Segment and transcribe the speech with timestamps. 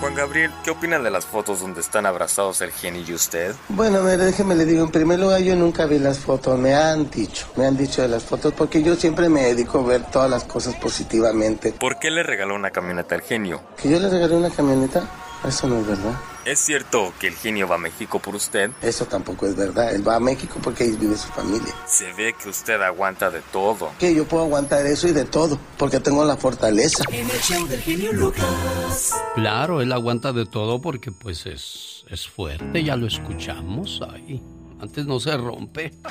[0.00, 3.54] Juan Gabriel, ¿qué opinan de las fotos donde están abrazados el genio y usted?
[3.68, 7.10] Bueno, mire, déjeme le digo, en primer lugar yo nunca vi las fotos, me han
[7.10, 10.30] dicho, me han dicho de las fotos, porque yo siempre me dedico a ver todas
[10.30, 11.72] las cosas positivamente.
[11.72, 13.60] ¿Por qué le regaló una camioneta al genio?
[13.80, 15.02] ¿Que yo le regalé una camioneta?
[15.44, 16.14] Eso no es verdad.
[16.44, 18.70] ¿Es cierto que el genio va a México por usted?
[18.82, 19.94] Eso tampoco es verdad.
[19.94, 21.74] Él va a México porque ahí vive su familia.
[21.86, 23.92] Se ve que usted aguanta de todo.
[23.98, 27.04] Que yo puedo aguantar eso y de todo, porque tengo la fortaleza.
[27.12, 29.14] En el show del genio Lucas.
[29.34, 34.42] Claro, él aguanta de todo porque pues es, es fuerte, ya lo escuchamos ahí.
[34.80, 35.92] Antes no se rompe.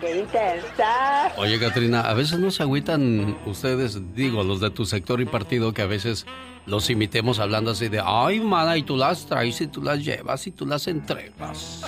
[0.00, 1.32] ¡Qué intensa!
[1.36, 5.72] Oye, Katrina, a veces no se agüitan ustedes, digo, los de tu sector y partido,
[5.74, 6.26] que a veces
[6.66, 10.46] los imitemos hablando así de, ay, mana, y tú las traes y tú las llevas
[10.46, 11.82] y tú las entregas.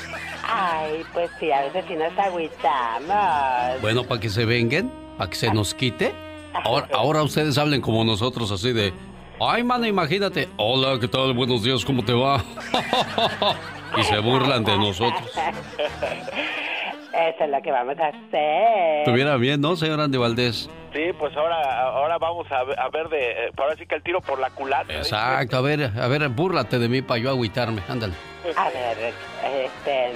[0.47, 3.81] Ay, pues sí, a veces sí nos agüitamos.
[3.81, 6.13] Bueno, para que se vengan, para que se nos quite.
[6.53, 8.93] Ahora, ahora ustedes hablen como nosotros, así de,
[9.41, 11.35] ay, mana, imagínate, hola, ¿qué tal?
[11.35, 12.45] Buenos días, ¿cómo te va?
[13.97, 15.31] y se burlan de nosotros.
[17.15, 18.99] Eso es lo que vamos a hacer.
[18.99, 20.69] Estuviera bien, ¿no, señor Andy Valdés?
[20.93, 24.03] Sí, pues ahora, ahora vamos a ver, a ver de, eh, ahora sí que el
[24.03, 24.93] tiro por la culata.
[24.93, 24.99] ¿eh?
[24.99, 28.15] Exacto, a ver, a ver, búrlate de mí para yo agüitarme, ándale.
[28.57, 30.13] A ver, este...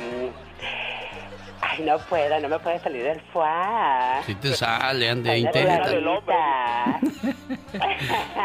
[1.60, 4.20] Ay, no puedo, no me puede salir del fuá.
[4.24, 5.90] Si te sale, Andy, intenta.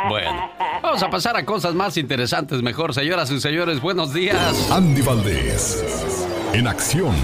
[0.10, 4.70] Bueno, vamos a pasar a cosas más interesantes mejor, señoras y señores, buenos días.
[4.70, 7.16] Andy Valdés, en acción.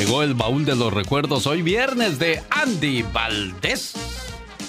[0.00, 3.92] Llegó el baúl de los recuerdos hoy viernes de Andy Valdés.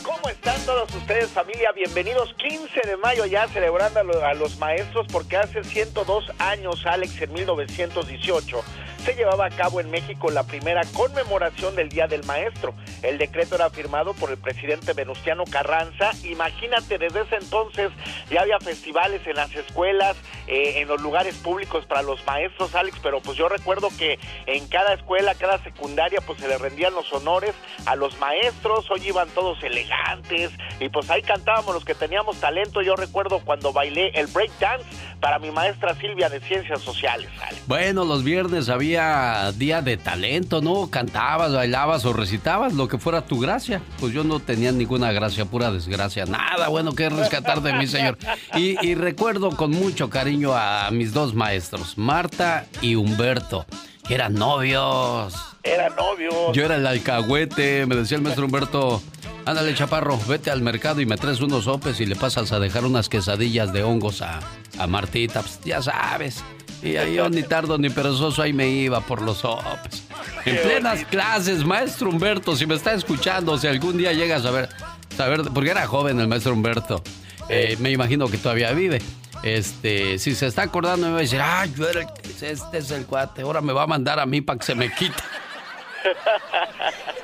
[0.04, 1.72] ¿Cómo están todos ustedes, familia?
[1.72, 6.86] Bienvenidos 15 de mayo ya celebrando a, lo- a los maestros porque hace 102 años,
[6.86, 8.62] Alex, en 1918,
[9.02, 12.74] se llevaba a cabo en México la primera conmemoración del Día del Maestro.
[13.02, 16.12] El decreto era firmado por el presidente Venustiano Carranza.
[16.24, 17.92] Imagínate, desde ese entonces
[18.30, 20.16] ya había festivales en las escuelas,
[20.48, 24.68] eh, en los lugares públicos para los maestros, Alex, pero pues yo recuerdo que en
[24.68, 27.54] cada escuela, cada secundaria, pues se le rendían los honores
[27.86, 32.82] a los maestros, hoy iban todos elegantes y pues ahí cantábamos los que teníamos talento.
[32.82, 34.86] Yo recuerdo cuando bailé el break dance
[35.22, 37.62] para mi maestra Silvia de Ciencias Sociales, Alex.
[37.68, 40.90] Bueno, los viernes había día de talento, ¿no?
[40.90, 43.82] Cantabas, bailabas o recitabas, lo que fuera tu gracia.
[44.00, 46.26] Pues yo no tenía ninguna gracia, pura desgracia.
[46.26, 48.18] Nada bueno que rescatar de mí, señor.
[48.56, 53.66] Y, y recuerdo con mucho cariño a mis dos maestros, Marta y Humberto,
[54.08, 55.51] que eran novios.
[55.64, 56.52] Era novio.
[56.54, 59.02] Yo era el alcahuete, me decía el maestro Humberto,
[59.46, 62.86] ándale chaparro, vete al mercado y me traes unos sopes y le pasas a dejar
[62.86, 64.40] unas quesadillas de hongos a,
[64.80, 66.44] a Martita, pues ya sabes.
[66.82, 70.04] Y ahí yo ni tardo ni perezoso ahí me iba por los sopes.
[70.46, 74.70] En plenas clases, maestro Humberto, si me está escuchando, si algún día llegas a ver,
[75.16, 77.04] saber, porque era joven el maestro Humberto,
[77.50, 79.00] eh, me imagino que todavía vive.
[79.44, 82.08] Este, si se está acordando, me va a decir, ah, yo era el,
[82.42, 84.92] este es el cuate, ahora me va a mandar a mí para que se me
[84.94, 85.22] quite.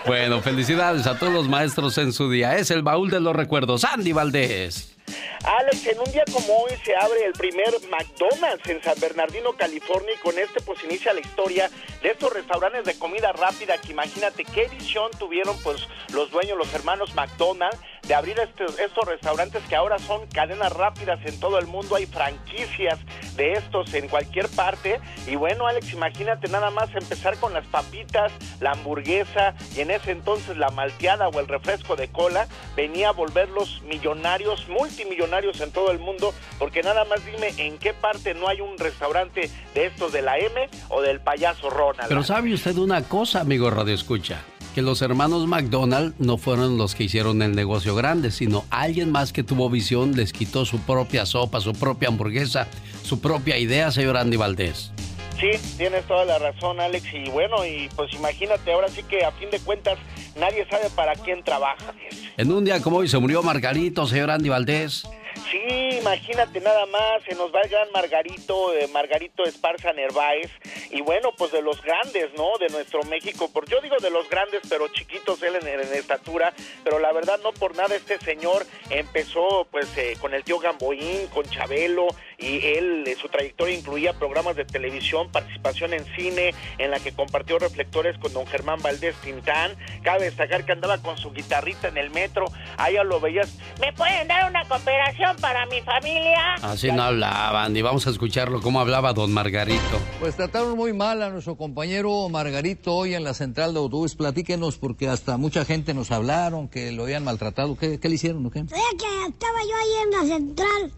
[0.05, 2.55] Bueno, felicidades a todos los maestros en su día.
[2.55, 3.83] Es el baúl de los recuerdos.
[3.83, 4.97] Andy Valdés.
[5.43, 10.13] Alex, en un día como hoy se abre el primer McDonald's en San Bernardino, California,
[10.13, 11.69] y con este pues inicia la historia
[12.01, 16.73] de estos restaurantes de comida rápida que imagínate qué visión tuvieron pues los dueños, los
[16.73, 21.95] hermanos McDonald's, de abrir estos, restaurantes que ahora son cadenas rápidas en todo el mundo,
[21.95, 22.99] hay franquicias
[23.35, 28.31] de estos en cualquier parte, y bueno Alex, imagínate nada más empezar con las papitas,
[28.59, 33.11] la hamburguesa, y en ese entonces la malteada o el refresco de cola, venía a
[33.11, 38.47] volverlos millonarios, multimillonarios en todo el mundo, porque nada más dime en qué parte no
[38.47, 42.09] hay un restaurante de estos de la M o del payaso Ronald.
[42.09, 44.41] Pero sabe usted una cosa, amigo Radio Escucha,
[44.77, 49.33] que los hermanos McDonald no fueron los que hicieron el negocio grande, sino alguien más
[49.33, 52.67] que tuvo visión les quitó su propia sopa, su propia hamburguesa,
[53.01, 54.91] su propia idea, señor Andy Valdés.
[55.39, 57.07] Sí, tienes toda la razón, Alex.
[57.11, 59.97] Y bueno, y pues imagínate, ahora sí que a fin de cuentas
[60.39, 61.95] nadie sabe para quién trabaja.
[62.37, 65.09] En un día como hoy se murió Margarito, señor Andy Valdés.
[65.51, 70.51] Sí, imagínate nada más, se nos va el gran Margarito, eh, Margarito Esparza Nerváez,
[70.89, 72.57] y bueno, pues de los grandes, ¿no?
[72.57, 76.53] De nuestro México, por yo digo de los grandes, pero chiquitos él en, estatura,
[76.83, 81.27] pero la verdad no por nada este señor empezó pues eh, con el tío Gamboín,
[81.27, 86.99] con Chabelo, y él, su trayectoria incluía programas de televisión, participación en cine, en la
[86.99, 89.75] que compartió reflectores con don Germán Valdés Tintán.
[90.03, 92.45] Cabe destacar que andaba con su guitarrita en el metro,
[92.77, 93.57] allá lo veías.
[93.81, 96.55] ¿Me pueden dar una cooperación para mi familia?
[96.61, 99.99] Así no hablaban, y vamos a escucharlo cómo hablaba don Margarito.
[100.19, 104.15] Pues trataron muy mal a nuestro compañero Margarito hoy en la central de autobús.
[104.15, 107.75] Platíquenos, porque hasta mucha gente nos hablaron que lo habían maltratado.
[107.75, 108.63] ¿Qué, qué le hicieron o qué?
[108.67, 110.91] que estaba yo ahí en la central,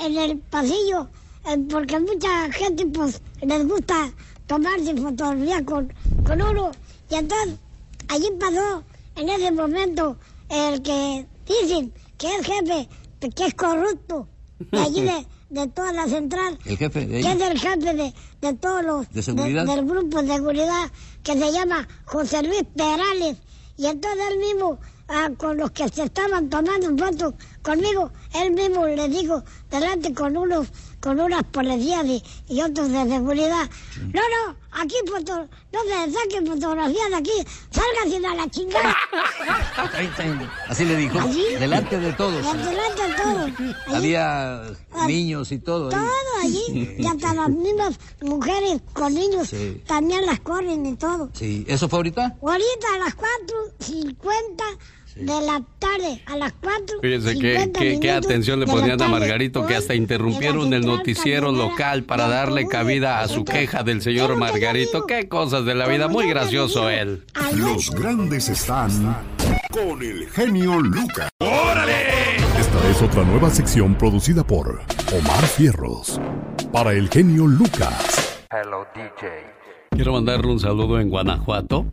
[0.00, 1.08] en el pasillo,
[1.48, 4.12] eh, porque mucha gente pues les gusta
[4.46, 5.92] tomarse fotografía con,
[6.26, 6.70] con uno.
[7.10, 7.58] Y entonces
[8.08, 8.82] allí pasó
[9.16, 10.16] en ese momento
[10.48, 12.88] el que dicen que es jefe,
[13.34, 14.28] que es corrupto,
[14.58, 16.58] de allí de, de toda la central.
[16.64, 19.66] ¿El jefe de que es el jefe de, de todos los ¿De seguridad?
[19.66, 20.90] del grupo de seguridad
[21.22, 23.36] que se llama José Luis Perales
[23.76, 24.78] y entonces él mismo
[25.10, 30.36] ah, con los que se estaban tomando fotos conmigo él mismo le dijo delante con
[30.36, 30.68] unos
[31.00, 33.68] con unas policías y, y otros de seguridad
[34.12, 37.32] no no aquí foto, no se saquen fotografías de aquí
[37.70, 38.96] sálganse a la chingada
[40.68, 41.18] Así le dijo.
[41.18, 41.42] ¿Así?
[41.58, 42.42] Delante de todos.
[42.44, 43.94] delante de todos Ahí.
[43.96, 44.62] Había
[45.06, 45.88] niños y todo.
[45.90, 46.06] todo
[46.42, 49.82] allí y hasta las mismas mujeres con niños Sí.
[49.86, 51.64] también las corren y todo Sí.
[51.68, 52.36] ¿Eso fue ahorita?
[52.42, 54.62] Ahorita a las 4.50
[55.20, 57.00] de la tarde, a las 4.
[57.02, 62.04] Fíjense qué, qué- qué atención le ponían a Margarito que hasta interrumpieron el noticiero local
[62.04, 65.06] para darle cabida a su queja del señor Margarito.
[65.06, 67.24] Qué cosas de la vida, muy gracioso él.
[67.54, 69.16] Los grandes están
[69.70, 71.28] con el genio Lucas.
[71.40, 72.36] ¡Órale!
[72.58, 74.80] Esta es otra nueva sección producida por
[75.12, 76.20] Omar Fierros.
[76.72, 78.46] Para el genio Lucas.
[78.50, 79.59] Hello, DJ.
[79.90, 81.84] Quiero mandarle un saludo en Guanajuato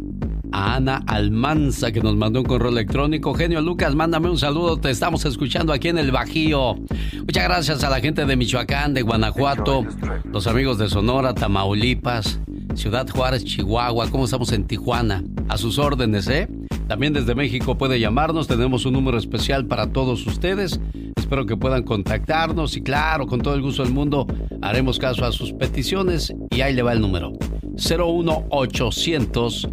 [0.52, 3.34] a Ana Almanza que nos mandó un correo electrónico.
[3.34, 6.76] Genio Lucas, mándame un saludo, te estamos escuchando aquí en el Bajío.
[6.76, 9.84] Muchas gracias a la gente de Michoacán, de Guanajuato,
[10.32, 12.40] los amigos de Sonora, Tamaulipas,
[12.78, 15.24] Ciudad Juárez, Chihuahua, ¿cómo estamos en Tijuana?
[15.50, 16.48] A sus órdenes, ¿eh?
[16.88, 20.80] También desde México puede llamarnos, tenemos un número especial para todos ustedes.
[21.16, 24.28] Espero que puedan contactarnos y claro, con todo el gusto del mundo
[24.62, 27.34] haremos caso a sus peticiones y ahí le va el número.
[27.78, 29.68] 01800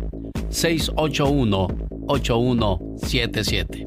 [0.48, 1.68] 681
[2.08, 3.86] 8177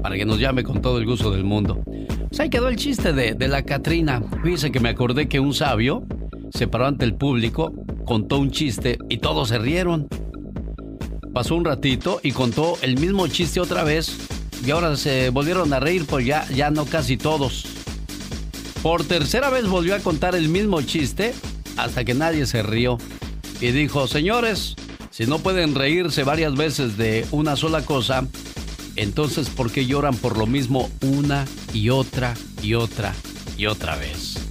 [0.00, 1.82] para que nos llame con todo el gusto del mundo.
[2.28, 4.22] Pues ahí quedó el chiste de, de la Catrina.
[4.44, 6.04] Fíjese que me acordé que un sabio
[6.50, 7.72] se paró ante el público,
[8.04, 10.08] contó un chiste y todos se rieron.
[11.32, 14.16] Pasó un ratito y contó el mismo chiste otra vez
[14.64, 17.64] y ahora se volvieron a reír, pues ya, ya no casi todos.
[18.82, 21.34] Por tercera vez volvió a contar el mismo chiste
[21.76, 22.98] hasta que nadie se rió
[23.60, 24.76] y dijo, señores,
[25.10, 28.26] si no pueden reírse varias veces de una sola cosa,
[28.96, 33.14] entonces ¿por qué lloran por lo mismo una y otra y otra
[33.56, 34.43] y otra vez?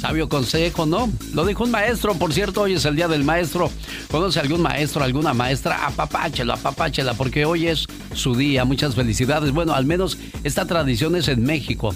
[0.00, 1.10] Sabio consejo, ¿no?
[1.34, 3.68] Lo dijo un maestro, por cierto, hoy es el día del maestro.
[4.10, 5.86] ¿Conoce algún maestro, alguna maestra?
[5.86, 8.64] Apapáchela, apapáchela, porque hoy es su día.
[8.64, 9.50] Muchas felicidades.
[9.50, 11.94] Bueno, al menos esta tradición es en México.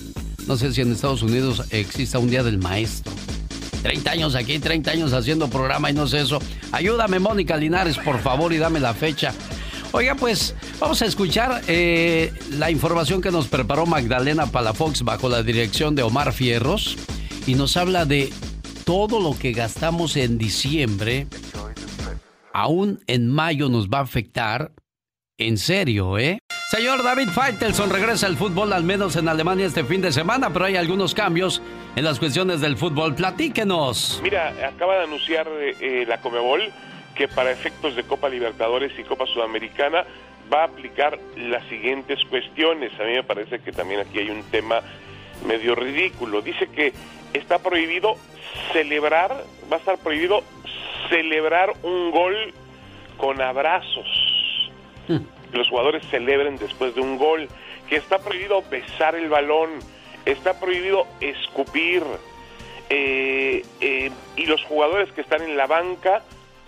[0.49, 3.13] No sé si en Estados Unidos exista un día del maestro.
[3.83, 6.41] 30 años aquí, 30 años haciendo programa y no sé eso.
[6.73, 9.33] Ayúdame, Mónica Linares, por favor, y dame la fecha.
[9.93, 15.43] Oiga, pues vamos a escuchar eh, la información que nos preparó Magdalena Palafox bajo la
[15.43, 16.97] dirección de Omar Fierros
[17.47, 18.33] y nos habla de
[18.85, 21.27] todo lo que gastamos en diciembre,
[22.53, 24.73] aún en mayo nos va a afectar.
[25.39, 26.39] En serio, ¿eh?
[26.71, 30.67] Señor David Feitelson regresa al fútbol al menos en Alemania este fin de semana, pero
[30.67, 31.61] hay algunos cambios
[31.97, 33.15] en las cuestiones del fútbol.
[33.15, 34.21] Platíquenos.
[34.23, 36.63] Mira, acaba de anunciar eh, eh, la Comebol
[37.15, 40.05] que para efectos de Copa Libertadores y Copa Sudamericana
[40.53, 42.93] va a aplicar las siguientes cuestiones.
[43.01, 44.81] A mí me parece que también aquí hay un tema
[45.47, 46.43] medio ridículo.
[46.43, 46.93] Dice que
[47.33, 48.17] está prohibido
[48.73, 50.43] celebrar, va a estar prohibido
[51.09, 52.55] celebrar un gol
[53.17, 54.71] con abrazos.
[55.07, 57.49] Que los jugadores celebren después de un gol.
[57.89, 59.71] Que está prohibido besar el balón.
[60.25, 62.03] Está prohibido escupir.
[62.89, 66.23] Eh, eh, y los jugadores que están en la banca,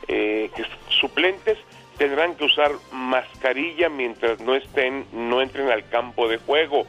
[0.09, 1.59] eh, que suplentes,
[1.99, 6.87] tendrán que usar mascarilla mientras no estén, no entren al campo de juego.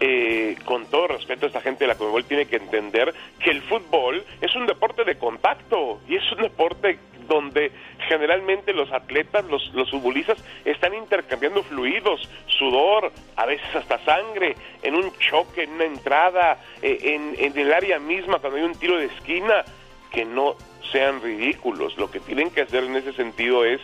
[0.00, 4.24] Eh, con todo respeto, esta gente de la Conmebol tiene que entender que el fútbol
[4.40, 7.72] es un deporte de contacto y es un deporte donde
[8.06, 15.12] generalmente los atletas, los, futbolistas están intercambiando fluidos, sudor, a veces hasta sangre, en un
[15.18, 19.64] choque, en una entrada, eh, en el área misma, cuando hay un tiro de esquina,
[20.10, 20.56] que no
[20.90, 21.96] sean ridículos.
[21.98, 23.80] Lo que tienen que hacer en ese sentido es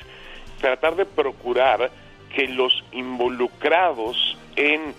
[0.60, 1.90] tratar de procurar
[2.34, 4.94] que los involucrados en,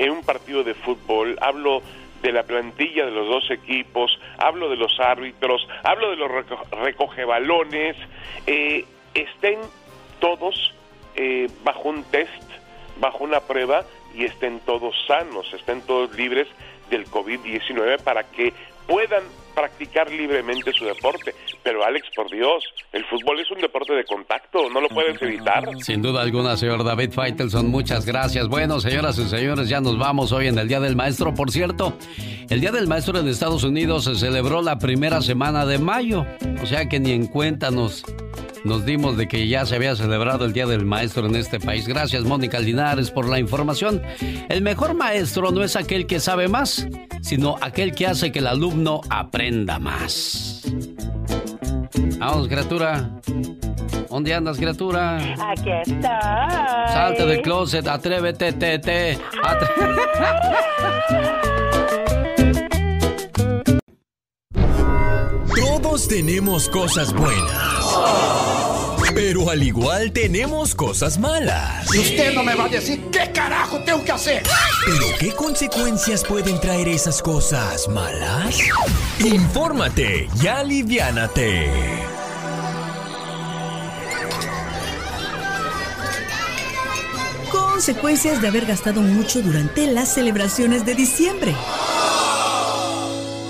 [0.00, 1.82] en un partido de fútbol, hablo
[2.22, 6.30] de la plantilla de los dos equipos, hablo de los árbitros, hablo de los
[6.70, 7.96] recogebalones,
[8.46, 9.58] eh, estén
[10.18, 10.74] todos
[11.16, 12.42] eh, bajo un test,
[12.98, 16.48] bajo una prueba y estén todos sanos, estén todos libres
[16.88, 18.54] del COVID-19 para que
[18.86, 19.22] puedan
[19.60, 21.34] practicar libremente su deporte.
[21.62, 25.68] Pero Alex, por Dios, el fútbol es un deporte de contacto, no lo puedes evitar.
[25.80, 28.48] Sin duda alguna, señor David Feitelson, muchas gracias.
[28.48, 31.34] Bueno, señoras y señores, ya nos vamos hoy en el Día del Maestro.
[31.34, 31.92] Por cierto,
[32.48, 36.24] el Día del Maestro en Estados Unidos se celebró la primera semana de mayo,
[36.62, 38.04] o sea que ni en cuenta nos
[38.64, 41.88] nos dimos de que ya se había celebrado el Día del Maestro en este país.
[41.88, 44.02] Gracias, Mónica Linares, por la información.
[44.48, 46.86] El mejor maestro no es aquel que sabe más,
[47.22, 50.62] sino aquel que hace que el alumno aprenda más.
[52.18, 53.10] Vamos, criatura.
[54.08, 55.16] ¿Dónde andas, criatura?
[55.16, 56.02] Aquí estoy.
[56.02, 59.18] Salte del closet, atrévete, te, te.
[65.56, 68.59] Todos tenemos cosas buenas.
[69.14, 71.92] Pero al igual tenemos cosas malas.
[71.94, 74.42] Y usted no me va a decir qué carajo tengo que hacer.
[74.84, 78.58] Pero ¿qué consecuencias pueden traer esas cosas malas?
[79.18, 81.70] Infórmate y aliviánate.
[87.50, 91.54] Consecuencias de haber gastado mucho durante las celebraciones de diciembre.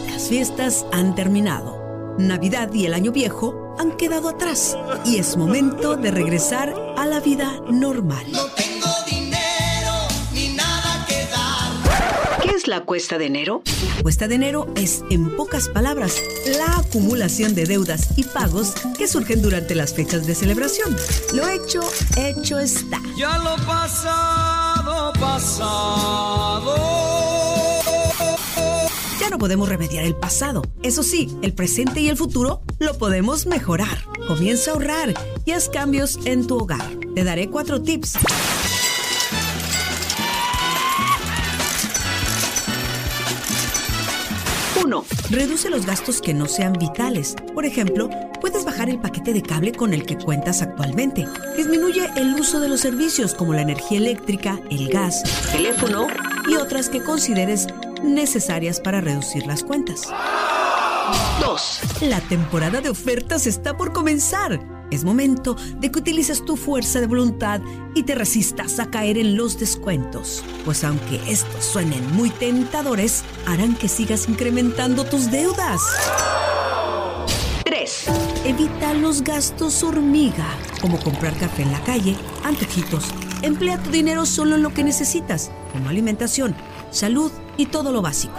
[0.08, 2.16] Las fiestas han terminado.
[2.18, 7.18] Navidad y el Año Viejo han quedado atrás y es momento de regresar a la
[7.18, 8.26] vida normal.
[8.30, 9.92] No tengo dinero
[10.34, 12.42] ni nada que dar.
[12.42, 13.62] ¿Qué es la cuesta de enero?
[13.96, 16.22] La cuesta de enero es, en pocas palabras,
[16.58, 20.94] la acumulación de deudas y pagos que surgen durante las fechas de celebración.
[21.32, 21.80] Lo hecho,
[22.18, 23.00] hecho está.
[23.16, 27.09] Ya lo pasado, pasado
[29.30, 30.62] no podemos remediar el pasado.
[30.82, 34.04] Eso sí, el presente y el futuro lo podemos mejorar.
[34.26, 36.84] Comienza a ahorrar y haz cambios en tu hogar.
[37.14, 38.18] Te daré cuatro tips.
[44.82, 45.04] 1.
[45.30, 47.36] Reduce los gastos que no sean vitales.
[47.54, 48.08] Por ejemplo,
[48.40, 51.26] puedes bajar el paquete de cable con el que cuentas actualmente.
[51.56, 55.22] Disminuye el uso de los servicios como la energía eléctrica, el gas,
[55.52, 56.06] teléfono
[56.48, 57.66] y otras que consideres
[58.02, 60.02] necesarias para reducir las cuentas.
[61.40, 61.80] 2.
[62.02, 64.60] La temporada de ofertas está por comenzar.
[64.90, 67.60] Es momento de que utilices tu fuerza de voluntad
[67.94, 73.76] y te resistas a caer en los descuentos, pues aunque estos suenen muy tentadores, harán
[73.76, 75.80] que sigas incrementando tus deudas.
[77.64, 78.04] 3.
[78.46, 80.46] Evita los gastos hormiga,
[80.80, 83.04] como comprar café en la calle, antojitos.
[83.42, 86.56] Emplea tu dinero solo en lo que necesitas, como alimentación,
[86.90, 87.30] salud
[87.60, 88.34] y todo lo básico.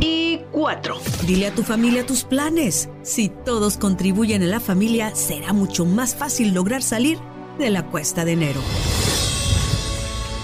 [0.00, 2.88] Y cuatro, dile a tu familia tus planes.
[3.02, 7.18] Si todos contribuyen en la familia, será mucho más fácil lograr salir
[7.58, 8.60] de la cuesta de enero.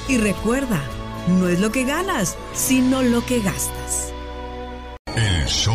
[0.07, 0.83] Y recuerda,
[1.41, 4.13] no es lo que ganas, sino lo que gastas.
[5.17, 5.75] El show.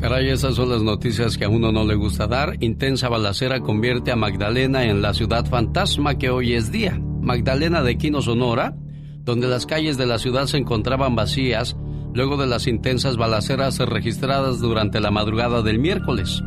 [0.00, 2.56] Caray, esas son las noticias que a uno no le gusta dar.
[2.60, 6.98] Intensa balacera convierte a Magdalena en la ciudad fantasma que hoy es día.
[7.20, 8.74] Magdalena de Quino, Sonora,
[9.24, 11.76] donde las calles de la ciudad se encontraban vacías
[12.14, 16.42] luego de las intensas balaceras registradas durante la madrugada del miércoles,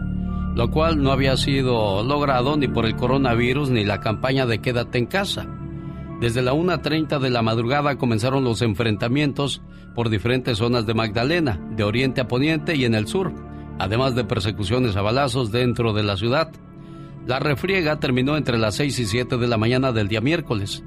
[0.56, 4.98] lo cual no había sido logrado ni por el coronavirus ni la campaña de quédate
[4.98, 5.48] en casa.
[6.20, 9.62] Desde la 1.30 de la madrugada comenzaron los enfrentamientos
[9.96, 13.34] por diferentes zonas de Magdalena, de oriente a poniente y en el sur,
[13.80, 16.51] además de persecuciones a balazos dentro de la ciudad.
[17.25, 20.84] La refriega terminó entre las 6 y 7 de la mañana del día miércoles.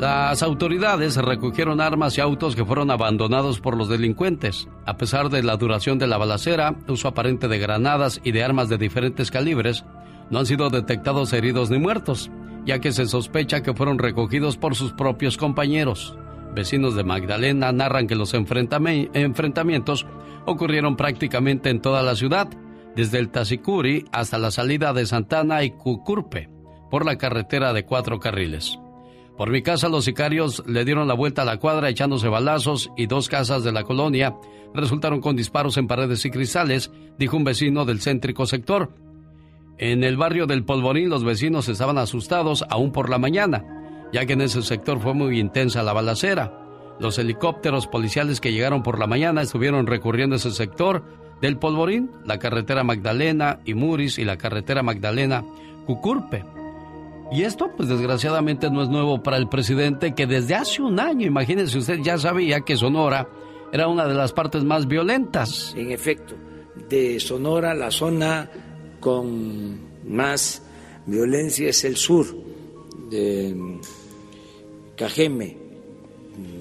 [0.00, 4.66] Las autoridades recogieron armas y autos que fueron abandonados por los delincuentes.
[4.86, 8.70] A pesar de la duración de la balacera, uso aparente de granadas y de armas
[8.70, 9.84] de diferentes calibres,
[10.30, 12.30] no han sido detectados heridos ni muertos,
[12.64, 16.16] ya que se sospecha que fueron recogidos por sus propios compañeros.
[16.54, 20.06] Vecinos de Magdalena narran que los enfrentamientos
[20.46, 22.48] ocurrieron prácticamente en toda la ciudad,
[22.96, 26.48] desde el Tacicuri hasta la salida de Santana y Cucurpe,
[26.90, 28.78] por la carretera de cuatro carriles.
[29.40, 33.06] Por mi casa los sicarios le dieron la vuelta a la cuadra echándose balazos y
[33.06, 34.36] dos casas de la colonia
[34.74, 38.92] resultaron con disparos en paredes y cristales, dijo un vecino del céntrico sector.
[39.78, 43.64] En el barrio del Polvorín los vecinos estaban asustados aún por la mañana,
[44.12, 46.52] ya que en ese sector fue muy intensa la balacera.
[46.98, 51.02] Los helicópteros policiales que llegaron por la mañana estuvieron recurriendo a ese sector
[51.40, 55.42] del Polvorín, la carretera Magdalena y Muris y la carretera Magdalena
[55.86, 56.59] Cucurpe.
[57.32, 61.26] Y esto, pues desgraciadamente no es nuevo para el presidente que desde hace un año,
[61.26, 63.28] imagínense usted, ya sabía que Sonora
[63.72, 65.72] era una de las partes más violentas.
[65.76, 66.34] En efecto,
[66.88, 68.50] de Sonora la zona
[68.98, 70.62] con más
[71.06, 72.26] violencia es el sur,
[73.10, 73.78] de
[74.96, 75.56] Cajeme.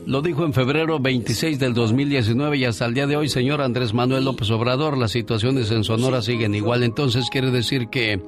[0.05, 3.93] Lo dijo en febrero 26 del 2019 y hasta el día de hoy, señor Andrés
[3.93, 6.83] Manuel López Obrador, las situaciones en Sonora siguen igual.
[6.83, 8.19] Entonces quiere decir que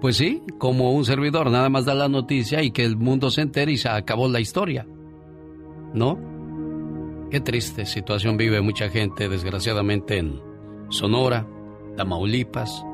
[0.00, 3.42] pues sí, como un servidor, nada más da la noticia y que el mundo se
[3.42, 4.86] entere y se acabó la historia.
[5.92, 6.18] ¿No?
[7.30, 10.40] Qué triste situación vive mucha gente, desgraciadamente, en
[10.88, 11.46] Sonora,
[11.96, 12.84] Tamaulipas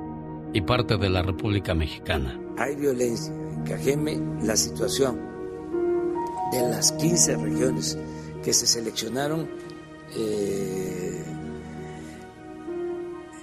[0.52, 2.38] y parte de la República Mexicana.
[2.58, 3.32] Hay violencia.
[3.32, 5.20] En Cajeme, la situación
[6.52, 7.98] de las 15 regiones
[8.42, 9.48] que se seleccionaron
[10.16, 11.24] eh,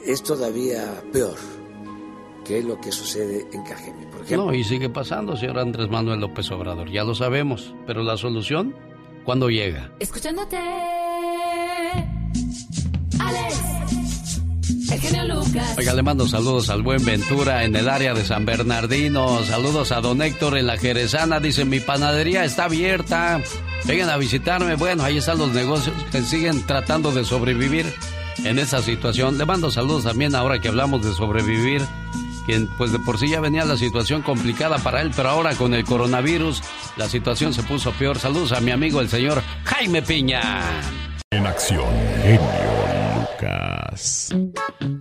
[0.06, 1.38] es todavía peor
[2.44, 4.46] que es lo que sucede en Cajeme, por ejemplo.
[4.46, 8.76] No, y sigue pasando, señor Andrés Manuel López Obrador, ya lo sabemos, pero la solución,
[9.24, 9.92] ¿cuándo llega?
[10.00, 10.58] Escuchándote,
[13.20, 13.62] Alex,
[14.92, 15.78] el genio Lucas.
[15.78, 20.02] Oiga, le mando saludos al buen Ventura en el área de San Bernardino, saludos a
[20.02, 23.42] don Héctor en la Jerezana, dice, mi panadería está abierta,
[23.86, 27.86] vengan a visitarme, bueno, ahí están los negocios que siguen tratando de sobrevivir
[28.44, 29.38] en esa situación.
[29.38, 31.82] Le mando saludos también ahora que hablamos de sobrevivir
[32.46, 35.74] quien pues de por sí ya venía la situación complicada para él, pero ahora con
[35.74, 36.62] el coronavirus
[36.98, 38.20] la situación se puso peor.
[38.20, 40.42] Saludos a mi amigo el señor Jaime Piña.
[41.32, 41.86] En acción,
[42.22, 42.40] genio
[43.20, 43.83] Lucas.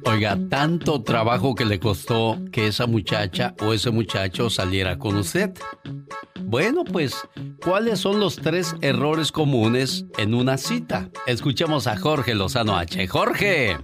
[0.05, 5.53] Oiga, tanto trabajo que le costó que esa muchacha o ese muchacho saliera con usted.
[6.41, 7.17] Bueno, pues,
[7.65, 11.09] ¿cuáles son los tres errores comunes en una cita?
[11.27, 13.07] Escuchemos a Jorge Lozano H.
[13.07, 13.79] Jorge.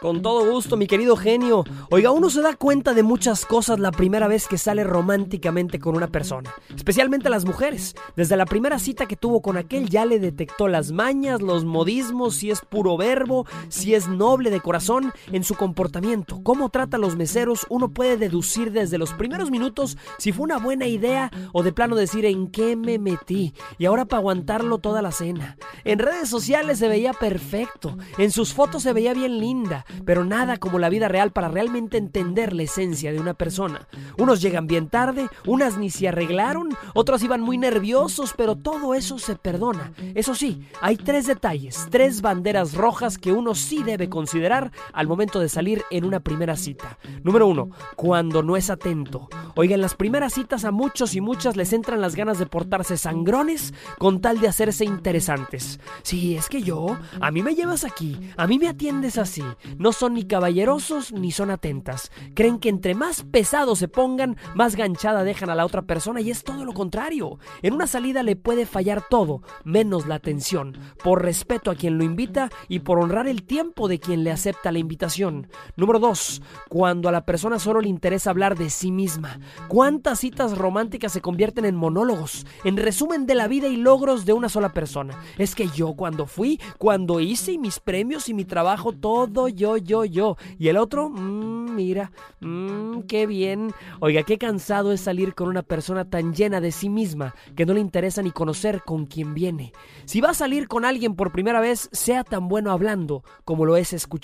[0.00, 1.64] Con todo gusto, mi querido genio.
[1.90, 5.96] Oiga, uno se da cuenta de muchas cosas la primera vez que sale románticamente con
[5.96, 7.94] una persona, especialmente las mujeres.
[8.16, 12.36] Desde la primera cita que tuvo con aquel ya le detectó las mañas, los modismos,
[12.36, 17.00] si es puro verbo, si es noble de corazón, en su comportamiento, cómo trata a
[17.00, 21.62] los meseros, uno puede deducir desde los primeros minutos si fue una buena idea o
[21.62, 25.56] de plano decir en qué me metí y ahora para aguantarlo toda la cena.
[25.84, 30.56] En redes sociales se veía perfecto, en sus fotos se veía bien linda, pero nada
[30.56, 33.88] como la vida real para realmente entender la esencia de una persona.
[34.18, 39.18] Unos llegan bien tarde, unas ni se arreglaron, otros iban muy nerviosos, pero todo eso
[39.18, 39.92] se perdona.
[40.14, 45.40] Eso sí, hay tres detalles, tres banderas rojas que uno sí debe considerar al momento
[45.40, 46.98] de salir en una primera cita.
[47.22, 49.28] Número uno, cuando no es atento.
[49.56, 52.96] Oiga, en las primeras citas a muchos y muchas les entran las ganas de portarse
[52.96, 55.80] sangrones con tal de hacerse interesantes.
[56.02, 59.44] Sí, es que yo, a mí me llevas aquí, a mí me atiendes así.
[59.78, 62.10] No son ni caballerosos ni son atentas.
[62.34, 66.30] Creen que entre más pesados se pongan, más ganchada dejan a la otra persona y
[66.30, 67.38] es todo lo contrario.
[67.62, 72.04] En una salida le puede fallar todo, menos la atención, por respeto a quien lo
[72.04, 75.48] invita y por honrar el tiempo de quien le acepta la invitación.
[75.76, 76.42] Número 2.
[76.68, 79.40] Cuando a la persona solo le interesa hablar de sí misma.
[79.68, 82.46] ¿Cuántas citas románticas se convierten en monólogos?
[82.64, 85.18] En resumen de la vida y logros de una sola persona.
[85.38, 89.76] Es que yo cuando fui, cuando hice y mis premios y mi trabajo, todo yo,
[89.76, 90.36] yo, yo.
[90.58, 93.72] Y el otro, mmm, mira, mmm, qué bien.
[94.00, 97.74] Oiga, qué cansado es salir con una persona tan llena de sí misma que no
[97.74, 99.72] le interesa ni conocer con quién viene.
[100.04, 103.76] Si va a salir con alguien por primera vez, sea tan bueno hablando como lo
[103.76, 104.23] es escuchando.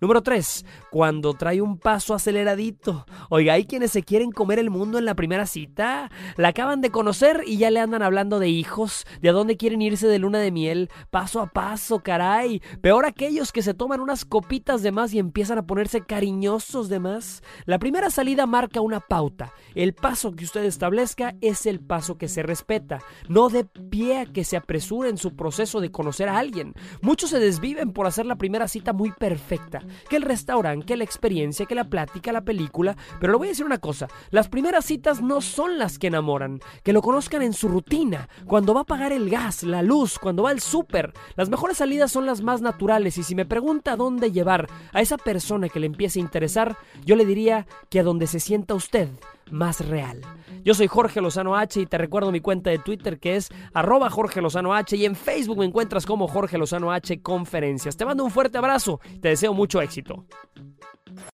[0.00, 0.64] Número 3.
[0.90, 3.06] Cuando trae un paso aceleradito.
[3.28, 6.10] Oiga, hay quienes se quieren comer el mundo en la primera cita.
[6.36, 9.82] La acaban de conocer y ya le andan hablando de hijos, de a dónde quieren
[9.82, 12.62] irse de luna de miel, paso a paso, caray.
[12.82, 17.00] Peor aquellos que se toman unas copitas de más y empiezan a ponerse cariñosos de
[17.00, 17.42] más.
[17.64, 19.52] La primera salida marca una pauta.
[19.74, 23.00] El paso que usted establezca es el paso que se respeta.
[23.28, 26.74] No de pie a que se apresure en su proceso de conocer a alguien.
[27.02, 29.82] Muchos se desviven por hacer la primera cita muy perfecta.
[30.08, 32.96] Que el restaurante, que la experiencia, que la plática, la película.
[33.20, 34.08] Pero le voy a decir una cosa.
[34.30, 36.60] Las primeras citas no son las que enamoran.
[36.82, 38.28] Que lo conozcan en su rutina.
[38.46, 41.12] Cuando va a pagar el gas, la luz, cuando va al súper.
[41.36, 43.18] Las mejores salidas son las más naturales.
[43.18, 47.16] Y si me pregunta dónde llevar a esa persona que le empiece a interesar, yo
[47.16, 49.08] le diría que a donde se sienta usted
[49.50, 50.20] más real.
[50.64, 54.10] Yo soy Jorge Lozano H y te recuerdo mi cuenta de Twitter que es arroba
[54.10, 57.96] Jorge Lozano H y en Facebook me encuentras como Jorge Lozano H Conferencias.
[57.96, 60.26] Te mando un fuerte abrazo y te deseo mucho éxito.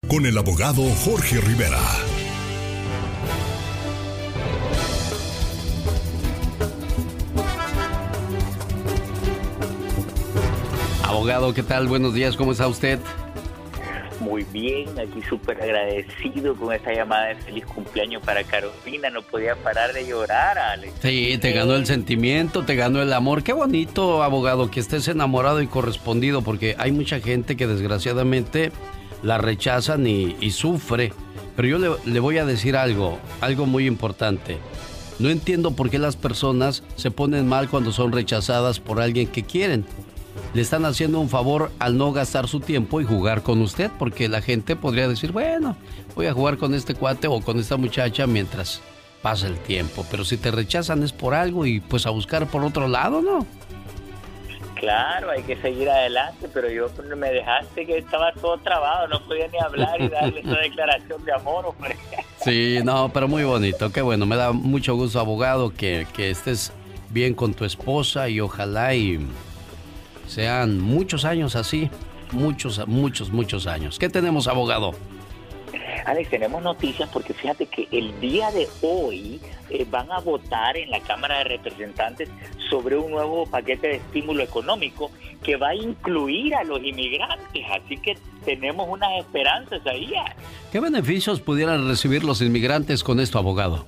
[0.09, 1.79] Con el abogado Jorge Rivera.
[11.05, 11.88] Abogado, ¿qué tal?
[11.88, 12.99] Buenos días, ¿cómo está usted?
[14.31, 19.11] Muy bien, aquí súper agradecido con esta llamada de feliz cumpleaños para Carolina.
[19.11, 20.95] No podía parar de llorar, Alex.
[21.03, 23.43] Sí, te ganó el sentimiento, te ganó el amor.
[23.43, 28.71] Qué bonito, abogado, que estés enamorado y correspondido, porque hay mucha gente que desgraciadamente
[29.25, 31.12] la rechazan y, y sufre.
[31.57, 34.59] Pero yo le, le voy a decir algo, algo muy importante.
[35.19, 39.43] No entiendo por qué las personas se ponen mal cuando son rechazadas por alguien que
[39.43, 39.85] quieren
[40.54, 44.28] le están haciendo un favor al no gastar su tiempo y jugar con usted, porque
[44.28, 45.76] la gente podría decir, bueno,
[46.14, 48.82] voy a jugar con este cuate o con esta muchacha mientras
[49.22, 52.64] pasa el tiempo, pero si te rechazan es por algo y pues a buscar por
[52.64, 53.46] otro lado, ¿no?
[54.74, 59.46] Claro, hay que seguir adelante, pero yo me dejaste que estaba todo trabado, no podía
[59.48, 61.66] ni hablar y darle esa declaración de amor.
[61.66, 61.96] Hombre.
[62.42, 66.72] Sí, no, pero muy bonito, qué bueno, me da mucho gusto, abogado, que, que estés
[67.10, 69.20] bien con tu esposa y ojalá y
[70.31, 71.90] sean muchos años así,
[72.31, 73.99] muchos, muchos, muchos años.
[73.99, 74.95] ¿Qué tenemos, abogado?
[76.07, 80.90] Alex, tenemos noticias porque fíjate que el día de hoy eh, van a votar en
[80.90, 82.29] la Cámara de Representantes
[82.71, 85.11] sobre un nuevo paquete de estímulo económico
[85.43, 87.64] que va a incluir a los inmigrantes.
[87.71, 90.12] Así que tenemos unas esperanzas ahí.
[90.73, 93.85] ¿Qué beneficios pudieran recibir los inmigrantes con esto, abogado?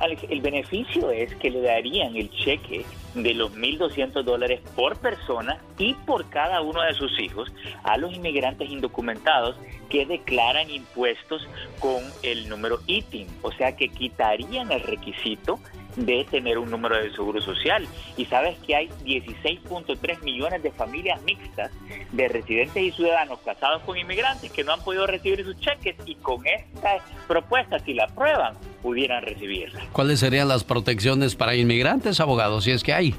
[0.00, 2.84] Alex, el beneficio es que le darían el cheque
[3.14, 7.52] de los 1.200 dólares por persona y por cada uno de sus hijos
[7.84, 9.56] a los inmigrantes indocumentados
[9.90, 11.46] que declaran impuestos
[11.80, 15.58] con el número ITIN, o sea que quitarían el requisito
[15.96, 17.86] de tener un número de seguro social.
[18.16, 21.70] Y sabes que hay 16.3 millones de familias mixtas
[22.12, 26.14] de residentes y ciudadanos casados con inmigrantes que no han podido recibir sus cheques y
[26.16, 29.80] con esta propuesta, si la aprueban, pudieran recibirla.
[29.92, 33.14] ¿Cuáles serían las protecciones para inmigrantes, abogados, si es que hay?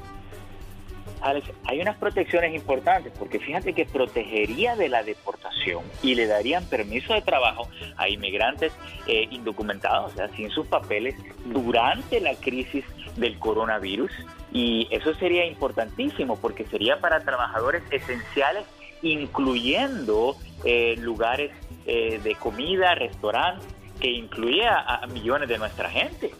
[1.22, 7.14] Hay unas protecciones importantes porque fíjate que protegería de la deportación y le darían permiso
[7.14, 8.72] de trabajo a inmigrantes
[9.06, 12.84] eh, indocumentados, o sea, sin sus papeles, durante la crisis
[13.16, 14.10] del coronavirus.
[14.52, 18.64] Y eso sería importantísimo porque sería para trabajadores esenciales,
[19.02, 21.52] incluyendo eh, lugares
[21.86, 23.66] eh, de comida, restaurantes,
[24.00, 26.32] que incluía a millones de nuestra gente.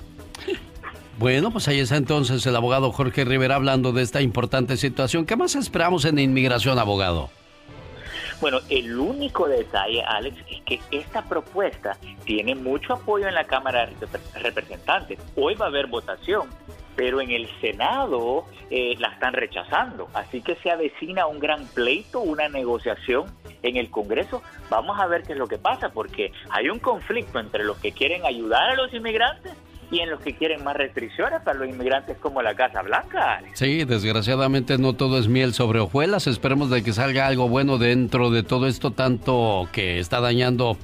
[1.22, 5.24] Bueno, pues ahí está entonces el abogado Jorge Rivera hablando de esta importante situación.
[5.24, 7.30] ¿Qué más esperamos en inmigración, abogado?
[8.40, 13.86] Bueno, el único detalle, Alex, es que esta propuesta tiene mucho apoyo en la Cámara
[13.86, 15.20] de Representantes.
[15.36, 16.48] Hoy va a haber votación,
[16.96, 20.08] pero en el Senado eh, la están rechazando.
[20.14, 23.26] Así que se avecina un gran pleito, una negociación
[23.62, 24.42] en el Congreso.
[24.70, 27.92] Vamos a ver qué es lo que pasa, porque hay un conflicto entre los que
[27.92, 29.52] quieren ayudar a los inmigrantes
[29.92, 33.42] y en los que quieren más restricciones para los inmigrantes como la Casa Blanca.
[33.52, 36.26] Sí, desgraciadamente no todo es miel sobre hojuelas.
[36.26, 40.78] Esperemos de que salga algo bueno dentro de todo esto tanto que está dañando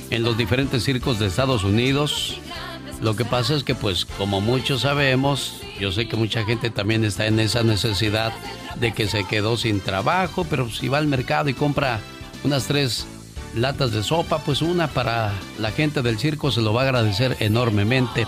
[0.09, 2.39] en los diferentes circos de Estados Unidos?
[3.01, 7.05] Lo que pasa es que, pues, como muchos sabemos, yo sé que mucha gente también
[7.05, 8.33] está en esa necesidad
[8.79, 11.99] de que se quedó sin trabajo, pero si va al mercado y compra
[12.43, 13.05] unas tres
[13.55, 17.38] latas de sopa, pues una para la gente del circo se lo va a agradecer
[17.39, 18.25] enormemente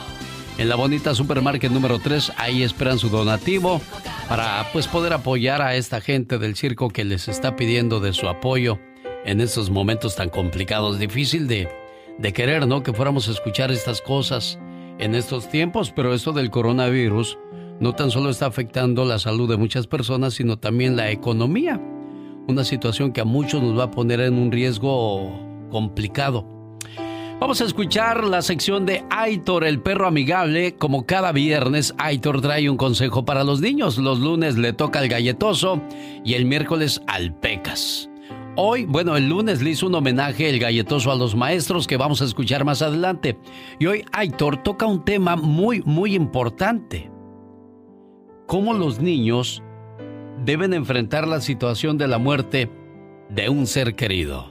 [0.58, 2.34] en la bonita supermarket número 3.
[2.38, 3.82] Ahí esperan su donativo
[4.28, 8.28] para pues poder apoyar a esta gente del circo que les está pidiendo de su
[8.28, 8.80] apoyo
[9.26, 11.00] en estos momentos tan complicados.
[11.00, 11.70] Difícil de,
[12.18, 12.84] de querer, ¿no?
[12.84, 14.60] Que fuéramos a escuchar estas cosas
[15.00, 17.38] en estos tiempos, pero esto del coronavirus
[17.80, 21.82] no tan solo está afectando la salud de muchas personas, sino también la economía.
[22.48, 25.32] Una situación que a muchos nos va a poner en un riesgo
[25.70, 26.46] complicado.
[27.40, 30.76] Vamos a escuchar la sección de Aitor, el perro amigable.
[30.76, 33.98] Como cada viernes, Aitor trae un consejo para los niños.
[33.98, 35.82] Los lunes le toca al galletoso
[36.24, 38.12] y el miércoles al pecas.
[38.58, 42.22] Hoy, bueno, el lunes le hizo un homenaje el galletoso a los maestros que vamos
[42.22, 43.38] a escuchar más adelante.
[43.80, 47.10] Y hoy Aitor toca un tema muy, muy importante.
[48.46, 49.64] Cómo los niños
[50.44, 52.70] deben enfrentar la situación de la muerte
[53.30, 54.51] de un ser querido.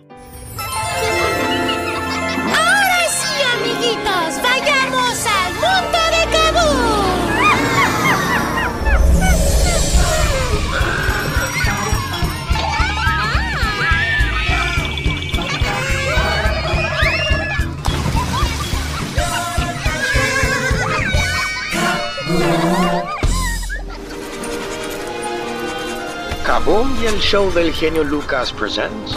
[26.64, 29.14] Kaboom y el show del genio Lucas presents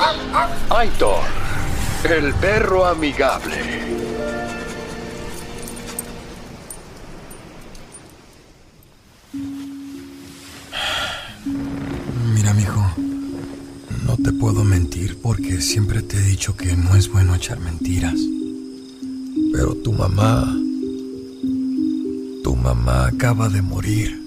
[0.69, 1.19] Aitor,
[2.09, 3.55] el perro amigable.
[12.33, 12.81] Mira, mijo,
[14.05, 18.19] no te puedo mentir porque siempre te he dicho que no es bueno echar mentiras.
[19.51, 20.45] Pero tu mamá,
[22.43, 24.22] tu mamá acaba de morir.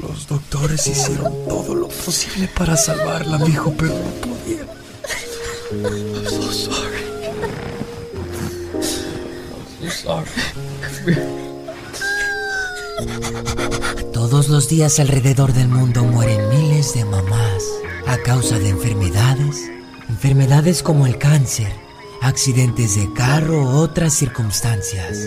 [0.00, 4.68] Los doctores hicieron todo lo posible para salvarla, mijo, pero no podían.
[5.70, 7.02] I'm so sorry.
[9.80, 11.38] I'm so sorry.
[14.12, 17.64] Todos los días alrededor del mundo mueren miles de mamás
[18.06, 19.70] a causa de enfermedades,
[20.08, 21.72] enfermedades como el cáncer,
[22.22, 25.18] accidentes de carro u otras circunstancias.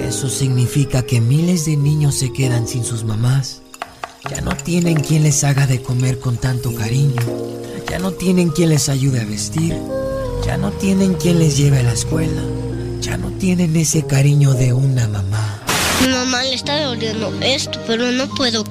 [0.00, 3.62] Eso significa que miles de niños se quedan sin sus mamás.
[4.24, 7.22] Ya no tienen quien les haga de comer con tanto cariño.
[7.88, 9.74] Ya no tienen quien les ayude a vestir.
[10.44, 12.42] Ya no tienen quien les lleve a la escuela.
[13.00, 15.62] Ya no tienen ese cariño de una mamá.
[16.00, 18.64] Mi mamá le está doliendo esto, pero no puedo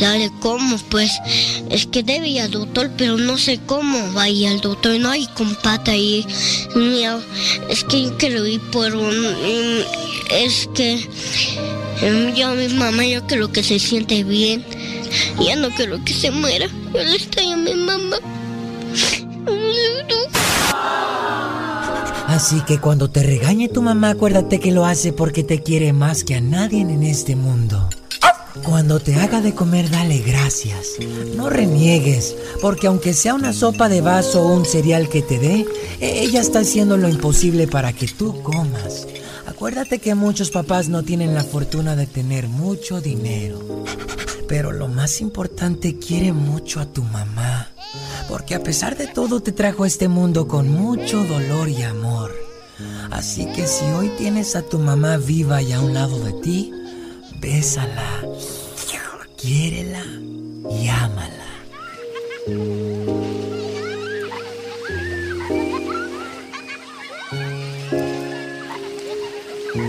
[0.00, 1.12] darle cómo, pues
[1.70, 4.98] es que debe ir al doctor, pero no sé cómo va a ir al doctor,
[4.98, 6.26] no hay compata ahí.
[6.74, 7.20] Mira,
[7.68, 9.14] es que yo quiero ir por un...
[10.32, 10.96] Es que
[12.02, 14.64] mm, yo, mi mamá, yo quiero que se siente bien.
[15.40, 16.66] Ya no quiero que se muera.
[16.92, 18.16] Yo le extraño a mi mamá.
[22.28, 26.24] Así que cuando te regañe tu mamá, acuérdate que lo hace porque te quiere más
[26.24, 27.88] que a nadie en este mundo.
[28.64, 30.88] Cuando te haga de comer, dale gracias.
[31.36, 35.66] No reniegues, porque aunque sea una sopa de vaso o un cereal que te dé,
[36.00, 39.06] e- ella está haciendo lo imposible para que tú comas.
[39.62, 43.60] Acuérdate que muchos papás no tienen la fortuna de tener mucho dinero.
[44.48, 47.68] Pero lo más importante, quiere mucho a tu mamá.
[48.28, 52.34] Porque a pesar de todo te trajo a este mundo con mucho dolor y amor.
[53.12, 56.72] Así que si hoy tienes a tu mamá viva y a un lado de ti,
[57.40, 58.24] bésala,
[59.36, 60.02] quiérela
[60.72, 61.46] y ámala.
[69.74, 69.80] No,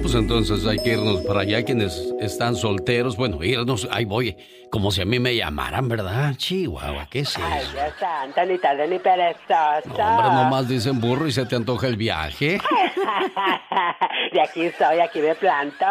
[0.00, 3.16] pues entonces hay que irnos para allá quienes están solteros.
[3.16, 4.36] Bueno, irnos, ahí voy,
[4.70, 6.36] como si a mí me llamaran, ¿verdad?
[6.36, 7.40] Chihuahua, ¿qué es eso?
[7.44, 9.88] Ay, Dios santo, ni tarde ni perezoso.
[9.88, 12.60] No, hombre, nomás dicen burro y se te antoja el viaje.
[14.32, 15.84] de aquí estoy, aquí me planto.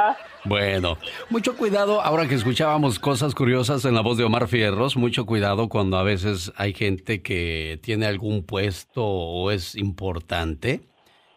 [0.46, 0.98] Bueno,
[1.30, 5.67] mucho cuidado ahora que escuchábamos cosas curiosas en la voz de Omar Fierros, mucho cuidado
[5.70, 10.82] cuando a veces hay gente que tiene algún puesto o es importante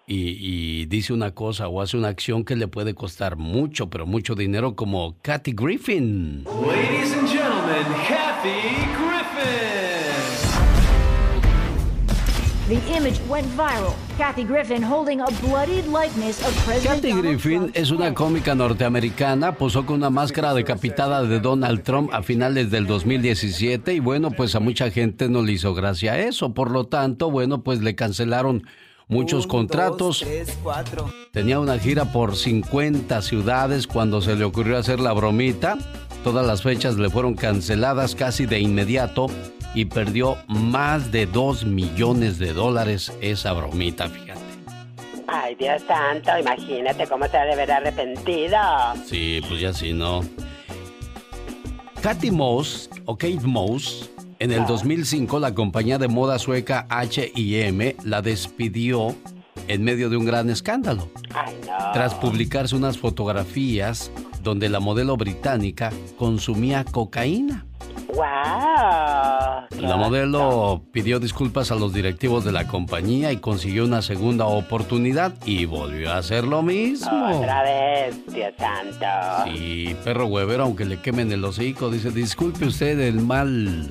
[0.07, 4.07] y, y dice una cosa o hace una acción que le puede costar mucho, pero
[4.07, 6.45] mucho dinero como Kathy Griffin.
[6.45, 9.20] Ladies and gentlemen, Kathy Griffin.
[12.71, 13.97] The image went viral.
[14.17, 19.57] Kathy Griffin holding a bloodied likeness of President Kathy Donald Griffin es una cómica norteamericana,
[19.57, 24.55] posó con una máscara decapitada de Donald Trump a finales del 2017 y bueno, pues
[24.55, 28.63] a mucha gente no le hizo gracia eso, por lo tanto, bueno, pues le cancelaron
[29.09, 30.25] muchos contratos.
[31.33, 35.77] Tenía una gira por 50 ciudades cuando se le ocurrió hacer la bromita.
[36.23, 39.27] Todas las fechas le fueron canceladas casi de inmediato
[39.75, 44.41] y perdió más de 2 millones de dólares esa bromita, fíjate.
[45.27, 48.59] Ay, Dios santo, imagínate cómo se ha de ver arrepentido.
[49.07, 50.23] Sí, pues ya sí, ¿no?
[52.03, 58.23] Katy Moss, o Kate Moss, en el 2005 la compañía de moda sueca H&M la
[58.23, 59.15] despidió
[59.69, 61.11] en medio de un gran escándalo.
[61.35, 61.93] Ay, no.
[61.93, 64.11] Tras publicarse unas fotografías
[64.43, 67.67] donde la modelo británica consumía cocaína.
[68.15, 69.67] ¡Wow!
[69.81, 75.35] La modelo pidió disculpas a los directivos de la compañía y consiguió una segunda oportunidad
[75.47, 77.39] y volvió a hacer lo mismo.
[77.39, 79.51] Otra vez, Dios santo.
[79.53, 83.91] Y perro huevero, aunque le quemen el hocico, dice, disculpe usted el mal,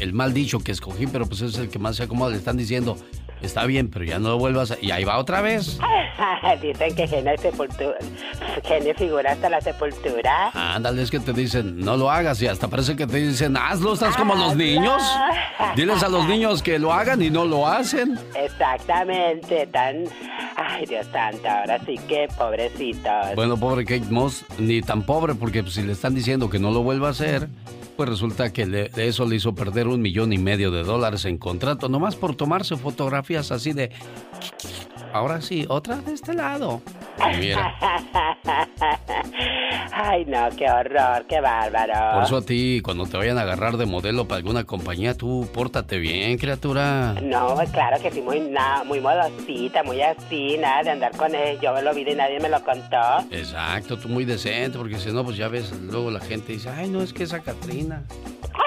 [0.00, 2.30] el mal dicho que escogí, pero pues es el que más se acomoda.
[2.30, 2.96] Le están diciendo,
[3.44, 4.76] está bien, pero ya no lo vuelvas a...
[4.80, 5.78] Y ahí va otra vez.
[6.62, 7.96] Dicen que genio, sepultura,
[8.96, 10.50] figura hasta la sepultura.
[10.54, 13.94] Ándale, es que te dicen, no lo hagas y hasta parece que te dicen, hazlo,
[13.94, 15.02] estás como los niños.
[15.76, 18.18] Diles a los niños que lo hagan y no lo hacen.
[18.34, 20.04] Exactamente, tan...
[20.56, 23.34] Ay, Dios santo, ahora sí que pobrecitos.
[23.34, 26.82] Bueno, pobre Kate Moss, ni tan pobre, porque si le están diciendo que no lo
[26.82, 27.48] vuelva a hacer,
[27.96, 31.24] pues resulta que le- de eso le hizo perder un millón y medio de dólares
[31.24, 33.90] en contrato, nomás por tomarse fotografías así de...
[35.14, 36.82] Ahora sí, otra de este lado.
[37.38, 37.72] Mira,
[39.92, 42.14] Ay, no, qué horror, qué bárbaro.
[42.14, 45.48] por eso a ti, cuando te vayan a agarrar de modelo para alguna compañía, tú
[45.54, 47.14] pórtate bien, criatura.
[47.22, 51.60] No, claro que sí, muy, na- muy modosita, muy así, nada de andar con él.
[51.60, 52.98] Yo lo vi y nadie me lo contó.
[53.30, 56.88] Exacto, tú muy decente, porque si no, pues ya ves, luego la gente dice, ay,
[56.88, 58.02] no, es que esa Catrina.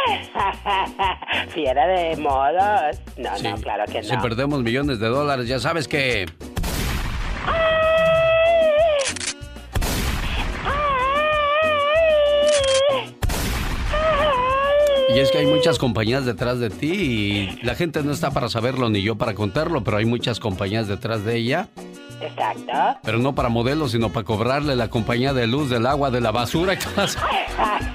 [1.49, 3.01] Fiera de modos.
[3.17, 3.43] No, Sí.
[3.43, 4.21] no, claro que Si no.
[4.21, 6.25] perdemos millones de dólares, ya sabes que...
[15.17, 18.49] Y es que hay muchas compañías detrás de ti y la gente no está para
[18.49, 21.69] saberlo ni yo para contarlo, pero hay muchas compañías detrás de ella,
[22.21, 22.99] Exacto.
[23.03, 26.31] pero no para modelos, sino para cobrarle la compañía de luz, del agua, de la
[26.31, 27.17] basura y todas.
[27.57, 27.85] Ay,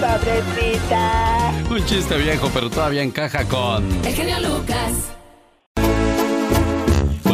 [0.00, 1.52] pobrecita.
[1.70, 3.84] Un chiste viejo, pero todavía encaja con...
[4.04, 5.13] El genio Lucas.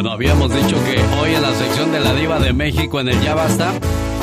[0.01, 3.21] Bueno, habíamos dicho que hoy en la sección de la diva de México en el
[3.21, 3.79] Ya Basta,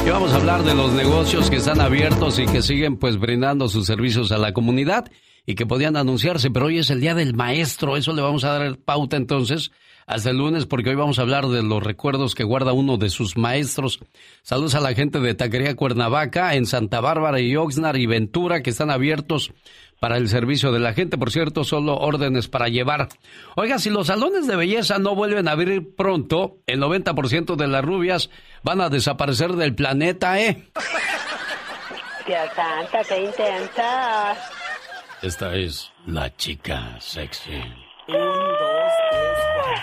[0.08, 3.86] íbamos a hablar de los negocios que están abiertos y que siguen pues brindando sus
[3.86, 5.12] servicios a la comunidad
[5.48, 8.60] y que podían anunciarse, pero hoy es el Día del Maestro, eso le vamos a
[8.60, 9.72] dar pauta entonces
[10.06, 13.10] hasta el lunes porque hoy vamos a hablar de los recuerdos que guarda uno de
[13.10, 14.00] sus maestros.
[14.42, 18.70] Saludos a la gente de Taquería Cuernavaca, en Santa Bárbara y Oxnard y Ventura que
[18.70, 19.52] están abiertos
[20.00, 21.18] para el servicio de la gente.
[21.18, 23.10] Por cierto, solo órdenes para llevar.
[23.56, 27.84] Oiga, si los salones de belleza no vuelven a abrir pronto, el 90% de las
[27.84, 28.30] rubias
[28.64, 30.70] van a desaparecer del planeta, ¿eh?
[32.26, 34.38] Dios santo, qué intensa.
[35.22, 37.62] Esta es la chica sexy.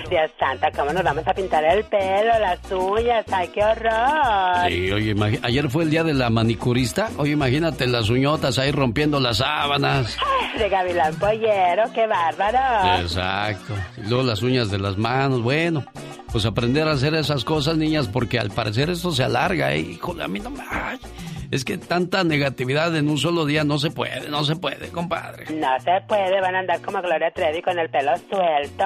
[0.09, 3.25] Dios santo, ¿cómo nos vamos a pintar el pelo, las uñas?
[3.33, 4.69] Ay, qué horror.
[4.69, 7.11] Sí, oye, ayer fue el día de la manicurista.
[7.17, 10.17] Oye, imagínate las uñotas ahí rompiendo las sábanas.
[10.57, 13.03] De Gavilán Pollero, qué bárbaro.
[13.03, 13.75] Exacto.
[13.97, 15.43] Y luego las uñas de las manos.
[15.43, 15.85] Bueno,
[16.31, 19.81] pues aprender a hacer esas cosas, niñas, porque al parecer esto se alarga, ¿eh?
[19.81, 20.61] Híjole, a mí no me...
[20.71, 20.99] ay,
[21.51, 25.47] es que tanta negatividad en un solo día no se puede, no se puede, compadre.
[25.55, 28.85] No se puede, van a andar como Gloria Trevi con el pelo suelto.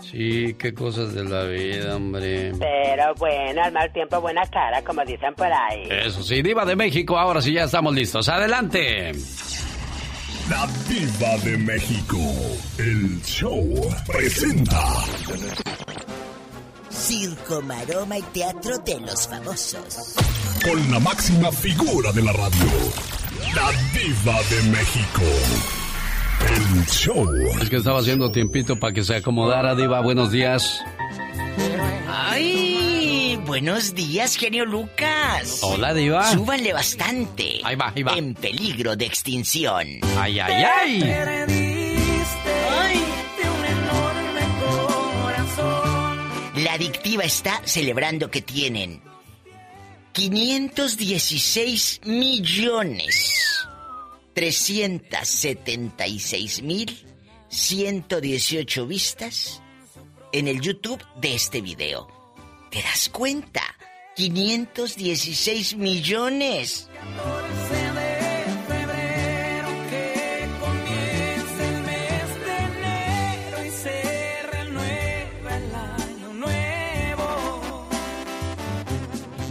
[0.00, 2.52] Sí, qué cosas de la vida, hombre.
[2.58, 5.88] Pero bueno, al mal tiempo buena cara, como dicen por ahí.
[5.90, 8.28] Eso sí, Diva de México, ahora sí ya estamos listos.
[8.28, 9.12] Adelante.
[10.50, 12.18] La Diva de México.
[12.78, 13.66] El show
[14.06, 14.82] presenta.
[16.94, 20.14] Circo, maroma y teatro de los famosos.
[20.64, 22.66] Con la máxima figura de la radio.
[23.54, 25.22] La Diva de México.
[26.40, 27.28] El show.
[27.60, 30.00] Es que estaba haciendo tiempito para que se acomodara, Diva.
[30.00, 30.80] Buenos días.
[32.08, 33.40] ¡Ay!
[33.44, 35.60] Buenos días, genio Lucas.
[35.62, 36.30] Hola, Diva.
[36.30, 37.60] Súbanle bastante.
[37.64, 38.16] Ahí va, ahí va.
[38.16, 39.86] En peligro de extinción.
[40.16, 41.73] Ay, ay, ay.
[46.64, 49.02] La adictiva está celebrando que tienen
[50.12, 53.68] 516 millones
[54.32, 57.06] 376 mil
[57.50, 59.60] 118 vistas
[60.32, 62.08] en el YouTube de este video.
[62.70, 63.60] ¿Te das cuenta?
[64.16, 66.88] 516 millones.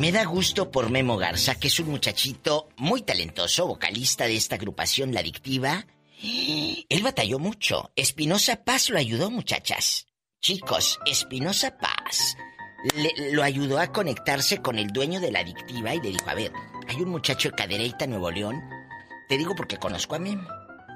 [0.04, 4.56] Me da gusto por Memo Garza, que es un muchachito muy talentoso, vocalista de esta
[4.56, 5.86] agrupación La Adictiva.
[6.22, 7.90] Él batalló mucho.
[7.96, 10.08] Espinosa Paz lo ayudó, muchachas.
[10.42, 12.36] Chicos, Espinosa Paz
[13.32, 16.52] lo ayudó a conectarse con el dueño de La Adictiva y le dijo, a ver,
[16.90, 18.62] hay un muchacho de Cadereyta, Nuevo León.
[19.30, 20.46] Te digo porque conozco a Memo.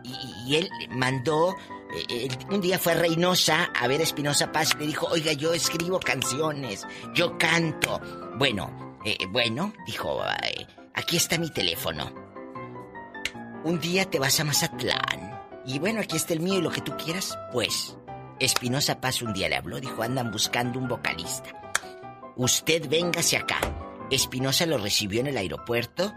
[0.04, 1.56] Y, y él mandó
[1.96, 5.08] eh, eh, un día fue a Reynosa a ver a Espinosa Paz y le dijo,
[5.08, 8.02] oiga, yo escribo canciones, yo canto.
[8.38, 10.22] Bueno, eh, bueno, dijo,
[10.94, 12.12] aquí está mi teléfono.
[13.64, 15.42] Un día te vas a Mazatlán.
[15.66, 17.98] Y bueno, aquí está el mío y lo que tú quieras, pues.
[18.40, 21.50] Espinosa Paz un día le habló, dijo, andan buscando un vocalista.
[22.36, 23.58] Usted véngase acá.
[24.12, 26.14] Espinosa lo recibió en el aeropuerto,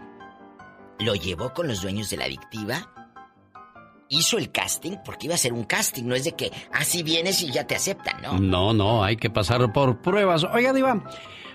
[1.00, 2.92] lo llevó con los dueños de la adictiva,
[4.08, 7.42] hizo el casting, porque iba a ser un casting, no es de que así vienes
[7.42, 8.38] y ya te aceptan, ¿no?
[8.38, 10.44] No, no, hay que pasar por pruebas.
[10.44, 11.02] Oiga, Diva,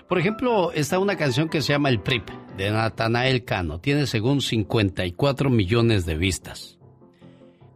[0.08, 3.80] por ejemplo, está una canción que se llama El PRIP, de Natanael Cano.
[3.80, 6.76] Tiene según 54 millones de vistas.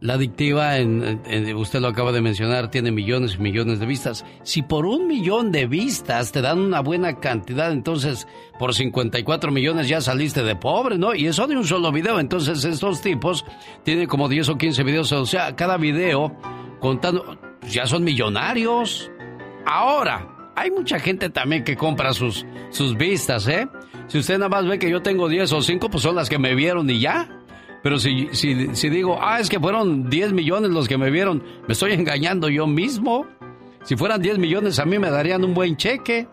[0.01, 0.73] La adictiva,
[1.55, 4.25] usted lo acaba de mencionar, tiene millones y millones de vistas.
[4.41, 8.27] Si por un millón de vistas te dan una buena cantidad, entonces
[8.57, 11.13] por 54 millones ya saliste de pobre, ¿no?
[11.13, 12.19] Y eso de un solo video.
[12.19, 13.45] Entonces estos tipos
[13.83, 15.11] tienen como 10 o 15 videos.
[15.11, 16.35] O sea, cada video
[16.79, 17.37] contando,
[17.69, 19.11] ya son millonarios.
[19.67, 23.67] Ahora, hay mucha gente también que compra sus, sus vistas, ¿eh?
[24.07, 26.37] Si usted nada más ve que yo tengo 10 o 5, pues son las que
[26.37, 27.29] me vieron y ya.
[27.81, 31.43] Pero si, si, si digo, ah, es que fueron 10 millones los que me vieron,
[31.67, 33.25] me estoy engañando yo mismo.
[33.83, 36.27] Si fueran 10 millones a mí me darían un buen cheque.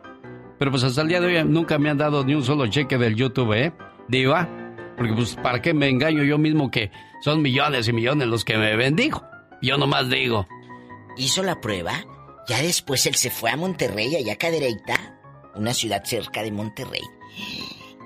[0.58, 2.98] Pero pues hasta el día de hoy nunca me han dado ni un solo cheque
[2.98, 3.72] del YouTube, ¿eh?
[4.08, 4.48] Diva.
[4.96, 6.90] Porque pues para qué me engaño yo mismo que
[7.22, 9.22] son millones y millones los que me bendigo.
[9.62, 10.48] Yo nomás digo.
[11.16, 11.92] Hizo la prueba.
[12.48, 15.20] Ya después él se fue a Monterrey, allá a Cadereyta,
[15.54, 17.02] una ciudad cerca de Monterrey.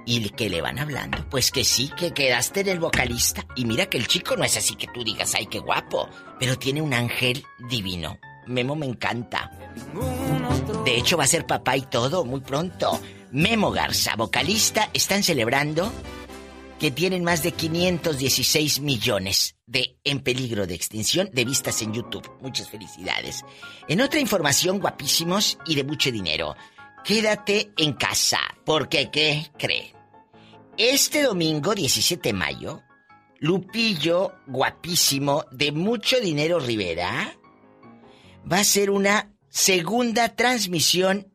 [0.04, 1.24] ¿Y que le van hablando?
[1.30, 3.46] Pues que sí, que quedaste en el vocalista.
[3.54, 6.08] Y mira que el chico no es así que tú digas, ay, qué guapo.
[6.40, 8.18] Pero tiene un ángel divino.
[8.48, 9.52] Memo me encanta.
[10.84, 13.00] De hecho, va a ser papá y todo muy pronto.
[13.30, 15.92] Memo Garza, vocalista, están celebrando
[16.82, 22.28] que tienen más de 516 millones de en peligro de extinción de vistas en YouTube.
[22.40, 23.44] Muchas felicidades.
[23.86, 26.56] En otra información, guapísimos y de mucho dinero.
[27.04, 29.94] Quédate en casa, porque ¿qué cree?
[30.76, 32.82] Este domingo 17 de mayo,
[33.38, 37.32] Lupillo, guapísimo, de mucho dinero Rivera,
[38.50, 41.32] va a ser una segunda transmisión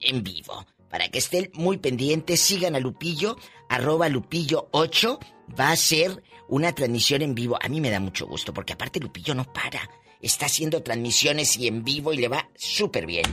[0.00, 0.64] en vivo.
[0.88, 3.36] Para que estén muy pendientes, sigan a Lupillo,
[3.74, 5.18] arroba Lupillo 8,
[5.58, 7.58] va a ser una transmisión en vivo.
[7.60, 9.90] A mí me da mucho gusto, porque aparte Lupillo no para.
[10.20, 13.26] Está haciendo transmisiones y en vivo y le va súper bien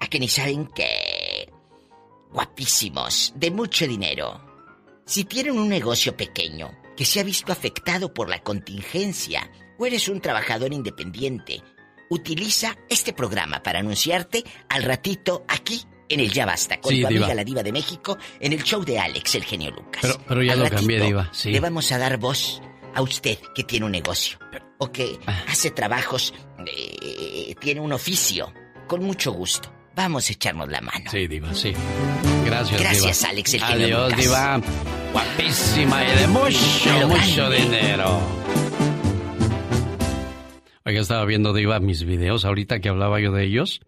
[0.00, 1.50] a que ni saben qué.
[2.32, 4.40] Guapísimos, de mucho dinero.
[5.06, 10.08] Si tienen un negocio pequeño que se ha visto afectado por la contingencia o eres
[10.08, 11.62] un trabajador independiente,
[12.10, 17.34] utiliza este programa para anunciarte al ratito aquí en el Ya Basta con tu amiga
[17.34, 20.18] la Diva de México en el show de Alex, el genio Lucas.
[20.26, 21.28] Pero, ya lo cambié, Diva.
[21.32, 21.50] Sí.
[21.50, 22.62] Le vamos a dar voz
[22.94, 24.38] a usted que tiene un negocio
[24.78, 25.44] o que ah.
[25.48, 26.34] hace trabajos,
[26.66, 28.52] eh, tiene un oficio.
[28.86, 29.72] Con mucho gusto.
[29.96, 31.10] Vamos a echarnos la mano.
[31.10, 31.72] Sí, Diva, sí.
[32.44, 34.60] Gracias, Gracias, Alex, el Adiós, Diva.
[35.12, 38.20] Guapísima y de mucho, mucho dinero.
[40.84, 43.80] Oiga, estaba viendo, Diva, mis videos ahorita que hablaba yo de ellos.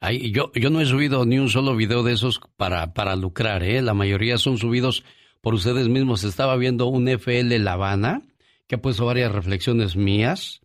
[0.00, 3.62] Ay, yo, yo no he subido ni un solo video de esos para, para lucrar,
[3.62, 3.82] ¿eh?
[3.82, 5.04] La mayoría son subidos
[5.42, 6.24] por ustedes mismos.
[6.24, 8.22] Estaba viendo un FL La Habana
[8.66, 10.62] que ha puesto varias reflexiones mías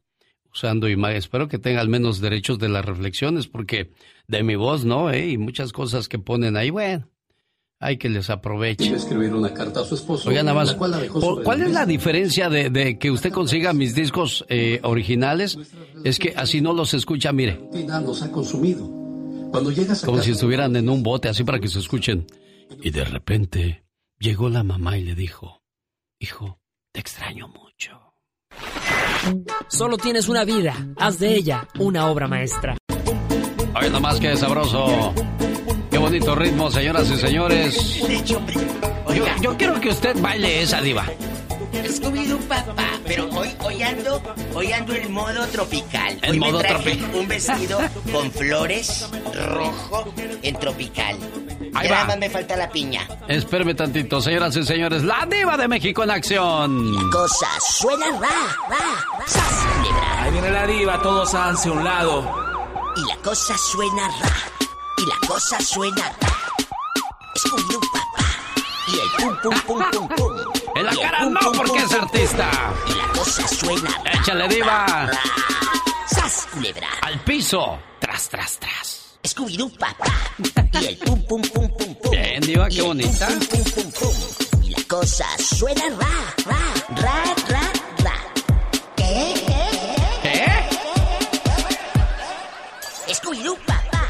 [0.53, 1.17] usando imagen.
[1.17, 3.91] Espero que tenga al menos derechos de las reflexiones, porque
[4.27, 5.27] de mi voz no, ¿eh?
[5.27, 7.09] Y muchas cosas que ponen ahí, bueno,
[7.79, 8.95] hay que les aproveche.
[8.95, 10.29] escribir una carta a su esposo.
[10.29, 15.57] Oiga, nada más, ¿cuál es la diferencia de, que usted consiga mis discos eh, originales?
[16.05, 17.59] Es que así no los escucha, mire.
[17.73, 19.04] Nos ha consumido.
[19.55, 22.27] Cuando llegas Como si estuvieran en un bote, así para que se escuchen.
[22.81, 23.85] Y de repente
[24.19, 25.61] llegó la mamá y le dijo,
[26.19, 26.59] hijo,
[26.91, 27.97] te extraño mucho.
[29.69, 32.75] Solo tienes una vida, haz de ella una obra maestra.
[33.73, 35.13] Ay, nomás que sabroso.
[35.89, 38.01] Qué bonito ritmo, señoras y señores.
[39.41, 41.05] Yo, quiero que usted baile esa diva.
[41.83, 44.21] Scooby-Doo papá, pero hoy, hoy ando,
[44.53, 46.17] hoy ando en modo tropical.
[46.21, 47.11] En modo tropical.
[47.13, 47.79] Un vestido
[48.11, 51.17] con flores rojo en tropical.
[51.73, 53.07] Ahí Nada más me falta la piña.
[53.27, 55.03] Espérame tantito, señoras y señores.
[55.03, 56.95] La diva de México en acción.
[56.95, 62.23] La cosa suena ra, ra, Ahí viene la diva, todos hacia un lado.
[62.95, 64.35] Y la cosa suena ra.
[64.97, 66.29] Y la cosa suena ra.
[67.35, 68.25] Scooby-Doo papá.
[68.87, 70.64] Y el pum pum pum pum pum.
[70.75, 72.51] En la cara no, porque es artista.
[72.87, 73.89] Y la cosa suena.
[74.11, 75.09] Échale, diva.
[76.07, 76.89] ¡Sas, culebra!
[77.01, 77.79] Al piso.
[77.99, 79.17] Tras, tras, tras.
[79.23, 80.05] Scooby-Doo, papá.
[80.81, 82.11] Y el pum, pum, pum, pum, pum.
[82.11, 83.27] Bien, diva, qué bonita.
[83.27, 86.59] Pum, pum, pum, pum, Y la cosa suena ra, ra,
[87.01, 87.71] ra, ra,
[88.03, 88.15] ra.
[88.97, 89.33] ¿Qué?
[90.23, 90.45] ¿Qué?
[93.13, 94.07] Scooby-Doo, papá.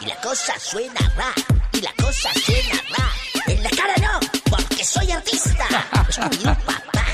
[0.00, 1.32] Y la cosa suena ra.
[1.72, 3.12] Y la cosa suena ra.
[3.46, 3.94] En la cara
[4.84, 5.66] soy artista.
[6.10, 7.06] Scooby-Doo, papá.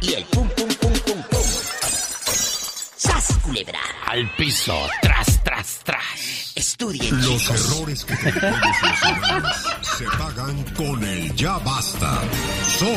[0.00, 1.42] Y el pum, pum, pum, pum, pum.
[2.96, 3.80] ¡Sas, culebra!
[4.06, 6.43] Al piso, tras, tras, tras.
[6.54, 7.74] Estudien, Los chicos.
[7.74, 8.30] errores que se
[10.18, 12.20] pagan con el ya basta.
[12.78, 12.92] Solo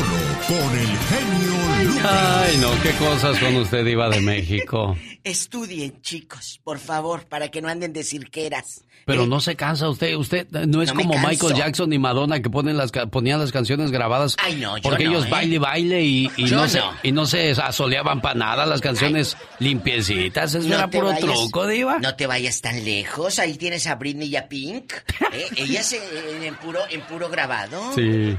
[0.47, 2.11] con el genio Lucas.
[2.47, 4.95] Ay, no, qué cosas con usted, Diva de México.
[5.23, 8.81] Estudien, chicos, por favor, para que no anden de cirqueras.
[9.05, 11.17] Pero no se cansa usted, usted no es No como.
[11.17, 14.83] Michael Jackson y Madonna que ponen las, ca- ponían las canciones grabadas Ay, no, yo
[14.83, 15.29] porque no, ellos ¿eh?
[15.29, 20.67] baile, baile y, no, se, y no se asoleaban para nada, las canciones limpiecitas, eso
[20.73, 21.99] era puro vayas- truco, Diva.
[21.99, 23.39] No te vayas tan lejos.
[23.47, 24.91] Ahí tienes a Britney y a Pink.
[25.31, 25.45] ¿eh?
[25.57, 27.93] Ellas en, en puro, en puro grabado.
[27.93, 28.35] Sí.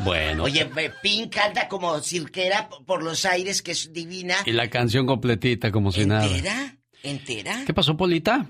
[0.00, 0.42] Bueno.
[0.44, 4.34] Oye, eh, Pink anda como cirquera por los aires, que es divina.
[4.44, 6.26] Y la canción completita como si nada.
[6.26, 6.76] ¿Entera?
[7.04, 7.62] ¿Entera?
[7.64, 8.46] ¿Qué pasó, Polita?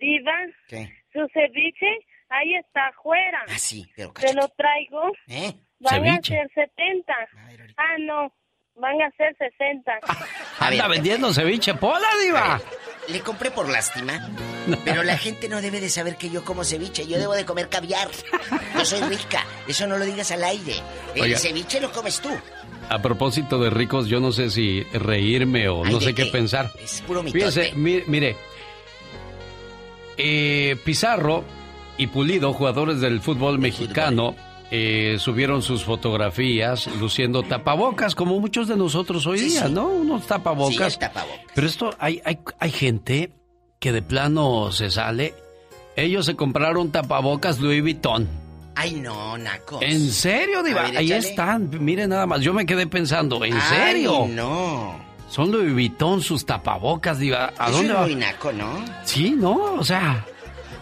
[0.00, 0.32] Diva,
[0.66, 0.92] ¿Qué?
[1.12, 1.86] su ceviche
[2.28, 3.40] ahí está afuera.
[3.48, 4.12] Ah, sí, pero...
[4.12, 5.02] Te lo traigo.
[5.28, 5.52] ¿Eh?
[5.80, 6.38] Van Ceviche.
[6.40, 7.12] a ser 70.
[7.76, 8.32] Ah, no.
[8.74, 9.92] Van a ser 60.
[10.60, 12.60] Anda vendiendo ceviche, Pola, Diva.
[13.10, 14.28] Le compré por lástima.
[14.84, 17.06] Pero la gente no debe de saber que yo como ceviche.
[17.06, 18.08] Yo debo de comer caviar.
[18.76, 19.44] Yo soy rica.
[19.66, 20.74] Eso no lo digas al aire.
[21.14, 21.38] El Oiga.
[21.38, 22.28] ceviche lo comes tú.
[22.90, 26.24] A propósito de ricos, yo no sé si reírme o Ay, no ¿de sé qué
[26.24, 26.30] qué?
[26.30, 26.70] pensar.
[26.82, 27.50] Es puro mitote.
[27.50, 28.36] Fíjese, mi- mire,
[30.16, 31.44] eh, Pizarro
[31.96, 34.34] y Pulido, jugadores del fútbol mexicano,
[34.70, 39.88] eh, subieron sus fotografías luciendo tapabocas, como muchos de nosotros hoy día, ¿no?
[39.88, 40.74] Unos tapabocas.
[40.76, 41.40] Sí, el tapabocas.
[41.54, 43.32] Pero esto, hay, hay, hay gente
[43.78, 45.34] que de plano se sale.
[45.96, 48.28] Ellos se compraron tapabocas Louis Vuitton.
[48.76, 49.80] Ay, no, Naco.
[49.82, 50.82] ¿En serio, Diva?
[50.82, 51.68] Ver, Ahí están.
[51.84, 52.40] Miren nada más.
[52.42, 54.26] Yo me quedé pensando, ¿en Ay, serio?
[54.28, 55.08] no.
[55.28, 57.52] Son Louis Vuitton sus tapabocas, Diva.
[57.58, 58.02] ¿A Eso dónde es va?
[58.02, 58.84] muy naco, ¿no?
[59.04, 60.24] Sí, no, o sea.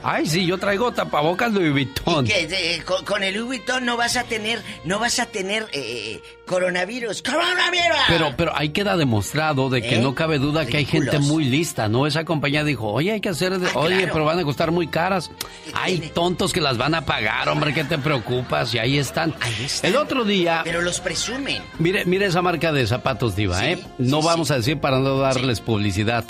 [0.08, 2.24] Ay, sí, yo traigo tapabocas Louis Vuitton.
[2.24, 5.66] Que eh, con, con el Louis Vuitton no vas a tener, no vas a tener
[5.72, 7.22] eh, coronavirus.
[7.22, 7.96] ¡Coronavirus!
[8.06, 10.00] Pero, pero ahí queda demostrado de que ¿Eh?
[10.00, 12.06] no cabe duda que hay gente muy lista, ¿no?
[12.06, 14.12] Esa compañía dijo, oye, hay que hacer, de- Ah, oye, claro.
[14.12, 15.28] pero van a costar muy caras.
[15.74, 18.72] Hay tontos que las van a pagar, hombre, ¿qué te preocupas?
[18.74, 19.34] Y ahí están.
[19.82, 21.62] El otro día, Pero los presumen.
[21.80, 23.82] Mire, mire esa marca de zapatos, Diva, ¿eh?
[23.98, 26.24] No vamos a decir para no darles publicidad.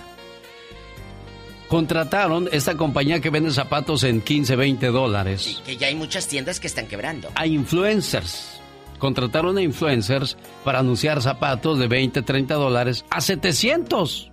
[1.69, 6.61] Contrataron esta compañía que vende zapatos en 15, 20 dólares Que ya hay muchas tiendas
[6.61, 7.29] que están quebrando.
[7.35, 8.61] a influencers.
[8.99, 14.31] Contrataron a influencers para anunciar zapatos de 20, 30 dólares a 700.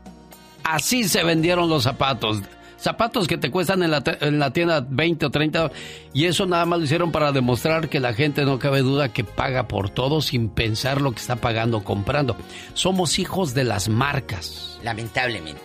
[0.64, 2.42] Así se vendieron los zapatos.
[2.78, 5.84] Zapatos que te cuestan en la, en la tienda 20 o 30 dólares.
[6.14, 9.24] Y eso nada más lo hicieron para demostrar que la gente no cabe duda que
[9.24, 12.38] paga por todo sin pensar lo que está pagando comprando.
[12.74, 14.80] Somos hijos de las marcas.
[14.84, 15.62] Lamentablemente.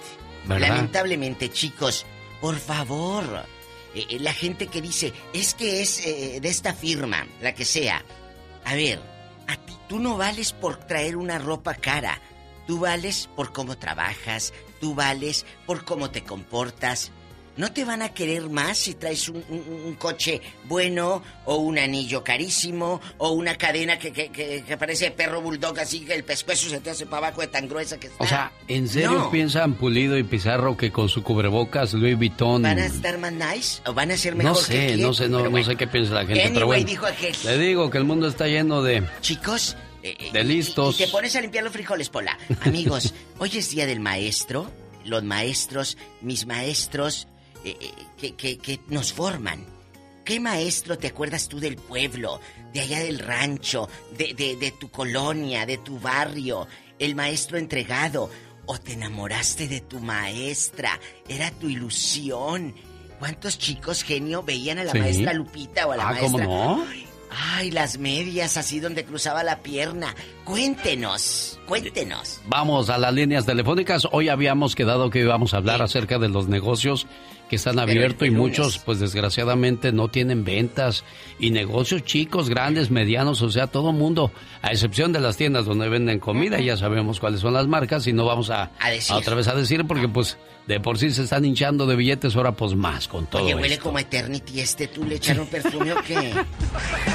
[0.49, 2.07] Lamentablemente, chicos,
[2.41, 3.25] por favor.
[3.95, 7.65] Eh, eh, la gente que dice, es que es eh, de esta firma, la que
[7.65, 8.05] sea.
[8.65, 9.01] A ver,
[9.47, 12.21] a ti tú no vales por traer una ropa cara.
[12.67, 17.13] Tú vales por cómo trabajas, tú vales por cómo te comportas.
[17.59, 21.77] No te van a querer más si traes un, un- un coche bueno o un
[21.79, 26.25] anillo carísimo o una cadena que, que, que- que parece perro bulldog así que el
[26.25, 28.25] pescuezo se te hace para abajo de tan gruesa que está.
[28.25, 29.31] O sea, ¿en serio No.
[29.31, 32.63] piensan Pulido y Pizarro que con su cubrebocas Louis Vuitton...
[32.63, 35.49] ¿Van a estar más nice o van a ser mejor No sé, no sé, no,
[35.49, 36.87] no sé qué piensa la gente, Anyway, pero bueno.
[36.87, 37.35] dijo aquel.
[37.45, 39.03] Le digo que el mundo está lleno de...
[39.21, 40.95] Chicos, eh, eh, De listos.
[41.01, 42.39] Y te pones a limpiar los frijoles, Pola.
[42.61, 44.71] Amigos, hoy es día del maestro.
[45.05, 47.27] Los maestros, mis maestros,
[48.19, 49.65] que, que- que nos forman.
[50.25, 52.41] ¿Qué maestro te acuerdas tú del pueblo,
[52.75, 56.67] de allá del rancho, de, de- de tu colonia, de tu barrio?
[56.99, 58.31] El maestro entregado.
[58.71, 61.01] ¿O te enamoraste de tu maestra?
[61.27, 62.75] Era tu ilusión.
[63.19, 64.99] ¿Cuántos chicos genio veían a la Sí.
[64.99, 66.45] maestra Lupita o a la Ah, maestra?
[66.45, 66.85] ¿cómo no?
[67.31, 70.15] Ay, las medias así donde cruzaba la pierna.
[70.45, 72.41] Cuéntenos, cuéntenos.
[72.47, 74.07] Vamos a las líneas telefónicas.
[74.13, 77.07] Hoy habíamos quedado que íbamos a hablar acerca de los negocios
[77.49, 81.05] que están abiertos y muchos, pues desgraciadamente, no tienen ventas.
[81.39, 84.31] Y negocios chicos, grandes, medianos, o sea, todo mundo,
[84.63, 88.13] a excepción de las tiendas donde venden comida, ya sabemos cuáles son las marcas y
[88.13, 89.15] no vamos a, A decir.
[89.17, 90.37] otra vez a decir porque pues
[90.67, 93.69] de por sí se están hinchando de billetes, ahora pues más con todo Oye, huele
[93.75, 93.85] esto.
[93.85, 94.89] como Eternity este.
[94.89, 96.33] ¿Tú le echaron perfume o qué?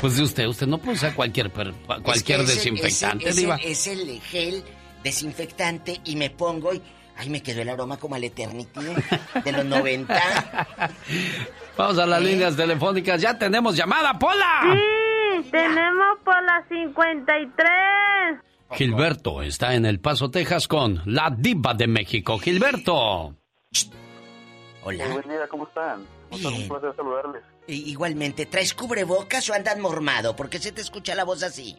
[0.01, 3.35] Pues de usted, usted no puede usar cualquier, cualquier Es que es el- desinfectante, es
[3.37, 3.55] el, diva.
[3.57, 4.63] Es el, es el gel
[5.03, 6.81] desinfectante y me pongo y...
[7.17, 8.79] Ay, me quedó el aroma como al Eternity
[9.43, 10.13] de los 90.
[11.77, 13.21] Vamos a las líneas telefónicas.
[13.21, 14.61] Ya tenemos llamada, Pola.
[14.63, 17.63] Sí, tenemos por la 53.
[18.71, 22.39] Gilberto está en El Paso, Texas con la diva de México.
[22.39, 23.35] Gilberto.
[24.85, 25.07] Hola.
[25.07, 26.05] buen día, ¿cómo están?
[26.31, 26.53] Bien.
[26.53, 27.43] un placer saludarles.
[27.67, 30.35] Igualmente, ¿traes cubrebocas o andas mormado?
[30.35, 31.77] ¿Por qué se te escucha la voz así?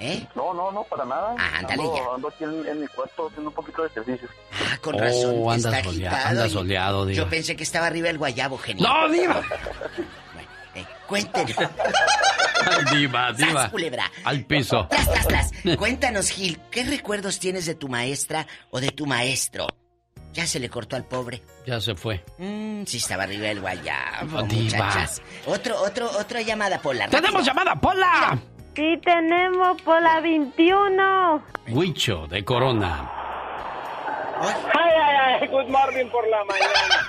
[0.00, 0.26] ¿Eh?
[0.36, 1.34] No, no, no, para nada.
[1.38, 2.14] Ah, ándale ando, ya.
[2.14, 4.28] ando aquí en, en mi cuarto haciendo un poquito de ejercicio.
[4.52, 5.34] Ah, con razón.
[5.38, 7.16] Oh, andas está solea- agitado andas soleado, diva.
[7.24, 8.88] Yo pensé que estaba arriba el guayabo, genial.
[8.88, 9.42] ¡No, diva!
[10.76, 11.56] Eh, cuéntenos.
[12.92, 13.62] diva, diva.
[13.62, 14.10] ¡Sas, culebra!
[14.24, 14.86] Al piso.
[14.88, 15.50] Tras, tras, tras.
[15.78, 19.66] Cuéntanos, Gil, ¿qué recuerdos tienes de tu maestra o de tu maestro?
[20.32, 21.42] Ya se le cortó al pobre.
[21.66, 22.24] Ya se fue.
[22.38, 24.62] Mmm, sí estaba arriba el guayabo, Diva.
[24.86, 25.20] muchachas.
[25.46, 27.08] Otro, otro, otra llamada, Pola.
[27.08, 28.38] ¡Tenemos llamada, Pola!
[28.78, 31.42] Sí, tenemos por la 21.
[31.70, 33.10] Huicho de Corona.
[34.40, 37.08] Ay, ay, ay, good morning por la mañana.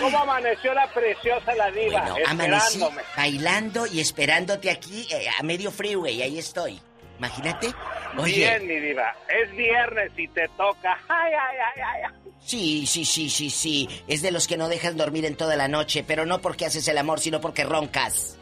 [0.00, 2.00] ¿Cómo amaneció la preciosa la diva?
[2.00, 2.80] Bueno, amanecí
[3.16, 6.80] bailando y esperándote aquí eh, a medio freeway, ahí estoy.
[7.18, 7.72] Imagínate.
[8.18, 9.14] Oye, Bien, mi diva.
[9.28, 10.98] Es viernes y te toca.
[11.06, 12.02] Ay, ay, ay, ay.
[12.08, 12.32] ay.
[12.40, 13.88] sí, sí, sí, sí, sí.
[14.08, 16.88] Es de los que no dejas dormir en toda la noche, pero no porque haces
[16.88, 18.40] el amor, sino porque roncas.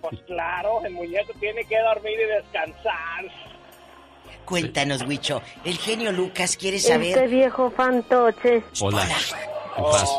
[0.00, 3.24] Pues claro, el muñeco tiene que dormir y descansar.
[4.44, 5.42] Cuéntanos, Huicho.
[5.64, 7.28] El genio Lucas quiere Este saber.
[7.28, 8.62] viejo fantoche.
[8.80, 9.06] Hola.
[9.06, 10.16] ¿Qué pasa?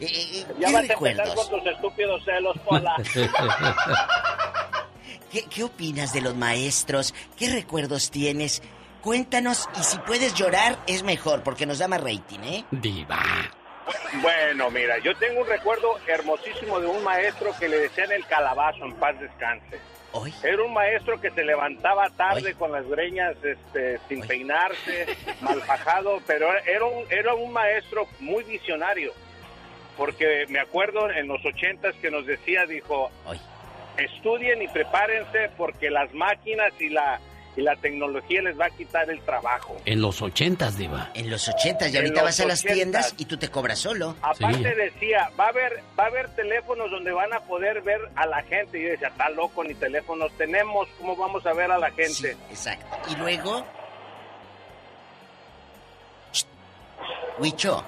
[0.00, 1.34] eh, eh, Ya ¿Qué vas a empezar recuerdos?
[1.48, 2.96] con tus estúpidos celos, Pola.
[5.32, 7.14] ¿Qué, qué opinas de los maestros?
[7.36, 8.62] ¿Qué recuerdos tienes?
[9.02, 12.64] Cuéntanos y si puedes llorar es mejor porque nos da más rating, ¿eh?
[12.70, 13.18] Diva.
[14.22, 18.84] Bueno, mira, yo tengo un recuerdo hermosísimo de un maestro que le decían el calabazo,
[18.84, 19.78] en paz descanse.
[20.44, 25.06] Era un maestro que se levantaba tarde con las greñas este, sin peinarse,
[25.40, 29.12] mal fajado, pero era un, era un maestro muy visionario.
[29.96, 33.10] Porque me acuerdo en los ochentas que nos decía, dijo,
[33.96, 37.20] estudien y prepárense porque las máquinas y la,
[37.56, 39.76] y la tecnología les va a quitar el trabajo.
[39.84, 41.10] En los ochentas, Diva.
[41.14, 44.16] En los ochentas y ahorita vas a las tiendas y tú te cobras solo.
[44.22, 48.26] Aparte decía, va a haber va a haber teléfonos donde van a poder ver a
[48.26, 48.78] la gente.
[48.80, 52.36] Y yo decía, está loco, ni teléfonos tenemos, ¿cómo vamos a ver a la gente?
[52.50, 52.96] exacto.
[53.10, 53.64] Y luego...
[57.38, 57.84] Huicho.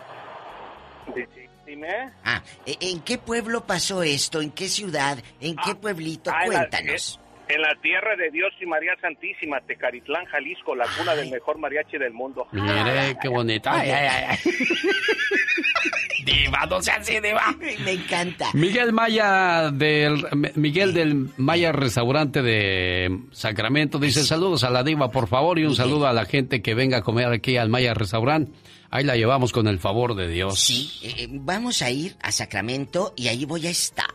[1.65, 2.11] Dime.
[2.25, 4.41] Ah, ¿e- ¿en qué pueblo pasó esto?
[4.41, 5.19] ¿En qué ciudad?
[5.41, 6.31] ¿En qué pueblito?
[6.33, 7.19] Ah, la- Cuéntanos.
[7.49, 11.97] En la tierra de Dios y María Santísima, Tecaritlán, Jalisco, la cuna del mejor mariachi
[11.97, 12.47] del mundo.
[12.51, 13.71] Mire, qué bonito.
[13.71, 14.39] Ay, ay, ay, ay.
[16.25, 17.55] Diva, no sea así, Diva.
[17.85, 18.51] Me encanta.
[18.53, 20.25] Miguel Maya del
[20.57, 25.77] Miguel del Maya Restaurante de Sacramento dice saludos a la diva por favor y un
[25.77, 28.51] saludo a la gente que venga a comer aquí al Maya Restaurante.
[28.91, 30.59] Ahí la llevamos con el favor de Dios.
[30.59, 34.07] Sí, eh, eh, vamos a ir a Sacramento y ahí voy a estar.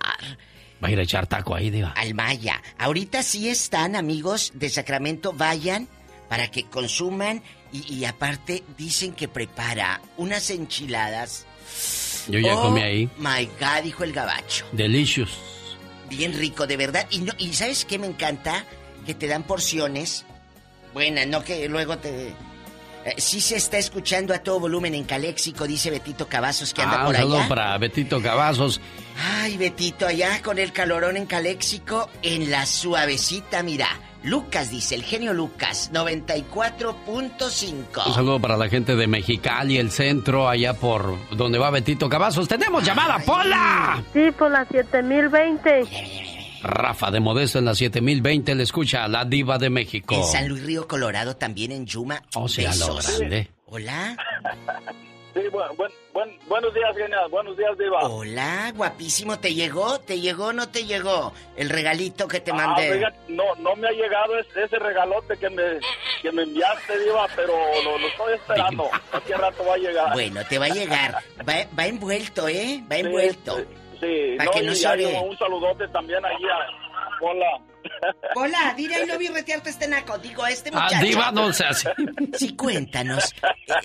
[0.84, 1.92] Va a ir a echar taco ahí, diva.
[1.92, 2.62] Al Maya.
[2.78, 5.88] Ahorita sí están, amigos de Sacramento, vayan
[6.30, 11.46] para que consuman y, y aparte dicen que prepara unas enchiladas.
[12.28, 13.10] Yo ya Oh, comí ahí.
[13.18, 14.66] My God, dijo el gabacho.
[14.72, 15.30] Delicious.
[16.10, 17.08] Bien rico, de verdad.
[17.12, 18.66] Y, no, y ¿sabes qué me encanta?
[19.06, 20.26] Que te dan porciones
[20.94, 22.34] buenas, no que luego te...
[23.06, 26.98] Eh, sí se está escuchando a todo volumen en Caléxico, dice Betito Cavazos que anda
[26.98, 27.50] Ah, un por saludo allá.
[27.50, 28.80] para Betito Cavazos.
[29.42, 33.88] Ay, Betito, allá con el calorón en Caléxico, en la suavecita, mira.
[34.24, 38.06] Lucas dice, el genio Lucas, 94.5.
[38.08, 42.48] Un saludo para la gente de Mexicali, el centro, allá por donde va Betito Cavazos.
[42.48, 44.04] ¡Tenemos llamada, Pola!
[44.14, 46.31] Sí, por la 7020.
[46.64, 50.16] Rafa de Modesto en la 7020 le escucha a la diva de México.
[50.16, 52.22] En San Luis Río Colorado, también en Yuma.
[52.36, 53.50] O sea, lo grande.
[53.66, 54.16] Hola.
[55.34, 57.30] Sí, bueno, buen- buen- buenos días, genial.
[57.32, 58.00] Buenos días, Diva.
[58.02, 59.40] Hola, guapísimo.
[59.40, 59.98] ¿Te llegó?
[60.02, 61.32] ¿Te llegó o no te llegó?
[61.56, 63.02] El regalito que te Ah, mandé.
[63.30, 65.64] no, no me ha llegado ese, ese regalote que me,
[66.22, 68.90] que me enviaste, Diva, pero lo, lo estoy esperando.
[69.14, 70.12] ¿A qué rato va a llegar?
[70.12, 71.16] Bueno, te va a llegar.
[71.48, 72.84] Va, va envuelto, ¿eh?
[72.92, 73.56] Va envuelto.
[73.56, 73.64] Sí,
[74.38, 75.20] Pa' no, que no y se hay ore.
[75.20, 76.92] un saludote también ahí a...
[77.24, 77.46] Hola.
[78.36, 80.18] Hola, dile y no vi retearte este naco.
[80.18, 81.06] Digo, a este Ah, muchacho.
[81.06, 81.92] diva, no se hace.
[82.34, 83.34] Sí, cuéntanos.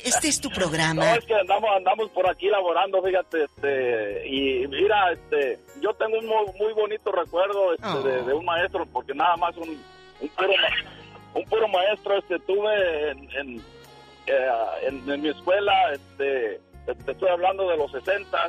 [0.05, 1.15] Este es tu No, programa.
[1.17, 6.27] es que andamos, andamos por aquí laborando, fíjate, este, y mira, este, yo tengo un
[6.27, 9.69] muy, muy bonito recuerdo este, de, de un maestro, porque nada más un,
[10.21, 10.53] un puro,
[11.35, 13.57] un puro maestro este, tuve en, en,
[14.29, 14.49] eh,
[14.89, 18.49] en- en mi escuela, este, te, te estoy hablando de los 60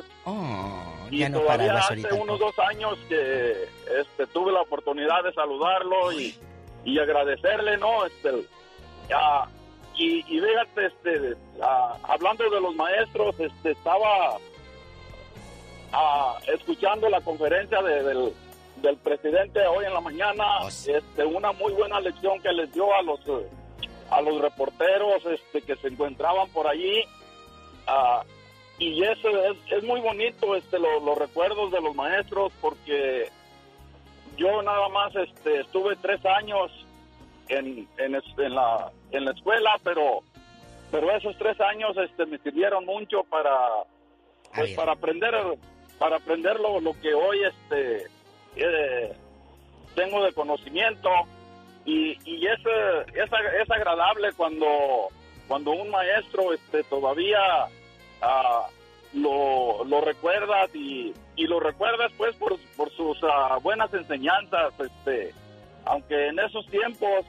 [1.10, 2.14] y ya no todavía hace ahorita.
[2.14, 3.64] unos dos años que
[4.00, 6.34] este, tuve la oportunidad de saludarlo y,
[6.84, 8.04] y agradecerle, ¿no?
[8.06, 8.30] Este,
[9.96, 11.36] y, y fíjate, este,
[12.04, 14.36] hablando de los maestros, este, estaba
[15.92, 18.32] ah, escuchando la conferencia de- del,
[18.76, 23.02] del presidente hoy en la mañana, este, una muy buena lección que les dio a
[23.02, 23.48] los eh,
[24.10, 27.02] a los reporteros este, que se encontraban por allí.
[27.88, 28.22] Ah,
[28.78, 33.28] y eso es, es muy bonito este lo- los recuerdos de los maestros porque
[34.36, 36.70] yo nada más este estuve tres años
[37.48, 38.12] en, en,
[38.54, 40.20] la en la escuela pero
[40.92, 43.56] pero esos tres años este me sirvieron mucho para
[44.54, 45.34] pues para aprender
[45.98, 48.06] para aprender lo, lo que hoy este
[48.56, 49.12] eh,
[49.94, 51.10] tengo de conocimiento.
[51.84, 52.58] Y, y es,
[53.14, 53.30] es,
[53.62, 55.08] es agradable cuando
[55.48, 57.38] cuando un maestro este todavía
[58.22, 58.66] ah,
[59.14, 65.32] lo, lo recuerdas y, y lo recuerdas pues por, por sus ah, buenas enseñanzas este
[65.86, 67.24] aunque en esos tiempos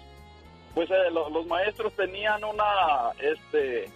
[0.76, 3.90] pues eh, lo- los maestros tenían una este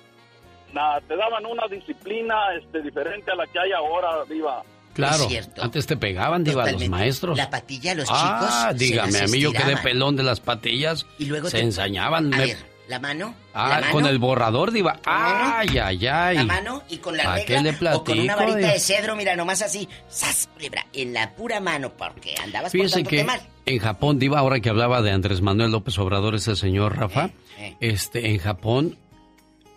[0.73, 4.63] na- te daban una disciplina este diferente a la que hay ahora diva
[4.93, 5.27] Claro,
[5.59, 7.35] antes te pegaban, diva, los maestros.
[7.35, 8.79] La patilla a los Ah, chicos.
[8.79, 11.07] dígame, las a mí yo quedé pelón de las patillas.
[11.17, 12.31] Y luego se te- ensañaban.
[12.31, 12.57] A me- ver,
[12.87, 13.33] la mano.
[13.53, 14.99] ah, la mano, con el borrador, diva.
[15.05, 16.35] Ay, ay, ay.
[16.37, 19.15] La mano y con la ¿A regla le o con una platico, varita de cedro,
[19.15, 20.49] mira, nomás así, ¡zas!
[20.53, 23.41] culebra, en la pura mano, porque andabas portándote que mal.
[23.65, 27.75] en Japón, Diva, ahora que hablaba de Andrés Manuel López Obrador, ese señor Rafa, eh.
[27.79, 28.97] este, en Japón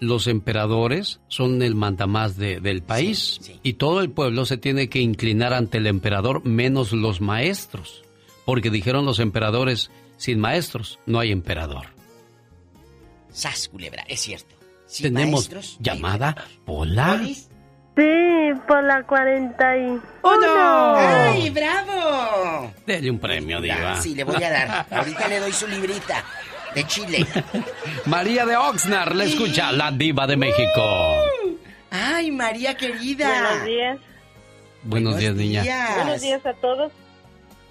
[0.01, 4.99] los emperadores son el mandamás de- del país y todo el pueblo se tiene que
[5.01, 8.03] inclinar ante el emperador menos los maestros,
[8.45, 11.96] porque dijeron los emperadores, sin maestros no hay emperador.
[13.37, 14.03] ¡Sas, culebra!
[14.09, 14.55] Es cierto.
[14.87, 16.35] Sin Tenemos maestros, llamada
[16.65, 17.21] Pola.
[17.23, 20.03] Sí, por la 41.
[20.97, 22.73] ¡Ay, bravo!
[22.87, 24.01] Dele un premio, Diva.
[24.01, 24.87] Sí, le voy a dar.
[24.91, 26.25] Ahorita le doy su librita
[26.75, 27.27] de Chile.
[28.07, 31.17] María de Oxnard, le escucha la Diva de México.
[31.91, 33.29] ¡Ay, María querida!
[33.29, 33.99] Buenos días.
[34.83, 35.63] Buenos días, niña.
[35.97, 36.91] Buenos días a todos.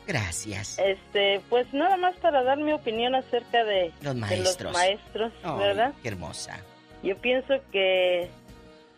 [0.08, 0.78] Gracias.
[0.80, 4.62] Este, pues nada más para dar mi opinión acerca de Los de maestros.
[4.62, 5.94] los maestros, ¿verdad?
[6.02, 6.60] ¡Qué hermosa!
[7.04, 8.30] Yo pienso que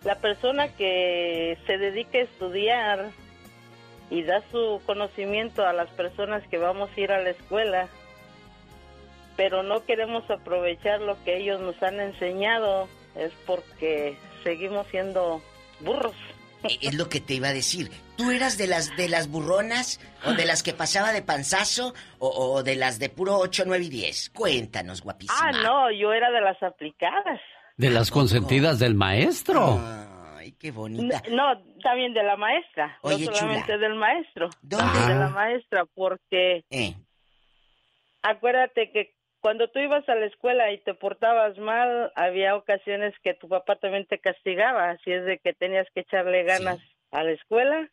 [0.04, 3.10] la persona que se dedica a estudiar
[4.10, 7.88] y da su conocimiento a las personas que vamos a ir a la escuela,
[9.36, 15.42] pero no queremos aprovechar lo que ellos nos han enseñado, es porque seguimos siendo
[15.82, 16.16] burros.
[16.82, 17.92] Es lo que te iba a decir.
[18.18, 22.28] ¿Tú eras de las de las burronas o de las que pasaba de panzazo o,
[22.30, 24.32] o de las de puro 8, 9 y 10?
[24.32, 25.38] Cuéntanos, guapísima.
[25.40, 27.40] Ah, no, yo era de las aplicadas.
[27.78, 29.80] De las consentidas del maestro.
[30.36, 31.22] Ay, qué bonita.
[31.30, 33.78] No, también de la maestra, Oye, no solamente chula.
[33.78, 34.50] del maestro.
[34.64, 35.00] ¿Dónde?
[35.08, 36.96] De la maestra, porque Eh.
[38.24, 43.34] acuérdate que cuando tú ibas a la escuela y te portabas mal, había ocasiones que
[43.36, 46.80] tu papá también te castigaba, así es de que tenías que echarle ganas
[47.12, 47.90] a la escuela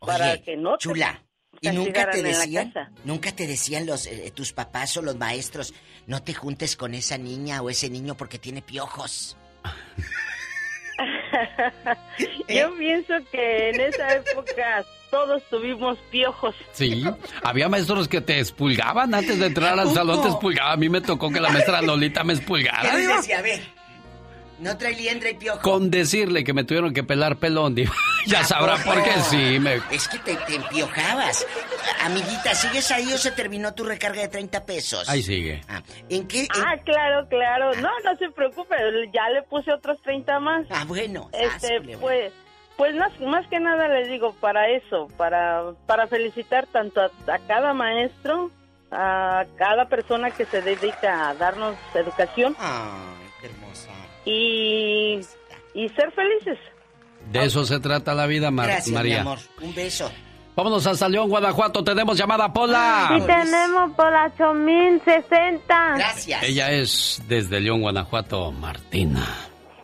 [0.00, 1.22] para Oye, que no te chula.
[1.60, 2.72] ¿Y nunca te decían,
[3.04, 5.74] nunca te decían los eh, tus papás o los maestros,
[6.06, 9.36] no te juntes con esa niña o ese niño porque tiene piojos?
[12.48, 16.54] Yo pienso que en esa época todos tuvimos piojos.
[16.72, 17.04] Sí,
[17.42, 20.72] había maestros que te expulgaban antes de entrar al salón, te expulgaban.
[20.72, 22.90] A mí me tocó que la maestra Lolita me expulgara.
[22.90, 23.38] ¿Qué decía?
[23.38, 23.60] A ver,
[24.60, 25.60] no trae liendra y piojo.
[25.60, 27.92] Con decirle que me tuvieron que pelar pelón, Diva.
[28.26, 29.58] Ya sabrá por qué sí.
[29.58, 29.80] Me...
[29.90, 31.46] Es que te, te empiojabas.
[32.02, 35.08] Amiguita, ¿sigues ahí o se terminó tu recarga de 30 pesos?
[35.08, 35.62] Ahí sigue.
[36.10, 36.46] ¿En qué?
[36.54, 37.74] Ah, claro, claro.
[37.76, 38.76] No, no se preocupe,
[39.14, 40.66] ya le puse otros 30 más.
[40.68, 41.30] Ah, bueno.
[41.32, 42.32] Este, pues,
[42.76, 47.38] pues más, más que nada les digo para eso, para, para felicitar tanto a, a
[47.46, 48.50] cada maestro,
[48.90, 52.54] a cada persona que se dedica a darnos educación.
[53.40, 53.89] qué hermosa.
[54.24, 55.20] Y,
[55.74, 56.58] y ser felices.
[57.30, 59.14] De eso se trata la vida, Mar- Gracias, María.
[59.16, 59.38] mi amor.
[59.60, 60.10] Un beso.
[60.56, 61.82] Vámonos hasta León, Guanajuato.
[61.84, 63.12] Tenemos llamada Pola.
[63.16, 65.94] Y tenemos por la 8060.
[65.96, 66.42] Gracias.
[66.42, 69.26] Ella es desde León, Guanajuato, Martina.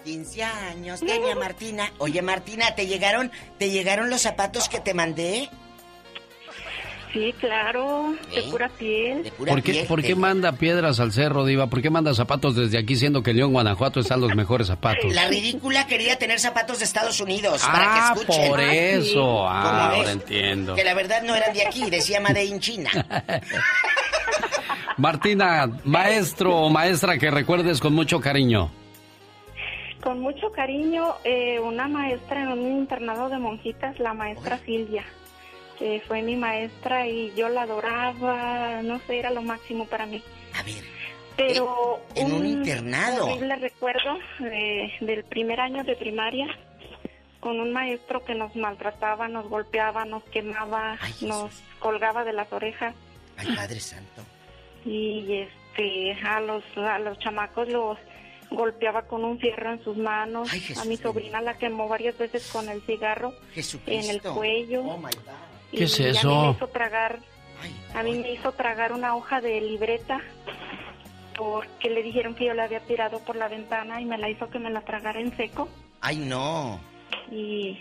[0.05, 1.91] 15 años tenía Martina.
[1.99, 5.49] Oye, Martina, ¿te llegaron, ¿te llegaron los zapatos que te mandé?
[7.17, 8.45] Sí, claro, de ¿Eh?
[8.51, 9.23] pura piel.
[9.23, 11.69] De pura ¿Por qué, piel, ¿Por qué manda piedras al cerro, Diva?
[11.69, 15.15] ¿Por qué manda zapatos desde aquí, siendo que León, Guanajuato están los mejores zapatos?
[15.15, 18.49] La ridícula quería tener zapatos de Estados Unidos para Ah, que escuchen.
[18.51, 19.49] por eso.
[19.49, 20.75] Ah, ¿Cómo ahora entiendo.
[20.75, 22.91] Que la verdad no eran de aquí, decía Made in China.
[24.99, 28.71] Martina, maestro o maestra que recuerdes con mucho cariño.
[30.03, 35.05] Con mucho cariño, eh, una maestra en un internado de monjitas, la maestra Silvia,
[35.79, 40.23] que fue mi maestra y yo la adoraba, no sé, era lo máximo para mí.
[40.55, 40.83] A ver.
[41.37, 43.27] Pero Eh, en un internado.
[43.27, 46.47] horrible recuerdo de- del primer año de primaria
[47.41, 52.95] con un maestro que nos maltrataba, nos golpeaba, nos quemaba, nos colgaba de las orejas
[53.37, 54.23] Ay, Padre Santo.
[54.85, 57.99] y este a los a los chamacos los
[58.51, 60.49] golpeaba con un fierro en sus manos.
[60.81, 63.35] a mi sobrina la quemó varias veces con el cigarro
[63.87, 64.83] en el cuello.
[64.85, 64.99] Oh,
[65.73, 66.43] ¿Qué es y a mí eso?
[66.43, 67.19] me hizo tragar,
[67.95, 70.21] a mí me hizo tragar una hoja de libreta
[71.37, 74.49] porque le dijeron que yo la había tirado por la ventana y me la hizo
[74.49, 75.69] que me la tragara en seco
[76.01, 76.81] Ay, no.
[77.31, 77.79] y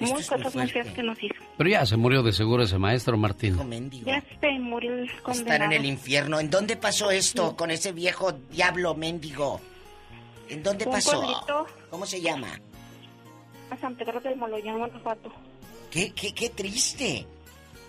[0.00, 1.34] Esto muy es cosas muy feas que nos hizo.
[1.58, 3.56] Pero ya se murió de seguro ese maestro, Martín.
[4.04, 5.64] Ya se murió el condenado.
[5.64, 6.40] en el infierno.
[6.40, 9.60] ¿En dónde pasó esto con ese viejo diablo mendigo?
[10.48, 11.20] ¿En dónde Un pasó?
[11.20, 11.66] pueblito.
[11.90, 12.48] ¿Cómo se llama?
[13.70, 15.32] A San Pedro del Moloyán, Guanajuato.
[15.94, 17.26] ¿Qué, qué, qué triste.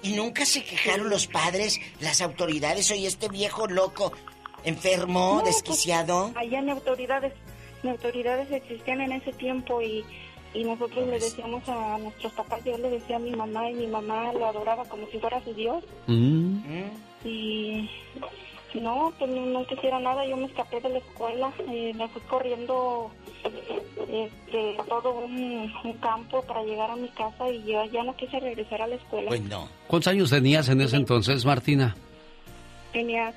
[0.04, 2.92] ¿Y nunca se quejaron los padres, las autoridades?
[2.92, 4.14] Oye, este viejo loco,
[4.64, 6.32] enfermo, No, pues, desquiciado.
[6.36, 7.34] Allá ni autoridades,
[7.82, 10.06] ni autoridades existían en ese tiempo y,
[10.54, 13.88] y nosotros le decíamos a nuestros papás, yo le decía a mi mamá y mi
[13.88, 16.60] mamá lo adoraba como si fuera su Dios Mm.
[17.26, 17.90] y
[18.82, 22.22] no, pues no, no quisiera nada, yo me escapé de la escuela, eh, me fui
[22.24, 23.12] corriendo
[23.44, 28.40] este, todo un, un campo para llegar a mi casa y yo ya no quise
[28.40, 29.28] regresar a la escuela.
[29.30, 29.68] Pues no.
[29.88, 31.96] ¿Cuántos años tenías en ese entonces, Martina?
[32.92, 33.34] Tenía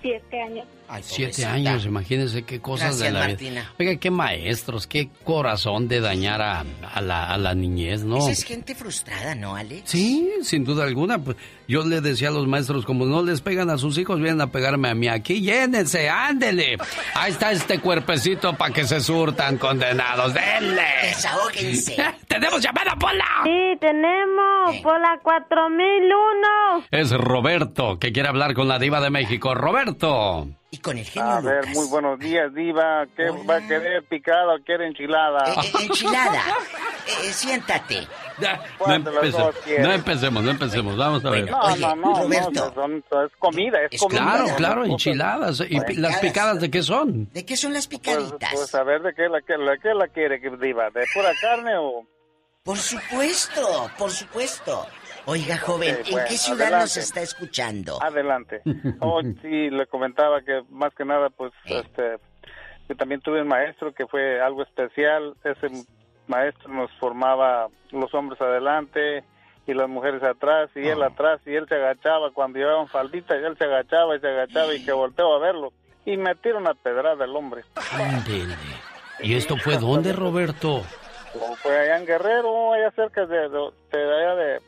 [0.00, 0.66] siete años.
[1.02, 3.72] Siete años, imagínense qué cosas de la vida.
[3.78, 8.18] Oiga, qué maestros, qué corazón de dañar a, a la, a la niñez, ¿no?
[8.18, 9.90] Esa es gente frustrada, ¿no, Alex?
[9.90, 11.18] Sí, sin duda alguna.
[11.18, 11.36] Pues,
[11.68, 14.48] yo le decía a los maestros, como no les pegan a sus hijos, vienen a
[14.48, 15.08] pegarme a mí.
[15.08, 16.76] Aquí llénense, ándele.
[17.14, 20.34] Ahí está este cuerpecito para que se surtan, condenados.
[20.34, 20.82] ¡Denle!
[21.04, 21.96] Desahóguense.
[22.26, 23.24] ¡Tenemos llamada, Pola!
[23.44, 26.84] Sí, tenemos por la 4001.
[26.90, 29.54] Es Roberto, que quiere hablar con la diva de México.
[29.54, 30.48] Roberto.
[30.72, 33.04] Y con el A ver, muy buenos días, Diva.
[33.16, 35.52] ¿Qué va a querer picada o quiere enchilada?
[35.52, 36.42] Eh, eh, enchilada.
[37.24, 38.06] Eh, siéntate.
[38.38, 38.48] No,
[38.78, 39.82] ¿Cuál de las empece- dos quiere?
[39.82, 40.96] no empecemos, no empecemos.
[40.96, 41.50] Vamos a ver.
[41.50, 44.20] No, no, no, no, son- es comida, es, comida.
[44.22, 45.60] Claro, claro, enchiladas.
[45.68, 47.28] ¿Y pi- las picadas de qué son?
[47.32, 48.50] ¿De qué son las Pues, picaditas?
[48.54, 50.90] pues a ver, ¿de qué la, qué la, qué la quiere, Diva?
[50.90, 52.06] ¿De pura carne o...?
[52.62, 54.86] Por supuesto, por supuesto.
[55.26, 58.02] Oiga, joven, ¿en bueno, qué ciudad nos está escuchando?
[58.02, 58.62] Adelante.
[59.00, 62.18] Oh, sí, le comentaba que más que nada, pues, este,
[62.88, 65.34] yo también tuve un maestro que fue algo especial.
[65.44, 65.68] Ese
[66.26, 69.24] maestro nos formaba los hombres adelante
[69.66, 73.44] y las mujeres atrás y él atrás y él se agachaba cuando llevaban faldita y
[73.44, 75.72] él se agachaba y se agachaba y que volteó a verlo
[76.04, 77.62] y me tira una pedrada el hombre.
[77.92, 78.56] Ándele.
[79.20, 80.82] ¿Y esto fue dónde, Roberto?
[81.62, 84.60] Fue allá en Guerrero, allá cerca de, de, de allá de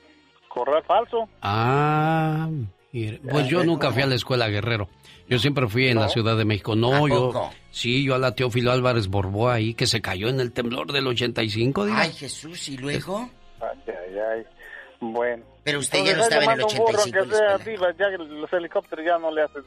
[0.53, 1.29] Corral Falso.
[1.41, 2.49] Ah,
[2.93, 4.89] mire, pues yo nunca fui a la escuela Guerrero.
[5.27, 6.77] Yo siempre fui en la Ciudad de México.
[6.77, 7.51] No, yo.
[7.71, 11.07] Sí, yo a la Teófilo Álvarez Borbó ahí, que se cayó en el temblor del
[11.07, 11.87] 85.
[11.87, 12.01] diga.
[12.01, 13.31] Ay, Jesús, ¿y luego?
[13.61, 14.45] Ay, ay, ay.
[15.01, 15.43] Bueno.
[15.65, 17.77] Pero usted ya no estaba en el ahí le mando un burro, 85 en aunque
[17.79, 19.63] la sea, ya que los helicópteros ya no le hacen.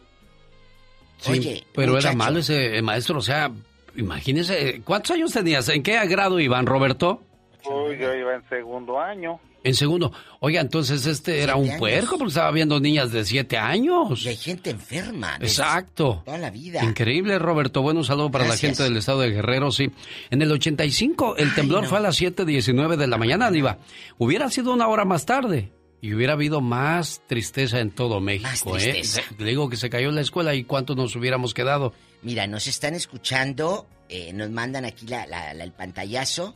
[1.17, 2.07] Sí, Oye, pero muchacho.
[2.09, 3.17] era malo ese eh, maestro.
[3.17, 3.49] O sea,
[3.95, 5.67] imagínese, ¿cuántos años tenías?
[5.69, 7.21] ¿En qué grado iban, Roberto?
[7.65, 9.39] Uy, yo iba en segundo año.
[9.65, 10.11] En segundo.
[10.39, 11.79] Oiga, entonces este era un años.
[11.79, 14.23] puerco porque estaba viendo niñas de siete años.
[14.23, 15.37] Y hay gente enferma.
[15.41, 16.21] Exacto.
[16.23, 16.83] Toda la vida.
[16.83, 17.81] Increíble, Roberto.
[17.81, 18.61] Bueno, un saludo para Gracias.
[18.61, 19.89] la gente del estado de Guerrero, sí.
[20.29, 23.79] En el 85, el temblor fue a las 7.19 de la mañana, Diva.
[24.17, 28.81] Hubiera sido una hora más tarde y hubiera habido más tristeza en todo México, ¿eh?
[28.91, 29.21] tristeza.
[29.39, 31.91] Le digo que se cayó la escuela y cuánto nos hubiéramos quedado.
[32.21, 36.55] Mira, nos están escuchando, eh, nos mandan aquí la- la- la- el pantallazo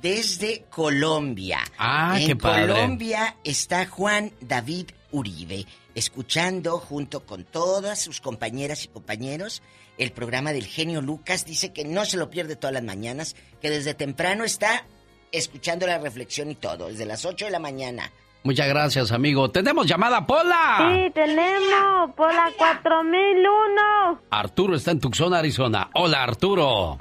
[0.00, 1.60] desde Colombia.
[1.78, 2.72] Ah, en qué padre.
[2.72, 9.62] Colombia está Juan David Uribe, escuchando junto con todas sus compañeras y compañeros
[9.98, 11.44] el programa del genio Lucas.
[11.44, 14.86] Dice que no se lo pierde todas las mañanas, que desde temprano está
[15.30, 18.10] escuchando la reflexión y todo, desde las 8 de la mañana.
[18.44, 19.50] Muchas gracias, amigo.
[19.50, 20.90] ¡Tenemos llamada, Pola!
[20.92, 24.20] Sí, tenemos por la 4001.
[24.30, 25.90] Arturo está en Tucson, Arizona.
[25.94, 26.98] Hola, Arturo.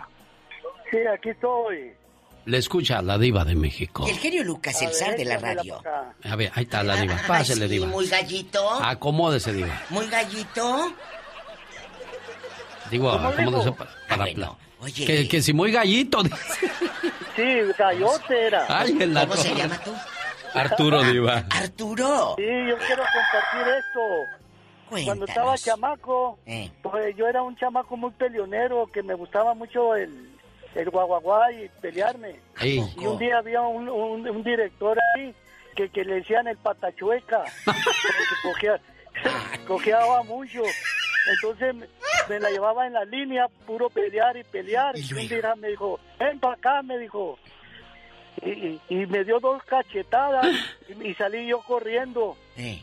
[0.92, 1.94] Sí, aquí estoy.
[2.46, 4.06] Le escucha la diva de México.
[4.08, 5.82] El genio Lucas, el zar de la radio.
[6.24, 7.16] A ver, ahí está la diva.
[7.28, 7.88] Pásele, sí, diva.
[7.88, 8.70] muy gallito.
[8.84, 9.82] Acomódese, diva.
[9.90, 10.92] Muy gallito.
[12.90, 13.92] Digo, ¿Cómo acomódese para...
[14.08, 15.06] para Ah, oye.
[15.06, 16.22] que, que si muy gallito.
[17.36, 17.44] Sí,
[17.78, 18.66] gallote era.
[18.68, 19.94] Ay, en la ¿Cómo se llama tú?
[20.54, 21.46] Arturo, diva.
[21.50, 22.36] Arturo.
[22.38, 25.06] Sí, yo quiero compartir esto.
[25.06, 26.70] Cuando estaba chamaco, Eh.
[26.84, 30.31] pues yo era un chamaco muy peleonero, que me gustaba mucho el,
[30.76, 32.40] el guaguaguá y pelearme.
[32.98, 35.34] Y un día había un, un, un director ahí
[35.76, 37.44] que, que le decían el patachueca,
[38.44, 38.72] porque
[39.68, 40.62] cojeaba mucho.
[41.36, 41.88] Entonces me,
[42.30, 44.98] me la llevaba en la línea, puro pelear y pelear.
[44.98, 47.38] Y un día me dijo, ven para acá, me dijo.
[48.44, 50.48] Y, y- y me dio dos cachetadas
[51.04, 52.38] y, salí yo corriendo.
[52.58, 52.82] Eh.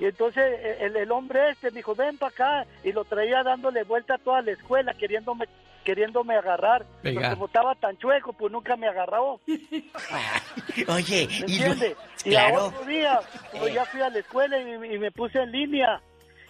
[0.00, 0.42] Y entonces
[0.80, 2.66] el, el hombre este me dijo, ven para acá.
[2.82, 5.46] Y lo traía dándole vuelta a toda la escuela, queriéndome
[5.84, 6.84] queriéndome agarrar.
[7.02, 7.20] Venga.
[7.20, 9.40] Pero como estaba tan chueco, pues nunca me agarró.
[10.88, 11.96] Oye, ¿Me y lo- entiendes?
[12.24, 12.58] Y claro.
[12.58, 13.20] a otro día,
[13.58, 16.00] pues ya fui a la escuela y, y me puse en línea.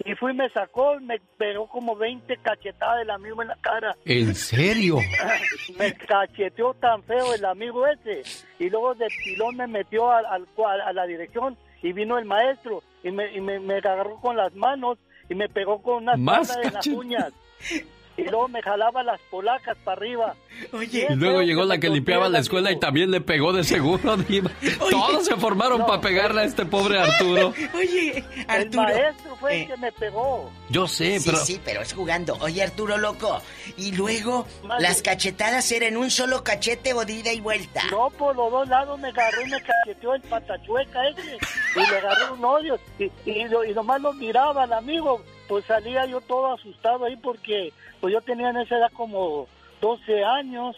[0.04, 3.94] Y fui, me sacó, me pegó como 20 cachetadas el amigo en la cara.
[4.06, 4.96] ¿En serio?
[5.78, 8.22] me cacheteó tan feo el amigo ese.
[8.58, 10.46] Y luego de pilón me metió al, al
[10.86, 14.54] a la dirección y vino el maestro y me, y me, me agarró con las
[14.54, 14.98] manos
[15.28, 17.32] y me pegó con una Más en las uñas.
[18.20, 20.34] Y luego me jalaba las polacas para arriba.
[20.72, 24.16] Oye, Y luego llegó la que limpiaba la escuela y también le pegó de seguro.
[24.90, 27.54] Todos se formaron para pegarle a este pobre Arturo.
[27.74, 28.82] Oye, El Arturo.
[28.82, 29.62] maestro fue Eh.
[29.62, 30.50] el que me pegó.
[30.68, 31.44] Yo sé, Sí, pero...
[31.44, 32.36] sí, pero es jugando.
[32.40, 33.40] Oye, Arturo, loco.
[33.76, 34.46] Y luego,
[34.78, 37.82] ¿las cachetadas eran un solo cachete o de ida y vuelta?
[37.90, 41.38] No, por los dos lados me agarró y me cacheteó el patachueca ese.
[41.76, 42.78] Y le agarré un odio.
[42.98, 45.22] Y, y, lo- y nomás lo miraba al amigo.
[45.48, 49.46] Pues salía yo todo asustado ahí porque pues yo tenía en esa edad como
[49.80, 50.76] 12 años.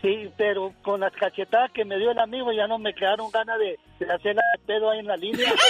[0.00, 3.56] Sí, pero con las cachetadas que me dio el amigo ya no me quedaron ganas
[3.58, 5.52] de, de hacer la pedo ahí en la línea.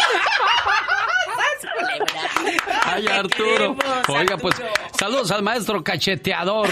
[2.85, 3.77] Ay, Arturo.
[4.09, 4.55] Oiga, pues,
[4.99, 6.69] saludos al maestro cacheteador.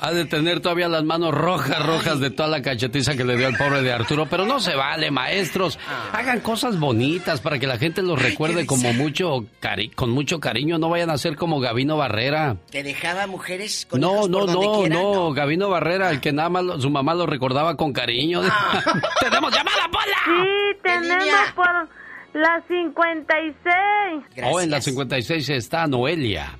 [0.00, 3.46] Ha de tener todavía las manos rojas, rojas de toda la cachetiza que le dio
[3.46, 4.26] al pobre de Arturo.
[4.26, 5.78] Pero no se vale, maestros.
[6.12, 10.78] Hagan cosas bonitas para que la gente los recuerde como mucho cari con mucho cariño.
[10.78, 12.56] No vayan a ser como Gavino Barrera.
[12.70, 14.94] ¿Te dejaba mujeres con No, hijos no, por donde no, quiera?
[14.96, 18.40] no, Gavino Barrera, el que nada más lo- su mamá lo recordaba con cariño.
[19.20, 20.16] ¡Tenemos llamada, Pola!
[20.24, 21.88] Sí, tenemos por
[22.34, 24.44] la 56.
[24.44, 26.58] Oh, en la 56 está Noelia.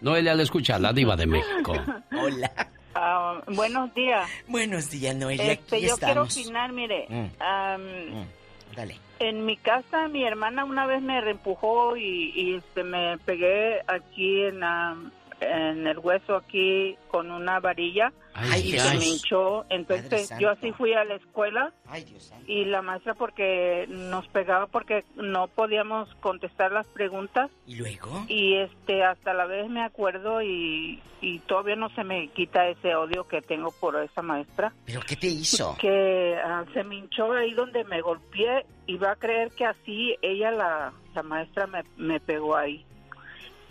[0.00, 1.72] Noelia le escucha, la diva de México.
[2.20, 2.50] Hola.
[2.94, 4.28] Ah, buenos días.
[4.48, 5.52] Buenos días, Noelia.
[5.52, 7.06] Este, Aquí yo quiero opinar, mire.
[7.08, 7.26] Mm.
[7.42, 7.82] am,
[8.74, 8.96] Dale.
[9.18, 14.42] En mi casa, mi hermana una vez me reempujó y, y, este, me pegué aquí
[14.44, 14.96] en, la-
[15.40, 18.12] en el hueso, aquí con una varilla.
[18.32, 18.84] Ay, y Dios.
[18.84, 19.64] se me hinchó.
[19.68, 21.72] Entonces, yo así fui a la escuela.
[21.86, 22.32] Ay, Dios.
[22.46, 27.50] Y la maestra, porque nos pegaba porque no podíamos contestar las preguntas.
[27.66, 28.24] ¿Y luego?
[28.28, 32.94] Y este, hasta la vez me acuerdo y, y todavía no se me quita ese
[32.94, 34.72] odio que tengo por esa maestra.
[34.86, 35.76] ¿Pero qué te hizo?
[35.78, 40.16] Que ah, se me hinchó ahí donde me golpeé y va a creer que así
[40.22, 42.84] ella, la, la maestra, me, me pegó ahí.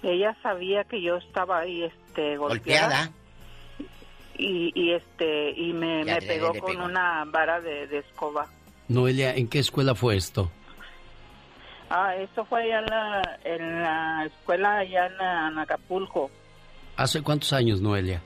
[0.03, 3.09] Ella sabía que yo estaba ahí este, golpeada.
[3.09, 3.11] Golpeada.
[4.37, 6.85] Y, y este y me, pegó con pegó.
[6.85, 8.47] una vara de, de escoba.
[8.87, 10.49] Noelia, ¿en qué escuela fue esto?
[11.89, 15.13] Ah, eso fue allá en la, en la escuela allá en,
[15.53, 16.29] en Acapulco.
[16.95, 18.21] ¿Hace cuántos años, Noelia?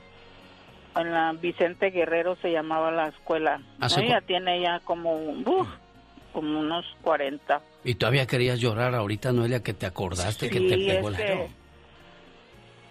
[0.96, 3.60] En la Vicente Guerrero se llamaba la escuela.
[3.80, 5.68] ¿Hace Ella tiene ya como, uf,
[6.32, 7.60] como unos 40.
[7.84, 11.46] ¿Y todavía querías llorar ahorita, Noelia, que te acordaste que te pegó es la...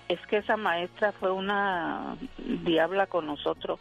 [0.09, 3.79] es que esa maestra fue una diabla con nosotros.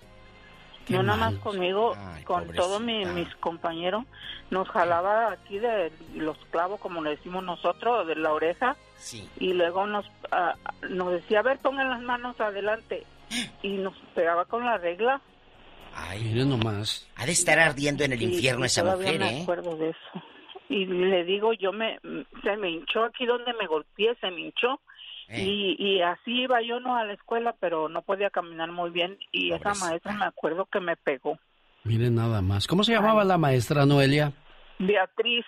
[0.86, 4.04] Qué no nada más conmigo, con todos mi- mis compañeros.
[4.50, 8.76] Nos jalaba aquí de los clavos, como le decimos nosotros, de la oreja.
[8.96, 9.28] Sí.
[9.38, 10.54] Y luego nos, ah,
[10.90, 13.06] nos decía, a ver, pongan las manos adelante.
[13.62, 15.20] Y nos pegaba con la regla.
[15.94, 17.08] Ay, Miren nomás.
[17.16, 19.42] Ha de estar ardiendo en el Y- infierno y esa mujer, me ¿eh?
[19.42, 20.22] acuerdo de eso.
[20.68, 22.00] Y le digo, yo me,
[22.42, 24.80] se me hinchó aquí donde me golpeé, se me hinchó.
[25.28, 25.42] Eh.
[25.42, 29.18] Y, y así iba yo no a la escuela, pero no podía caminar muy bien.
[29.32, 31.38] Y esa maestra me acuerdo que me pegó.
[31.84, 32.66] Miren nada más.
[32.66, 34.32] ¿Cómo se llamaba la maestra, Noelia?
[34.78, 35.44] Beatriz.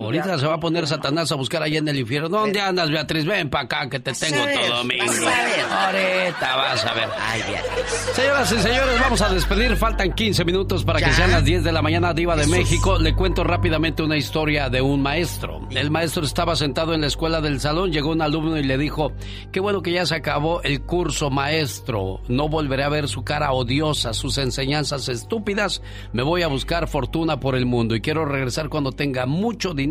[0.00, 2.30] Ahorita se va a poner Satanás a buscar allá en el infierno.
[2.30, 3.26] ¿Dónde andas, Beatriz?
[3.26, 5.04] Ven para acá, que te tengo todo domingo.
[5.04, 7.08] Ahorita vas a ver.
[7.18, 7.90] Ay, Beatriz.
[8.14, 9.76] Señoras y señores, vamos a despedir.
[9.76, 12.56] Faltan 15 minutos para que sean las 10 de la mañana, Diva de Jesús.
[12.56, 12.98] México.
[12.98, 15.68] Le cuento rápidamente una historia de un maestro.
[15.70, 17.92] El maestro estaba sentado en la escuela del salón.
[17.92, 19.12] Llegó un alumno y le dijo:
[19.52, 22.22] Qué bueno que ya se acabó el curso, maestro.
[22.26, 25.82] No volveré a ver su cara odiosa, sus enseñanzas estúpidas.
[26.14, 29.89] Me voy a buscar fortuna por el mundo y quiero regresar cuando tenga mucho dinero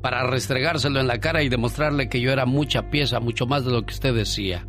[0.00, 3.72] para restregárselo en la cara y demostrarle que yo era mucha pieza, mucho más de
[3.72, 4.66] lo que usted decía.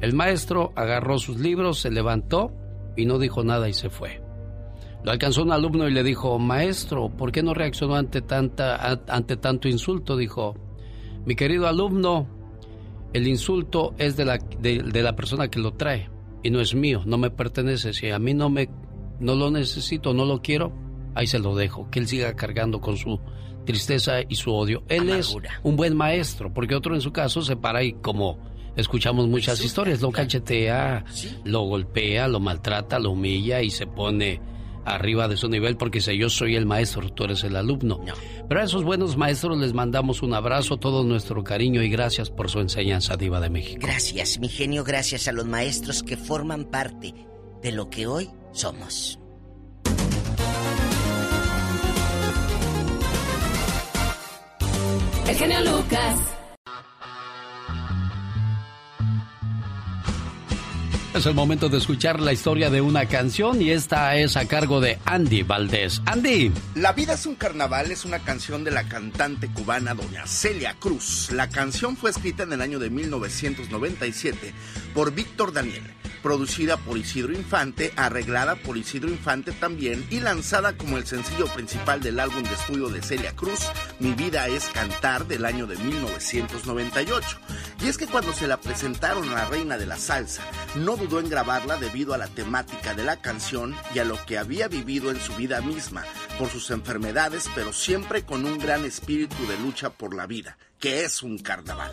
[0.00, 2.52] El maestro agarró sus libros, se levantó
[2.96, 4.22] y no dijo nada y se fue.
[5.04, 9.36] Lo alcanzó un alumno y le dijo, maestro, ¿por qué no reaccionó ante, tanta, ante
[9.36, 10.16] tanto insulto?
[10.16, 10.54] Dijo,
[11.24, 12.28] mi querido alumno,
[13.12, 16.10] el insulto es de la, de, de la persona que lo trae
[16.42, 17.92] y no es mío, no me pertenece.
[17.92, 18.68] Si a mí no, me,
[19.20, 20.72] no lo necesito, no lo quiero,
[21.14, 23.20] ahí se lo dejo, que él siga cargando con su
[23.68, 24.82] tristeza y su odio.
[24.88, 25.50] Él Amargura.
[25.50, 28.38] es un buen maestro, porque otro en su caso se para y como
[28.76, 31.04] escuchamos muchas historias, lo cachetea,
[31.44, 34.40] lo golpea, lo maltrata, lo humilla y se pone
[34.86, 38.00] arriba de su nivel porque dice yo soy el maestro, tú eres el alumno.
[38.48, 42.48] Pero a esos buenos maestros les mandamos un abrazo, todo nuestro cariño y gracias por
[42.48, 43.80] su enseñanza diva de México.
[43.82, 47.12] Gracias, mi genio, gracias a los maestros que forman parte
[47.62, 49.17] de lo que hoy somos.
[55.28, 56.18] El genio Lucas.
[61.14, 64.80] Es el momento de escuchar la historia de una canción y esta es a cargo
[64.80, 66.00] de Andy Valdés.
[66.06, 66.50] Andy.
[66.76, 71.30] La vida es un carnaval es una canción de la cantante cubana doña Celia Cruz.
[71.30, 74.54] La canción fue escrita en el año de 1997
[74.94, 75.82] por Víctor Daniel
[76.22, 82.00] producida por Isidro Infante, arreglada por Isidro Infante también y lanzada como el sencillo principal
[82.00, 83.60] del álbum de estudio de Celia Cruz,
[83.98, 87.38] Mi vida es cantar del año de 1998.
[87.80, 90.42] Y es que cuando se la presentaron a la reina de la salsa,
[90.74, 94.38] no dudó en grabarla debido a la temática de la canción y a lo que
[94.38, 96.04] había vivido en su vida misma,
[96.38, 101.04] por sus enfermedades, pero siempre con un gran espíritu de lucha por la vida que
[101.04, 101.92] es un carnaval.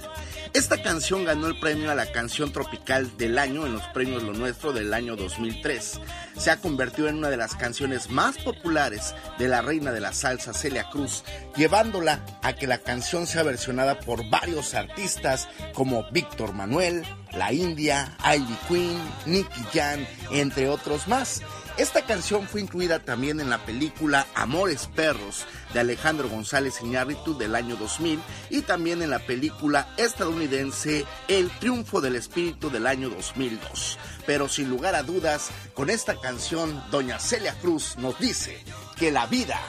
[0.53, 4.33] Esta canción ganó el premio a la canción tropical del año en los premios Lo
[4.33, 5.99] Nuestro del año 2003.
[6.37, 10.13] Se ha convertido en una de las canciones más populares de la reina de la
[10.13, 11.23] salsa Celia Cruz,
[11.55, 18.15] llevándola a que la canción sea versionada por varios artistas como Víctor Manuel, La India,
[18.23, 21.41] Ivy Queen, Nicky Jan, entre otros más.
[21.77, 27.53] Esta canción fue incluida también en la película Amores Perros de Alejandro González Iñárritu del
[27.53, 33.99] año 2000 y también en la película estadounidense El Triunfo del Espíritu del año 2002.
[34.25, 38.57] Pero sin lugar a dudas, con esta canción, doña Celia Cruz nos dice
[38.95, 39.59] que la vida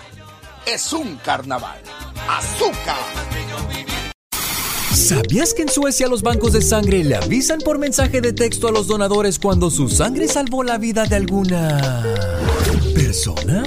[0.64, 1.80] es un carnaval.
[2.28, 2.96] ¡Azúcar!
[4.97, 8.72] ¿Sabías que en Suecia los bancos de sangre le avisan por mensaje de texto a
[8.72, 12.03] los donadores cuando su sangre salvó la vida de alguna
[12.94, 13.62] persona?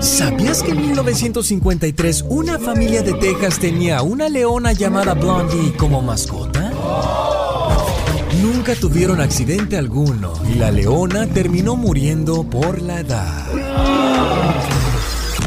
[0.00, 6.72] ¿Sabías que en 1953 una familia de Texas tenía una leona llamada Blondie como mascota?
[8.42, 13.46] Nunca tuvieron accidente alguno y la leona terminó muriendo por la edad.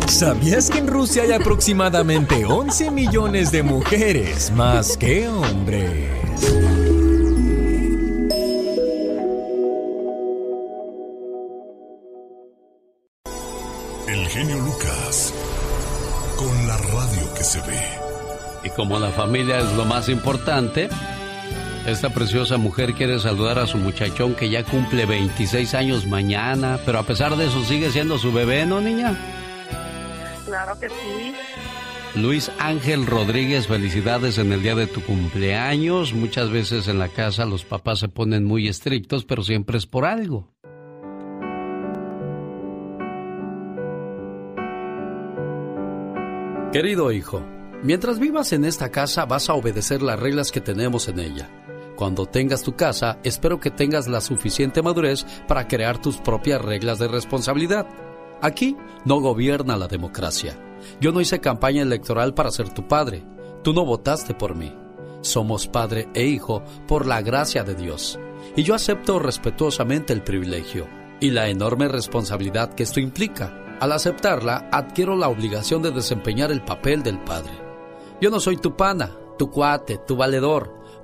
[0.07, 6.09] ¿Sabías que en Rusia hay aproximadamente 11 millones de mujeres más que hombres?
[14.07, 15.33] El genio Lucas,
[16.37, 17.81] con la radio que se ve.
[18.63, 20.87] Y como la familia es lo más importante,
[21.85, 26.97] esta preciosa mujer quiere saludar a su muchachón que ya cumple 26 años mañana, pero
[26.97, 29.17] a pesar de eso sigue siendo su bebé, ¿no, niña?
[30.47, 31.33] Claro que sí.
[32.15, 36.13] Luis Ángel Rodríguez, felicidades en el día de tu cumpleaños.
[36.13, 40.05] Muchas veces en la casa los papás se ponen muy estrictos, pero siempre es por
[40.05, 40.49] algo.
[46.71, 47.43] Querido hijo,
[47.83, 51.49] mientras vivas en esta casa vas a obedecer las reglas que tenemos en ella.
[51.97, 56.99] Cuando tengas tu casa, espero que tengas la suficiente madurez para crear tus propias reglas
[56.99, 57.85] de responsabilidad.
[58.41, 60.57] Aquí no gobierna la democracia.
[61.01, 63.23] Yo no hice campaña electoral para ser tu padre.
[63.63, 64.73] Tú no votaste por mí.
[65.21, 68.19] Somos padre e hijo por la gracia de Dios.
[68.55, 70.87] Y yo acepto respetuosamente el privilegio
[71.19, 73.77] y la enorme responsabilidad que esto implica.
[73.79, 77.51] Al aceptarla, adquiero la obligación de desempeñar el papel del padre.
[78.21, 80.75] Yo no soy tu pana, tu cuate, tu valedor.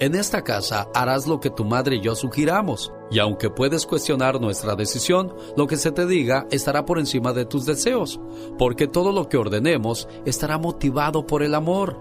[0.00, 4.40] En esta casa harás lo que tu madre y yo sugiramos, y aunque puedes cuestionar
[4.40, 8.20] nuestra decisión, lo que se te diga estará por encima de tus deseos,
[8.58, 12.00] porque todo lo que ordenemos estará motivado por el amor.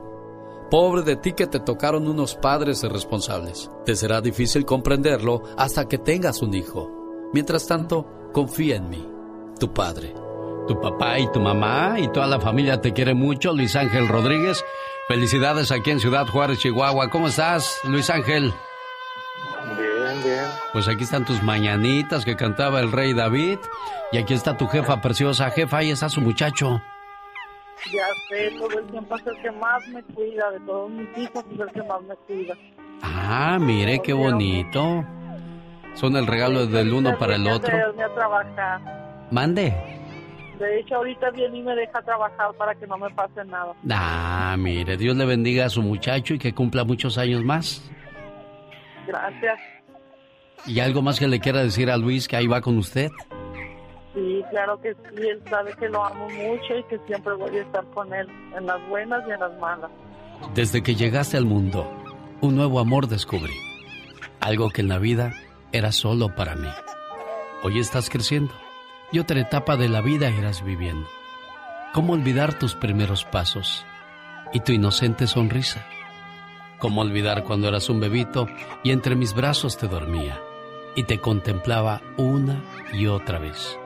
[0.70, 3.72] Pobre de ti que te tocaron unos padres irresponsables.
[3.84, 6.92] Te será difícil comprenderlo hasta que tengas un hijo.
[7.34, 9.08] Mientras tanto, confía en mí,
[9.60, 10.14] tu padre.
[10.68, 14.64] Tu papá y tu mamá y toda la familia te quiere mucho, Luis Ángel Rodríguez.
[15.08, 17.10] Felicidades aquí en Ciudad Juárez, Chihuahua.
[17.10, 18.54] ¿Cómo estás, Luis Ángel?
[19.78, 20.46] Bien, bien.
[20.74, 23.60] Pues aquí están tus mañanitas que cantaba el rey David.
[24.12, 25.50] Y aquí está tu jefa preciosa.
[25.52, 26.82] Jefa, ahí está su muchacho.
[27.92, 30.52] Ya sé, todo el tiempo es el que más me cuida.
[30.52, 32.56] De todos mis hijos es el que más me cuida.
[33.02, 35.06] Ah, mire qué bonito.
[35.94, 37.74] Son el regalo del uno para el otro.
[39.32, 39.97] Mande.
[40.60, 43.74] De hecho, ahorita viene y me deja trabajar para que no me pase nada.
[43.92, 47.90] Ah, mire, Dios le bendiga a su muchacho y que cumpla muchos años más.
[49.06, 49.60] Gracias.
[50.66, 53.12] ¿Y algo más que le quiera decir a Luis que ahí va con usted?
[54.16, 57.62] Sí, claro que sí, él sabe que lo amo mucho y que siempre voy a
[57.62, 59.92] estar con él, en las buenas y en las malas.
[60.56, 61.88] Desde que llegaste al mundo,
[62.42, 63.54] un nuevo amor descubrí.
[64.40, 65.34] Algo que en la vida
[65.72, 66.70] era solo para mí.
[67.64, 68.54] Hoy estás creciendo
[69.12, 71.08] y otra etapa de la vida irás viviendo.
[71.94, 73.86] ¿Cómo olvidar tus primeros pasos
[74.54, 75.86] y tu inocente sonrisa?
[76.80, 78.48] ¿Cómo olvidar cuando eras un bebito
[78.84, 80.40] y entre mis brazos te dormía
[80.96, 82.64] y te contemplaba una
[82.94, 83.80] y otra vez,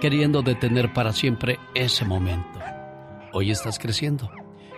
[0.00, 2.60] queriendo detener para siempre ese momento?
[3.32, 4.30] Hoy estás creciendo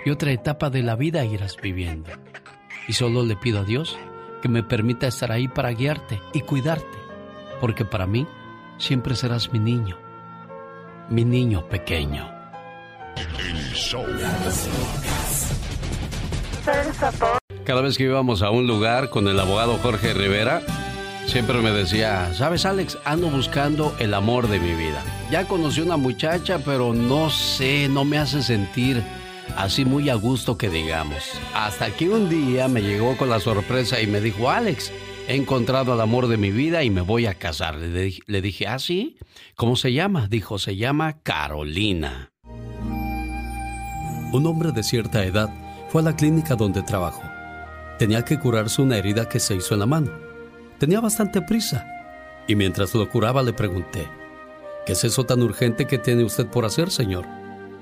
[0.05, 2.11] y otra etapa de la vida irás viviendo.
[2.87, 3.99] Y solo le pido a Dios
[4.43, 6.99] que me permita estar ahí para guiarte y cuidarte,
[7.61, 8.27] porque para mí
[8.79, 9.99] siempre serás mi niño,
[11.09, 12.31] mi niño pequeño.
[17.65, 20.63] Cada vez que íbamos a un lugar con el abogado Jorge Rivera,
[21.27, 25.03] siempre me decía, sabes Alex, ando buscando el amor de mi vida.
[25.31, 29.03] Ya conocí una muchacha, pero no sé, no me hace sentir
[29.57, 31.23] así muy a gusto que digamos.
[31.55, 34.93] Hasta que un día me llegó con la sorpresa y me dijo, Alex,
[35.29, 37.77] he encontrado al amor de mi vida y me voy a casar.
[37.77, 39.19] Le, dije, ¿ah, sí?
[39.57, 40.29] ¿Cómo se llama?
[40.29, 42.33] Dijo, se llama Carolina.
[44.33, 45.53] Un hombre de cierta edad
[45.89, 47.23] fue a la clínica donde trabajó
[47.99, 50.13] Tenía que curarse una herida que se hizo en la mano.
[50.79, 51.87] Tenía bastante prisa.
[52.47, 54.07] Y mientras lo curaba le pregunté,
[54.85, 57.27] ¿qué es eso tan urgente que tiene usted por hacer, señor?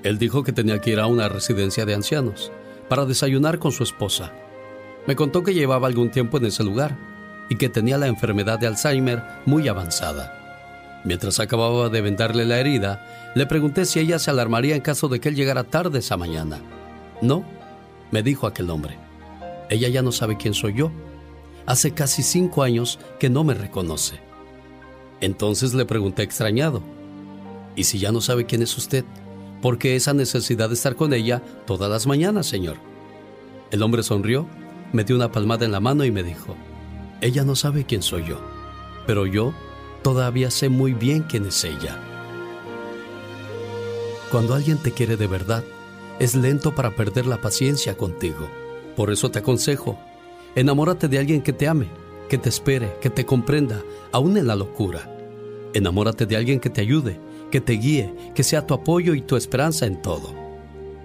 [0.03, 2.51] Él dijo que tenía que ir a una residencia de ancianos
[2.87, 4.31] para desayunar con su esposa.
[5.05, 7.14] Me contó que llevaba algún tiempo en ese lugar
[7.49, 10.33] y que tenía la enfermedad de Alzheimer muy avanzada.
[11.03, 15.19] Mientras acababa de vendarle la herida, le pregunté si ella se alarmaría en caso de
[15.19, 16.59] que él llegara tarde esa mañana.
[17.21, 17.45] No,
[18.11, 18.97] me dijo aquel hombre.
[19.69, 20.91] Ella ya no sabe quién soy yo.
[21.67, 24.19] Hace casi cinco años que no me reconoce.
[25.21, 26.81] Entonces le pregunté extrañado,
[27.75, 29.05] ¿y si ya no sabe quién es usted?
[29.61, 32.77] ¿Por qué esa necesidad de estar con ella todas las mañanas, señor?
[33.71, 34.47] El hombre sonrió,
[34.91, 36.55] me dio una palmada en la mano y me dijo,
[37.21, 38.39] ella no sabe quién soy yo,
[39.07, 39.53] pero yo
[40.03, 41.99] todavía sé muy bien quién es ella.
[44.31, 45.63] Cuando alguien te quiere de verdad,
[46.19, 48.49] es lento para perder la paciencia contigo.
[48.95, 49.97] Por eso te aconsejo,
[50.55, 51.87] enamórate de alguien que te ame,
[52.29, 53.81] que te espere, que te comprenda,
[54.11, 55.11] aún en la locura.
[55.73, 57.19] Enamórate de alguien que te ayude,
[57.51, 60.33] que te guíe, que sea tu apoyo y tu esperanza en todo.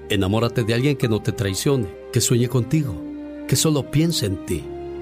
[0.09, 2.95] Enamórate de alguien que no te traicione, que sueñe contigo,
[3.47, 4.65] que solo piense en ti,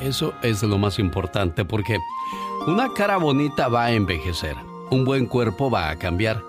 [0.00, 1.98] Eso es lo más importante porque
[2.66, 4.54] una cara bonita va a envejecer,
[4.90, 6.40] un buen cuerpo va a cambiar,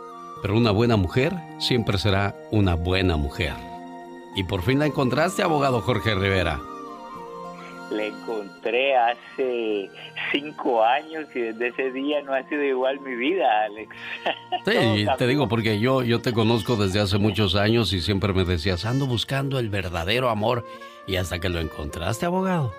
[0.42, 3.54] pero una buena mujer siempre será una buena mujer.
[4.36, 6.60] Y por fin la encontraste, abogado Jorge Rivera.
[7.90, 9.90] La encontré hace
[10.32, 13.96] cinco años y desde ese día no ha sido igual mi vida, Alex.
[14.66, 18.44] Sí, te digo porque yo, yo te conozco desde hace muchos años y siempre me
[18.44, 20.66] decías, ando buscando el verdadero amor
[21.08, 22.72] y hasta que lo encontraste, abogado.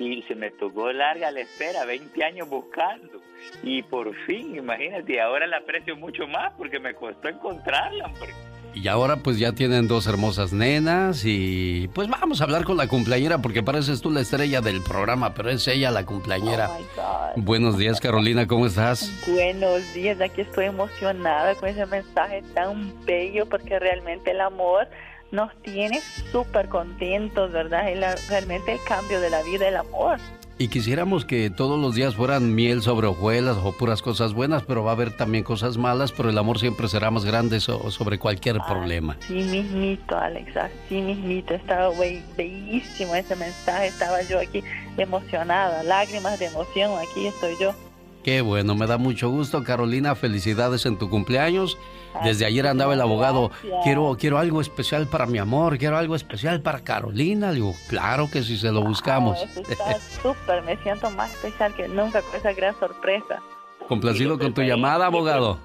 [0.00, 3.20] Y se me tocó larga la espera, 20 años buscando.
[3.62, 8.32] Y por fin, imagínate, ahora la aprecio mucho más porque me costó encontrarla, hombre.
[8.72, 12.86] Y ahora pues ya tienen dos hermosas nenas y pues vamos a hablar con la
[12.86, 16.70] cumpleañera porque pareces tú la estrella del programa, pero es ella la cumpleañera.
[16.96, 19.12] Oh Buenos días Carolina, ¿cómo estás?
[19.26, 24.88] Buenos días, aquí estoy emocionada con ese mensaje tan bello porque realmente el amor
[25.32, 26.00] nos tiene
[26.32, 27.88] súper contentos, ¿verdad?
[27.88, 30.18] Y realmente el cambio de la vida, el amor.
[30.60, 34.84] Y quisiéramos que todos los días fueran miel sobre hojuelas o puras cosas buenas, pero
[34.84, 38.58] va a haber también cosas malas, pero el amor siempre será más grande sobre cualquier
[38.60, 39.16] ah, problema.
[39.26, 41.54] Sí mismito, Alex, así mismito.
[41.54, 41.88] Estaba
[42.36, 44.62] bellísimo ese mensaje, estaba yo aquí
[44.98, 47.74] emocionada, lágrimas de emoción, aquí estoy yo.
[48.22, 49.64] Qué bueno, me da mucho gusto.
[49.64, 51.78] Carolina, felicidades en tu cumpleaños.
[52.24, 53.50] Desde ayer andaba el abogado,
[53.84, 57.48] quiero, quiero algo especial para mi amor, quiero algo especial para Carolina.
[57.48, 59.40] Le digo, claro que sí se lo buscamos.
[59.40, 63.40] está súper, me siento más especial que nunca con esa gran sorpresa.
[63.88, 65.58] Complacido con tu llamada, abogado.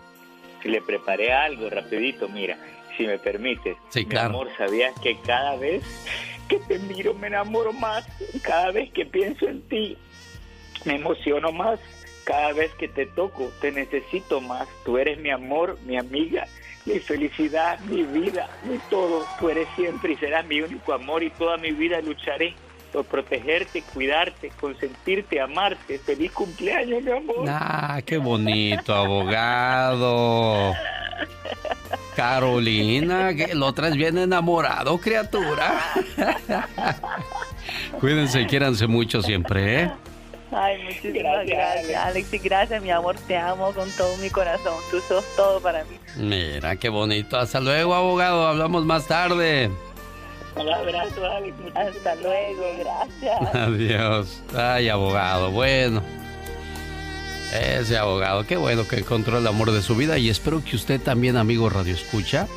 [0.63, 2.57] Le preparé algo rapidito, mira.
[2.95, 3.75] si me permites.
[3.89, 4.29] Sí, claro.
[4.29, 5.83] Mi amor, ¿sabías que cada vez
[6.47, 8.07] que te miro me enamoro más?
[8.41, 9.97] Cada vez que pienso en ti,
[10.85, 11.79] me emociono más.
[12.25, 14.67] Cada vez que te toco, te necesito más.
[14.83, 16.47] Tú eres mi amor, mi amiga,
[16.85, 19.25] mi felicidad, mi vida, mi todo.
[19.39, 22.55] Tú eres siempre y serás mi único amor y toda mi vida lucharé
[22.91, 25.99] por protegerte, cuidarte, consentirte, amarte.
[25.99, 27.45] Feliz cumpleaños, mi amor.
[27.47, 30.73] Ah, qué bonito, abogado.
[32.15, 35.81] Carolina, que lo traes bien enamorado, criatura.
[37.99, 39.91] Cuídense y quiéranse mucho siempre, ¿eh?
[40.51, 42.33] Ay, muchísimas gracias, Alex.
[42.33, 43.15] Y gracias, mi amor.
[43.27, 44.75] Te amo con todo mi corazón.
[44.91, 45.97] Tú sos todo para mí.
[46.17, 47.37] Mira, qué bonito.
[47.37, 48.47] Hasta luego, abogado.
[48.47, 49.69] Hablamos más tarde.
[50.55, 51.55] Un abrazo, Alex.
[51.73, 52.63] Hasta luego.
[52.79, 53.55] Gracias.
[53.55, 54.43] Adiós.
[54.55, 55.51] Ay, abogado.
[55.51, 56.01] Bueno.
[57.53, 60.99] Ese abogado, qué bueno que encontró el amor de su vida y espero que usted
[60.99, 62.47] también, amigo Radio Escucha,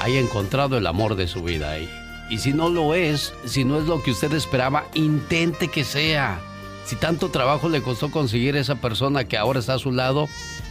[0.00, 1.90] haya encontrado el amor de su vida ahí.
[2.30, 6.40] Y si no lo es, si no es lo que usted esperaba, intente que sea.
[6.84, 10.28] Si tanto trabajo le costó conseguir esa persona que ahora está a su lado,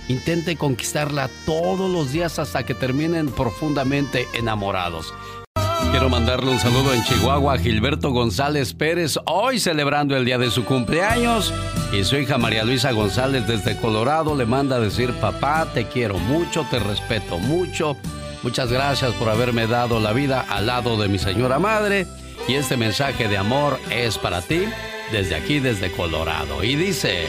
[0.08, 5.14] intente conquistarla todos los días hasta que terminen profundamente enamorados.
[5.92, 10.52] Quiero mandarle un saludo en Chihuahua a Gilberto González Pérez, hoy celebrando el día de
[10.52, 11.54] su cumpleaños.
[11.92, 16.20] Y su hija María Luisa González desde Colorado le manda a decir, papá, te quiero
[16.20, 17.98] mucho, te respeto mucho.
[18.44, 22.06] Muchas gracias por haberme dado la vida al lado de mi señora madre.
[22.48, 24.66] Y este mensaje de amor es para ti
[25.12, 26.64] desde aquí, desde Colorado.
[26.64, 27.26] Y dice...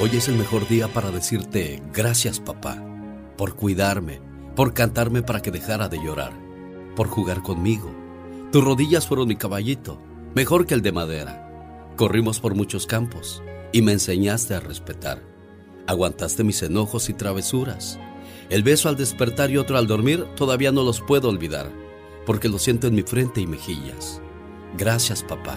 [0.00, 2.80] Hoy es el mejor día para decirte gracias, papá,
[3.36, 4.20] por cuidarme,
[4.54, 6.48] por cantarme para que dejara de llorar
[6.98, 7.94] por jugar conmigo.
[8.50, 10.02] Tus rodillas fueron mi caballito,
[10.34, 11.94] mejor que el de madera.
[11.96, 15.22] Corrimos por muchos campos y me enseñaste a respetar.
[15.86, 18.00] Aguantaste mis enojos y travesuras.
[18.50, 21.70] El beso al despertar y otro al dormir todavía no los puedo olvidar,
[22.26, 24.20] porque lo siento en mi frente y mejillas.
[24.76, 25.56] Gracias, papá,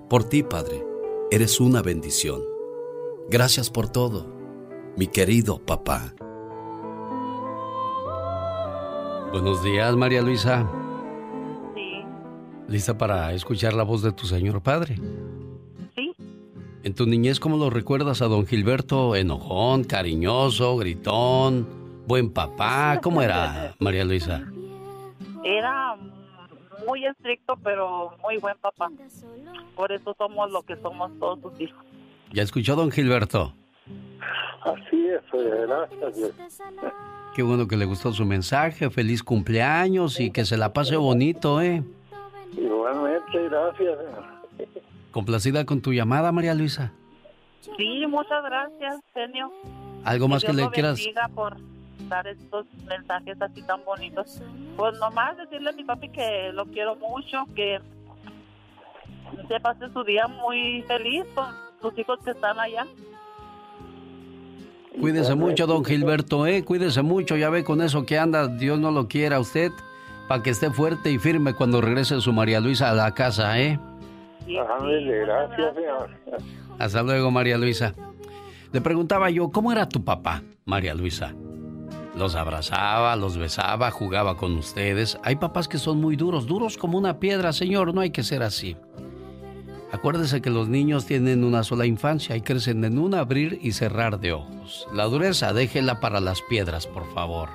[0.11, 0.85] por ti, Padre.
[1.31, 2.41] Eres una bendición.
[3.29, 4.27] Gracias por todo,
[4.97, 6.13] mi querido papá.
[9.31, 10.69] Buenos días, María Luisa.
[11.73, 12.03] Sí.
[12.67, 14.97] ¿Lista para escuchar la voz de tu señor padre?
[15.95, 16.13] Sí.
[16.83, 19.15] ¿En tu niñez cómo lo recuerdas a don Gilberto?
[19.15, 21.69] ¿Enojón, cariñoso, gritón,
[22.05, 22.99] buen papá?
[23.01, 24.43] ¿Cómo era, María Luisa?
[25.45, 25.95] Era
[26.87, 28.89] muy estricto, pero muy buen papá.
[29.75, 31.85] Por eso somos lo que somos todos sus hijos.
[32.31, 33.53] ¿Ya escuchó don Gilberto?
[34.63, 36.33] Así es, gracias.
[37.35, 38.89] Qué bueno que le gustó su mensaje.
[38.89, 41.83] Feliz cumpleaños y que se la pase bonito, ¿eh?
[42.57, 43.97] Igualmente, gracias.
[45.11, 46.93] ¿Complacida con tu llamada, María Luisa?
[47.77, 49.51] Sí, muchas gracias, genio.
[50.03, 50.99] ¿Algo más que, le quieras?
[51.33, 51.57] por
[52.07, 54.41] dar estos mensajes así tan bonitos.
[54.77, 57.79] Pues nomás decirle a mi papi que lo quiero mucho, que
[59.47, 61.47] se pase su día muy feliz con
[61.81, 62.85] sus hijos que están allá.
[64.99, 66.63] Cuídese mucho, don Gilberto, ¿eh?
[66.65, 69.71] Cuídese mucho, ya ve con eso que anda, Dios no lo quiera usted,
[70.27, 73.79] para que esté fuerte y firme cuando regrese su María Luisa a la casa, ¿eh?
[74.47, 76.09] gracias, señor.
[76.77, 77.93] Hasta luego, María Luisa.
[78.73, 81.33] Le preguntaba yo, ¿cómo era tu papá, María Luisa?
[82.21, 85.17] Los abrazaba, los besaba, jugaba con ustedes.
[85.23, 88.43] Hay papás que son muy duros, duros como una piedra, señor, no hay que ser
[88.43, 88.77] así.
[89.91, 94.19] Acuérdese que los niños tienen una sola infancia y crecen en un abrir y cerrar
[94.19, 94.87] de ojos.
[94.93, 97.49] La dureza déjela para las piedras, por favor.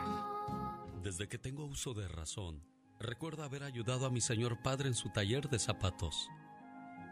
[1.00, 2.64] Desde que tengo uso de razón,
[2.98, 6.28] recuerdo haber ayudado a mi señor padre en su taller de zapatos.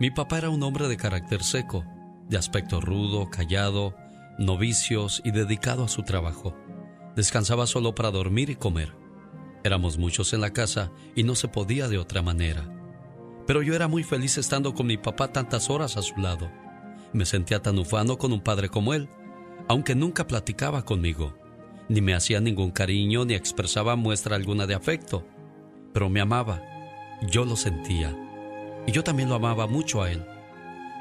[0.01, 1.85] Mi papá era un hombre de carácter seco,
[2.29, 3.95] de aspecto rudo, callado,
[4.41, 6.57] novicios y dedicado a su trabajo.
[7.17, 8.95] Descansaba solo para dormir y comer.
[9.63, 12.69] Éramos muchos en la casa y no se podía de otra manera.
[13.47, 16.51] Pero yo era muy feliz estando con mi papá tantas horas a su lado.
[17.13, 19.09] Me sentía tan ufano con un padre como él,
[19.69, 21.39] aunque nunca platicaba conmigo,
[21.89, 25.27] ni me hacía ningún cariño ni expresaba muestra alguna de afecto.
[25.93, 26.63] Pero me amaba,
[27.31, 28.17] yo lo sentía,
[28.87, 30.25] y yo también lo amaba mucho a él.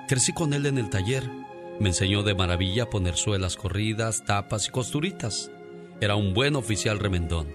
[0.08, 1.30] Crecí con él en el taller,
[1.80, 5.50] me enseñó de maravilla a poner suelas corridas, tapas y costuritas.
[6.02, 7.48] Era un buen oficial remendón.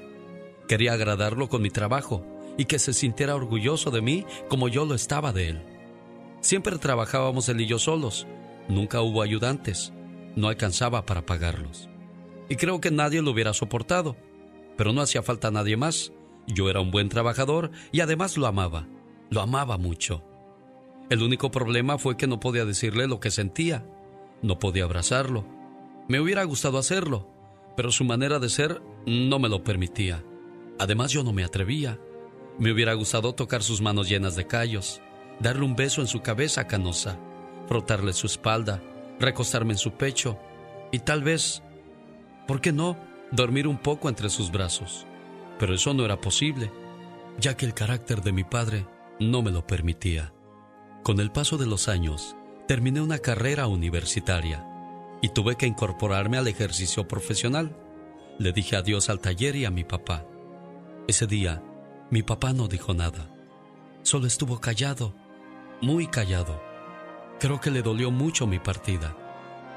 [0.66, 2.24] Quería agradarlo con mi trabajo
[2.56, 5.62] y que se sintiera orgulloso de mí como yo lo estaba de él.
[6.40, 8.26] Siempre trabajábamos él y yo solos.
[8.68, 9.92] Nunca hubo ayudantes.
[10.36, 11.88] No alcanzaba para pagarlos.
[12.48, 14.16] Y creo que nadie lo hubiera soportado.
[14.76, 16.12] Pero no hacía falta nadie más.
[16.46, 18.86] Yo era un buen trabajador y además lo amaba.
[19.30, 20.24] Lo amaba mucho.
[21.10, 23.86] El único problema fue que no podía decirle lo que sentía.
[24.42, 25.44] No podía abrazarlo.
[26.08, 27.28] Me hubiera gustado hacerlo,
[27.78, 30.24] pero su manera de ser no me lo permitía.
[30.80, 31.96] Además yo no me atrevía.
[32.58, 35.00] Me hubiera gustado tocar sus manos llenas de callos,
[35.38, 37.20] darle un beso en su cabeza canosa,
[37.68, 38.82] frotarle su espalda,
[39.20, 40.40] recostarme en su pecho
[40.90, 41.62] y tal vez,
[42.48, 42.98] ¿por qué no?,
[43.30, 45.06] dormir un poco entre sus brazos.
[45.60, 46.72] Pero eso no era posible,
[47.38, 48.88] ya que el carácter de mi padre
[49.20, 50.32] no me lo permitía.
[51.04, 52.34] Con el paso de los años,
[52.66, 54.66] terminé una carrera universitaria
[55.20, 57.76] y tuve que incorporarme al ejercicio profesional.
[58.38, 60.24] Le dije adiós al taller y a mi papá.
[61.06, 61.62] Ese día,
[62.10, 63.30] mi papá no dijo nada.
[64.02, 65.14] Solo estuvo callado,
[65.80, 66.62] muy callado.
[67.40, 69.16] Creo que le dolió mucho mi partida,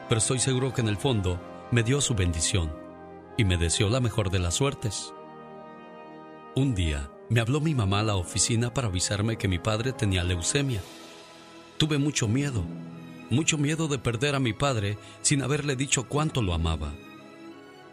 [0.07, 1.41] pero estoy seguro que en el fondo
[1.71, 2.73] me dio su bendición
[3.37, 5.13] y me deseó la mejor de las suertes.
[6.55, 10.23] Un día me habló mi mamá a la oficina para avisarme que mi padre tenía
[10.23, 10.81] leucemia.
[11.77, 12.63] Tuve mucho miedo,
[13.31, 16.93] mucho miedo de perder a mi padre sin haberle dicho cuánto lo amaba.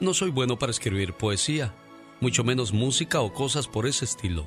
[0.00, 1.74] No soy bueno para escribir poesía,
[2.20, 4.46] mucho menos música o cosas por ese estilo.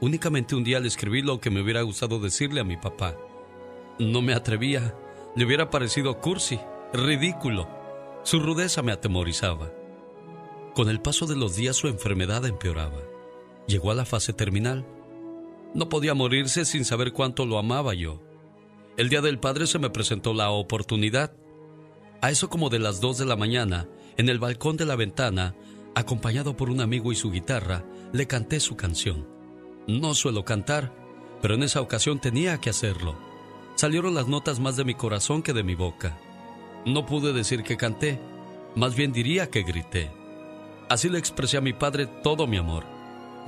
[0.00, 3.16] Únicamente un día le escribí lo que me hubiera gustado decirle a mi papá.
[3.98, 4.94] No me atrevía,
[5.36, 6.58] le hubiera parecido cursi,
[6.92, 7.68] ridículo.
[8.22, 9.72] Su rudeza me atemorizaba.
[10.74, 13.02] Con el paso de los días su enfermedad empeoraba.
[13.66, 14.86] Llegó a la fase terminal.
[15.74, 18.22] No podía morirse sin saber cuánto lo amaba yo.
[18.98, 21.32] El día del padre se me presentó la oportunidad.
[22.20, 25.54] A eso como de las dos de la mañana, en el balcón de la ventana,
[25.94, 29.28] acompañado por un amigo y su guitarra, le canté su canción.
[29.86, 30.92] No suelo cantar,
[31.40, 33.16] pero en esa ocasión tenía que hacerlo.
[33.76, 36.18] Salieron las notas más de mi corazón que de mi boca.
[36.84, 38.18] No pude decir que canté,
[38.74, 40.10] más bien diría que grité.
[40.88, 42.97] Así le expresé a mi padre todo mi amor.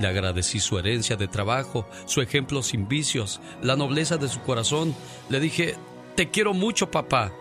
[0.00, 4.96] Le agradecí su herencia de trabajo, su ejemplo sin vicios, la nobleza de su corazón.
[5.28, 5.76] Le dije,
[6.16, 7.32] te quiero mucho, papá.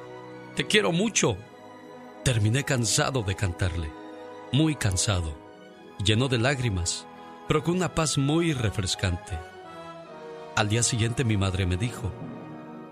[0.56, 1.38] Te quiero mucho.
[2.23, 3.99] Terminé cansado de cantarle
[4.52, 5.36] muy cansado,
[6.03, 7.06] lleno de lágrimas,
[7.48, 9.38] pero con una paz muy refrescante.
[10.56, 12.11] Al día siguiente mi madre me dijo,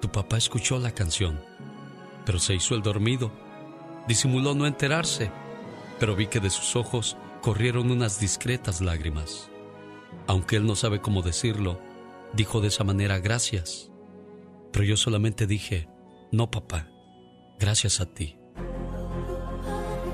[0.02, 1.44] tu papá escuchó la canción,
[2.26, 3.32] pero se hizo el dormido.
[4.08, 5.32] Disimuló no enterarse,
[6.00, 9.50] pero vi que de sus ojos corrieron unas discretas lágrimas.
[10.28, 11.80] Aunque él no sabe cómo decirlo,
[12.34, 13.90] dijo de esa manera gracias.
[14.72, 15.88] Pero yo solamente dije,
[16.32, 16.90] no papá,
[17.60, 18.38] gracias a ti.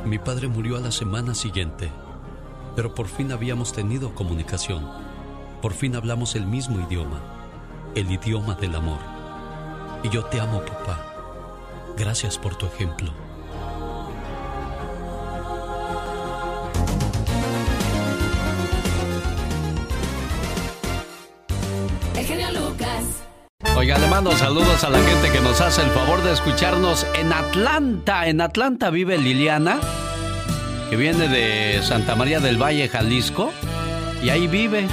[0.06, 1.92] Mi padre murió a la semana siguiente,
[2.76, 4.88] pero por fin habíamos tenido comunicación.
[5.62, 7.22] Por fin hablamos el mismo idioma,
[7.96, 9.00] el idioma del amor.
[10.04, 11.10] Y yo te amo, papá.
[11.98, 13.23] Gracias por tu ejemplo.
[23.84, 27.34] Oiga, le mando saludos a la gente que nos hace el favor de escucharnos en
[27.34, 28.30] Atlanta.
[28.30, 29.78] En Atlanta vive Liliana,
[30.90, 33.52] que viene de Santa María del Valle, Jalisco,
[34.24, 34.88] y ahí vive.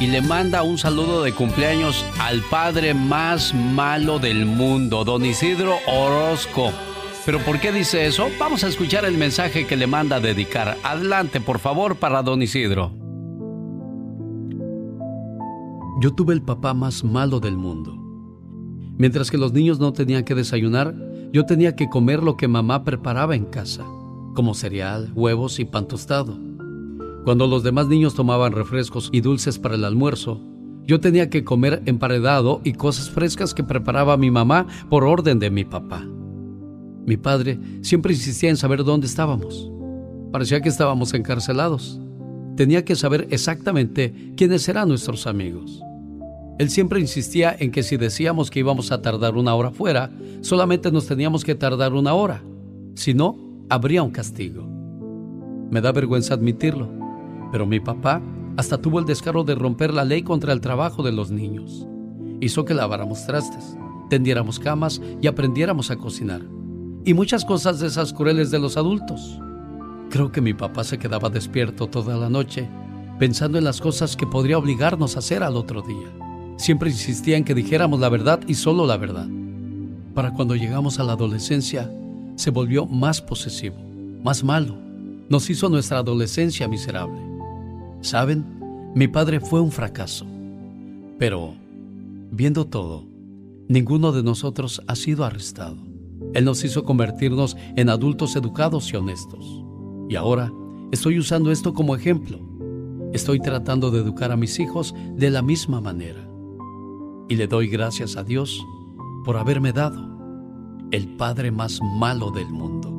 [0.00, 5.76] Y le manda un saludo de cumpleaños al padre más malo del mundo, don Isidro
[5.86, 6.72] Orozco.
[7.26, 8.30] ¿Pero por qué dice eso?
[8.38, 10.78] Vamos a escuchar el mensaje que le manda a dedicar.
[10.82, 13.01] Adelante, por favor, para don Isidro.
[16.00, 17.96] Yo tuve el papá más malo del mundo.
[18.96, 20.94] Mientras que los niños no tenían que desayunar,
[21.32, 23.84] yo tenía que comer lo que mamá preparaba en casa,
[24.34, 26.38] como cereal, huevos y pan tostado.
[27.24, 30.40] Cuando los demás niños tomaban refrescos y dulces para el almuerzo,
[30.84, 35.50] yo tenía que comer emparedado y cosas frescas que preparaba mi mamá por orden de
[35.50, 36.04] mi papá.
[37.06, 39.70] Mi padre siempre insistía en saber dónde estábamos.
[40.32, 42.00] Parecía que estábamos encarcelados.
[42.56, 45.82] Tenía que saber exactamente quiénes eran nuestros amigos.
[46.58, 50.10] Él siempre insistía en que si decíamos que íbamos a tardar una hora fuera,
[50.42, 52.42] solamente nos teníamos que tardar una hora.
[52.94, 53.36] Si no,
[53.68, 54.64] habría un castigo.
[55.70, 56.90] Me da vergüenza admitirlo,
[57.50, 58.20] pero mi papá
[58.56, 61.86] hasta tuvo el descaro de romper la ley contra el trabajo de los niños.
[62.40, 63.76] Hizo que laváramos trastes,
[64.10, 66.42] tendiéramos camas y aprendiéramos a cocinar.
[67.04, 69.40] Y muchas cosas de esas crueles de los adultos.
[70.12, 72.68] Creo que mi papá se quedaba despierto toda la noche,
[73.18, 76.06] pensando en las cosas que podría obligarnos a hacer al otro día.
[76.58, 79.26] Siempre insistía en que dijéramos la verdad y solo la verdad.
[80.14, 81.90] Para cuando llegamos a la adolescencia,
[82.36, 83.76] se volvió más posesivo,
[84.22, 84.76] más malo.
[85.30, 87.18] Nos hizo nuestra adolescencia miserable.
[88.02, 88.44] Saben,
[88.94, 90.26] mi padre fue un fracaso,
[91.18, 91.54] pero
[92.30, 93.06] viendo todo,
[93.66, 95.78] ninguno de nosotros ha sido arrestado.
[96.34, 99.64] Él nos hizo convertirnos en adultos educados y honestos.
[100.12, 100.52] Y ahora
[100.90, 102.38] estoy usando esto como ejemplo.
[103.14, 106.28] Estoy tratando de educar a mis hijos de la misma manera.
[107.30, 108.62] Y le doy gracias a Dios
[109.24, 109.98] por haberme dado
[110.90, 112.90] el padre más malo del mundo.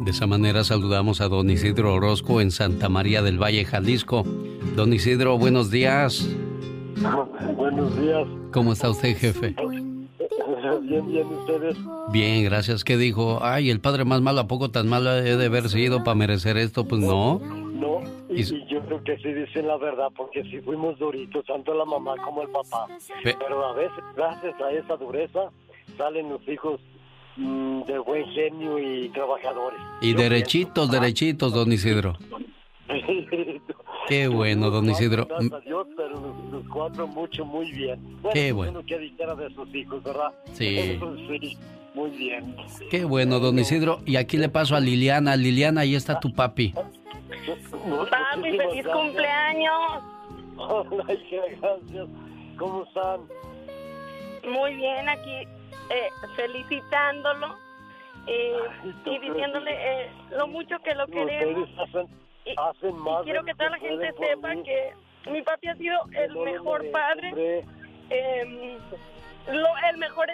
[0.00, 4.24] De esa manera saludamos a don Isidro Orozco en Santa María del Valle, Jalisco.
[4.74, 6.26] Don Isidro, buenos días.
[7.58, 8.26] Buenos días.
[8.52, 9.54] ¿Cómo está usted, jefe?
[10.82, 11.76] Bien, bien, ustedes.
[12.10, 12.84] Bien, gracias.
[12.84, 13.38] ¿Qué dijo?
[13.42, 16.56] Ay, el padre más malo, ¿a poco tan malo he de haber sido para merecer
[16.56, 16.84] esto?
[16.84, 17.38] Pues no.
[17.38, 21.84] No, y, yo creo que sí dicen la verdad, porque sí fuimos duritos, tanto la
[21.84, 22.86] mamá como el papá.
[23.22, 25.50] Pero a veces, gracias a esa dureza,
[25.96, 26.80] salen los hijos
[27.36, 29.80] mm, de buen genio y trabajadores.
[30.00, 32.16] Y derechitos, derechitos, don Isidro.
[34.08, 35.26] Qué bueno, don Isidro.
[35.26, 36.20] Gracias a Dios, pero
[36.50, 38.00] los, cuatro mucho, muy bien.
[38.32, 38.84] Qué bueno.
[38.84, 40.32] que dijera de sus hijos, ¿verdad?
[40.52, 40.98] Sí.
[41.40, 41.58] sí.
[41.94, 42.56] Muy bien.
[42.90, 44.00] Qué bueno, don Isidro.
[44.06, 45.36] Y aquí le paso a Liliana.
[45.36, 46.72] Liliana, ahí está tu papi.
[46.72, 50.02] Papi, feliz cumpleaños.
[50.56, 52.08] Hola, gracias.
[52.58, 53.20] ¿Cómo están?
[54.50, 55.46] Muy bien, aquí
[55.90, 57.56] eh, felicitándolo
[58.26, 58.56] eh,
[59.04, 61.68] y diciéndole eh, lo mucho que lo queremos.
[62.44, 62.54] Y,
[63.24, 64.92] quiero que toda la gente sepa que
[65.30, 67.64] mi papi ha sido el mejor padre,
[68.10, 68.78] eh,
[69.46, 70.26] el mejor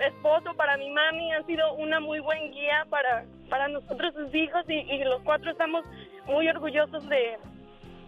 [0.00, 4.64] esposo para mi mami, ha sido una muy buen guía para, para nosotros sus hijos
[4.68, 5.84] y, y los cuatro estamos
[6.26, 7.38] muy orgullosos de,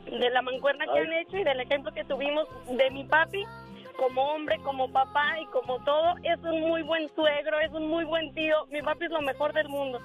[0.07, 3.45] de la mancuerna que han hecho y del ejemplo que tuvimos de mi papi
[3.97, 6.15] como hombre, como papá y como todo.
[6.23, 8.67] Es un muy buen suegro, es un muy buen tío.
[8.71, 10.01] Mi papi es lo mejor del mundo.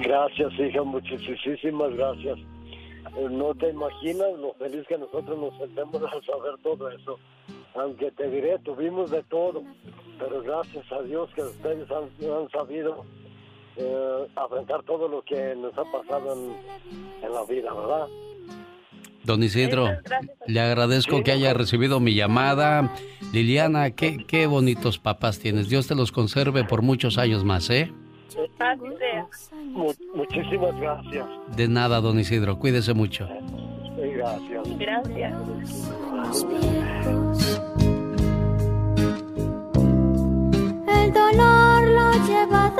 [0.00, 2.38] Gracias, hija, muchísimas gracias.
[3.16, 7.18] Eh, no te imaginas lo feliz que nosotros nos sentimos al saber todo eso.
[7.74, 9.62] Aunque te diré, tuvimos de todo,
[10.18, 13.04] pero gracias a Dios que ustedes han, han sabido
[13.76, 18.06] eh, afrontar todo lo que nos ha pasado en, la vida, ¿verdad?
[19.24, 19.88] Don Isidro,
[20.46, 22.94] le agradezco que haya recibido mi llamada.
[23.32, 25.68] Liliana, qué, qué bonitos papás tienes.
[25.68, 27.92] Dios te los conserve por muchos años más, ¿eh?
[30.14, 31.26] Muchísimas gracias.
[31.56, 32.58] De nada, don Isidro.
[32.58, 33.28] Cuídese mucho.
[33.96, 34.78] gracias.
[34.78, 35.34] Gracias.
[40.88, 42.72] El dolor lo lleva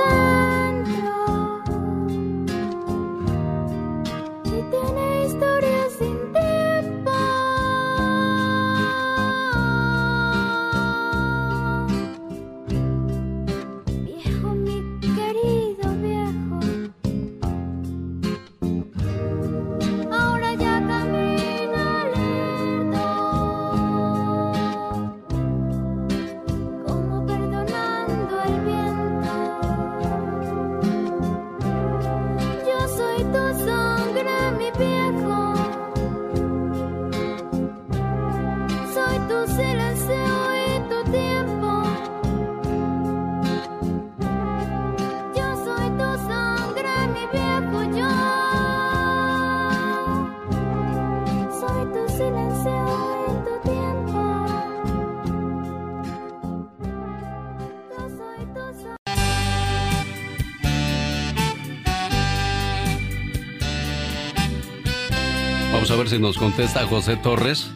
[65.91, 67.71] a ver si nos contesta José Torres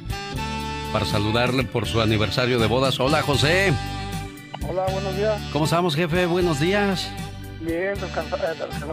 [0.93, 3.01] para saludarle por su aniversario de bodas.
[3.01, 3.73] Hola, José.
[4.69, 5.41] Hola, buenos días.
[5.53, 6.27] ¿Cómo estamos, jefe?
[6.27, 7.11] Buenos días.
[7.61, 7.95] Bien,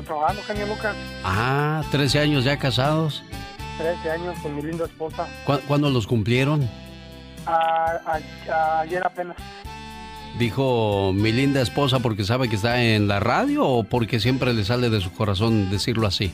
[0.06, 0.96] trabajando, genio Lucas.
[1.26, 3.24] Ah, 13 años ya casados.
[3.78, 5.28] 13 años con mi linda esposa.
[5.68, 6.70] ¿Cuándo los cumplieron?
[7.46, 9.36] ayer apenas.
[10.38, 14.64] ¿Dijo mi linda esposa porque sabe que está en la radio o porque siempre le
[14.64, 16.32] sale de su corazón decirlo así?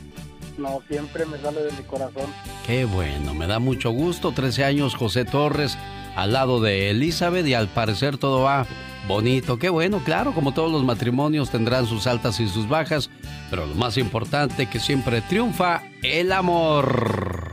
[0.58, 2.26] No, siempre me sale de mi corazón.
[2.66, 4.32] Qué bueno, me da mucho gusto.
[4.32, 5.76] 13 años José Torres
[6.16, 8.66] al lado de Elizabeth y al parecer todo va
[9.06, 9.58] bonito.
[9.58, 13.10] Qué bueno, claro, como todos los matrimonios tendrán sus altas y sus bajas,
[13.50, 17.52] pero lo más importante que siempre triunfa el amor.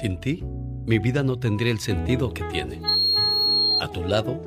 [0.00, 0.44] Sin ti,
[0.86, 2.80] mi vida no tendría el sentido que tiene.
[3.80, 4.40] A tu lado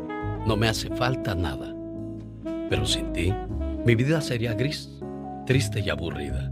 [0.45, 1.75] no me hace falta nada.
[2.69, 3.33] Pero sin ti,
[3.85, 4.89] mi vida sería gris,
[5.45, 6.51] triste y aburrida.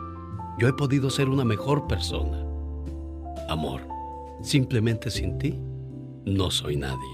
[0.61, 2.45] yo he podido ser una mejor persona.
[3.49, 3.81] Amor,
[4.43, 5.59] simplemente sin ti,
[6.23, 7.09] no soy nadie.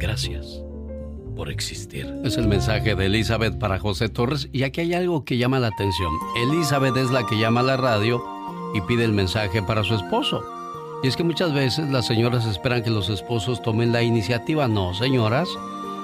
[0.00, 0.64] Gracias
[1.36, 2.12] por existir.
[2.24, 5.68] Es el mensaje de Elizabeth para José Torres y aquí hay algo que llama la
[5.68, 6.12] atención.
[6.42, 8.20] Elizabeth es la que llama a la radio
[8.74, 10.44] y pide el mensaje para su esposo.
[11.04, 14.66] Y es que muchas veces las señoras esperan que los esposos tomen la iniciativa.
[14.66, 15.48] No, señoras,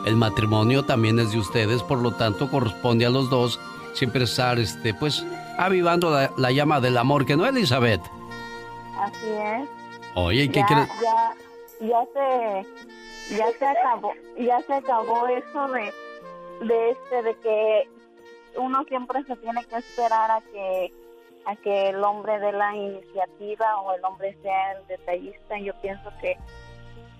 [0.06, 3.58] el matrimonio también es de ustedes, por lo tanto corresponde a los dos
[3.94, 5.24] siempre estar, este, pues,
[5.58, 8.02] avivando la, llama del amor, que no, Elizabeth.
[8.98, 9.68] Así es.
[10.14, 10.88] Oye, ¿y qué quieres?
[11.00, 11.34] Ya,
[11.80, 15.92] ya se, ya se acabó, ya se acabó eso de,
[16.66, 17.88] de este, de que
[18.56, 20.92] uno siempre se tiene que esperar a que
[21.44, 25.58] a que el hombre dé la iniciativa o el hombre sea el detallista.
[25.58, 26.36] Yo pienso que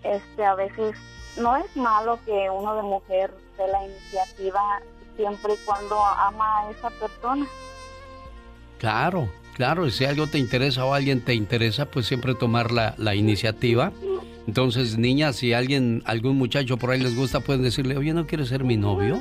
[0.04, 0.96] este a veces
[1.36, 4.80] no es malo que uno de mujer dé la iniciativa
[5.16, 7.46] siempre y cuando ama a esa persona.
[8.82, 13.14] Claro, claro, si algo te interesa o alguien te interesa, pues siempre tomar la, la
[13.14, 13.92] iniciativa.
[14.48, 18.48] Entonces, niñas, si alguien, algún muchacho por ahí les gusta, pueden decirle, oye, ¿no quieres
[18.48, 19.20] ser mi novio?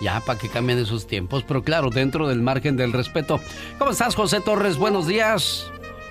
[0.00, 3.38] Ya, para que cambien esos tiempos, pero claro, dentro del margen del respeto.
[3.78, 4.76] ¿Cómo estás, José Torres?
[4.76, 5.64] Buenos días.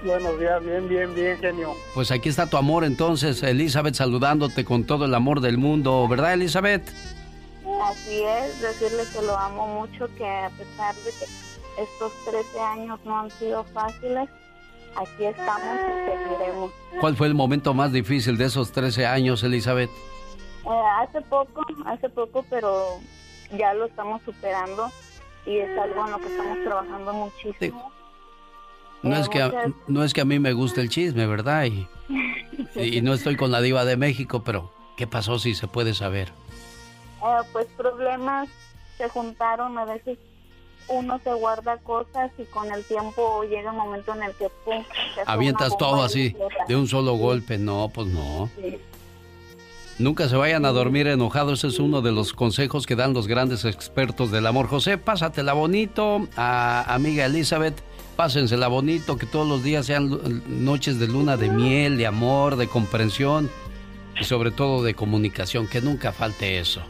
[0.06, 1.76] Buenos días, bien, bien, bien, genio.
[1.94, 6.36] Pues aquí está tu amor entonces, Elizabeth, saludándote con todo el amor del mundo, ¿verdad,
[6.36, 6.90] Elizabeth?
[7.84, 13.00] Así es, decirle que lo amo mucho, que a pesar de que estos 13 años
[13.06, 14.30] no han sido fáciles,
[14.96, 16.72] aquí estamos y seguiremos.
[17.00, 19.90] ¿Cuál fue el momento más difícil de esos 13 años, Elizabeth?
[19.90, 23.00] Eh, hace poco, hace poco, pero
[23.58, 24.90] ya lo estamos superando
[25.46, 27.92] y es algo en lo que estamos trabajando muchísimo.
[29.02, 29.52] No es, que a,
[29.88, 31.66] no es que a mí me guste el chisme, ¿verdad?
[31.66, 31.88] Y,
[32.76, 36.32] y no estoy con la diva de México, pero ¿qué pasó si se puede saber?
[37.24, 38.48] Eh, pues problemas
[38.98, 40.20] se juntaron, a veces
[40.92, 44.84] uno se guarda cosas y con el tiempo llega un momento en el que pum,
[45.26, 46.36] avientas todo así
[46.68, 48.50] de un solo golpe, no, pues no.
[50.00, 53.66] Nunca se vayan a dormir enojados, es uno de los consejos que dan los grandes
[53.66, 54.68] expertos del amor.
[54.68, 57.76] José, pásatela bonito, a amiga Elizabeth,
[58.16, 62.68] pásensela bonito, que todos los días sean noches de luna de miel, de amor, de
[62.68, 63.50] comprensión
[64.20, 66.82] y sobre todo de comunicación, que nunca falte eso.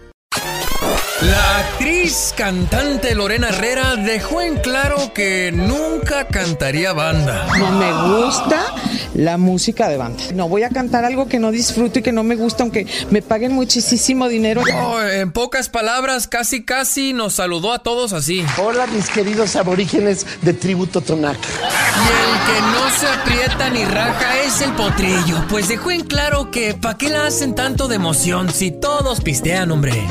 [1.22, 7.45] La actriz cantante Lorena Herrera dejó en claro que nunca cantaría banda.
[7.60, 8.73] No me gusta
[9.14, 10.24] la música de banda.
[10.34, 13.22] No voy a cantar algo que no disfruto y que no me gusta, aunque me
[13.22, 14.64] paguen muchísimo dinero.
[15.12, 18.46] en pocas palabras, casi casi nos saludó a todos así.
[18.58, 21.38] Hola, mis queridos aborígenes de Tributo Tonac.
[21.38, 26.52] Y el que no se aprieta ni raja es el potrillo, pues dejó en claro
[26.52, 30.08] que ¿para qué la hacen tanto de emoción si todos pistean, hombre?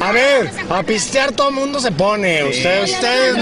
[0.00, 2.44] A ver a pistear todo el mundo se pone.
[2.44, 3.36] Ustedes, ustedes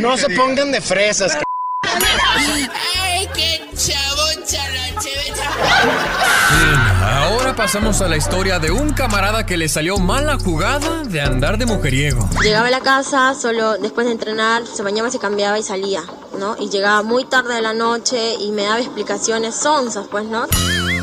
[0.00, 1.36] no, se pongan de fresas.
[1.82, 3.62] Ay, qué
[7.02, 11.20] ahora pasamos a la historia de un camarada que le salió mal la jugada de
[11.20, 12.28] andar de mujeriego.
[12.42, 16.02] Llegaba a la casa solo después de entrenar, se bañaba, se cambiaba y salía,
[16.38, 16.56] ¿no?
[16.58, 20.46] Y llegaba muy tarde de la noche y me daba explicaciones sonzas, pues, ¿no?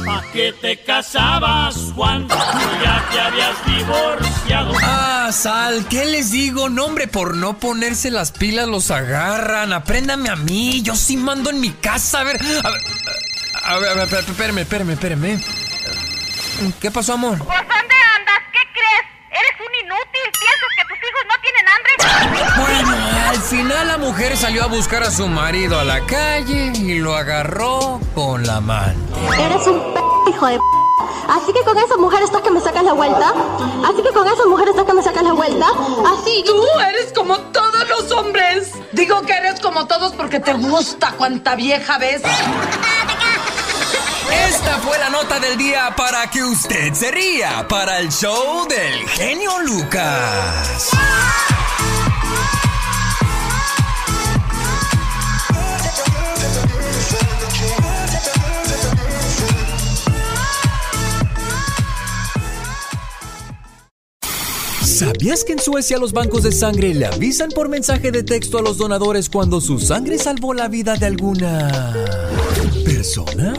[0.10, 4.74] ¿A qué te casabas cuando ya te habías divorciado?
[4.84, 6.70] Ah, Sal, ¿qué les digo?
[6.70, 9.72] Nombre, por no ponerse las pilas los agarran.
[9.72, 12.20] Apréndame a mí, yo sí mando en mi casa.
[12.20, 12.82] A ver, a ver,
[13.66, 15.40] a ver, a ver espérame, espérame, espérame.
[16.80, 17.38] ¿Qué pasó, amor?
[17.38, 18.40] ¿Por dónde andas?
[18.52, 19.06] ¿Qué crees?
[19.32, 20.28] Eres un inútil.
[20.40, 21.94] ¿Piensas que tus hijos no tienen hambre?
[22.62, 27.00] Bueno, al final la mujer salió a buscar a su marido a la calle y
[27.00, 29.00] lo agarró con la mano.
[29.40, 30.64] Eres un p hijo de p
[31.30, 33.34] Así que con esa mujer estás que me sacas la vuelta.
[33.88, 35.68] Así que con esa mujer estás que me sacas la vuelta.
[36.14, 36.44] Así.
[36.46, 38.74] Tú eres como todos los hombres.
[38.92, 42.22] Digo que eres como todos porque te gusta cuanta vieja ves.
[44.48, 49.08] Esta fue la nota del día para que usted se ría para el show del
[49.10, 50.90] genio Lucas.
[65.04, 68.62] ¿Sabías que en Suecia los bancos de sangre le avisan por mensaje de texto a
[68.62, 71.94] los donadores cuando su sangre salvó la vida de alguna
[72.86, 73.54] persona?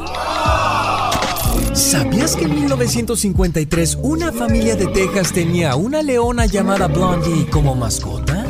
[1.94, 8.44] ¿Sabías que en 1953 una familia de Texas tenía una leona llamada Blondie como mascota?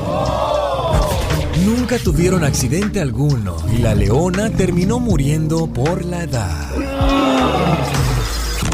[1.63, 6.71] Nunca tuvieron accidente alguno y la leona terminó muriendo por la edad.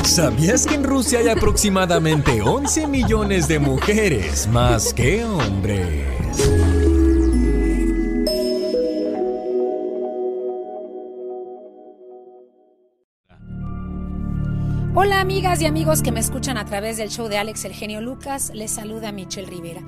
[0.05, 6.06] ¿Sabías que en Rusia hay aproximadamente 11 millones de mujeres más que hombres?
[14.92, 18.00] Hola amigas y amigos que me escuchan a través del show de Alex El Genio
[18.00, 19.82] Lucas, les saluda Michelle Rivera.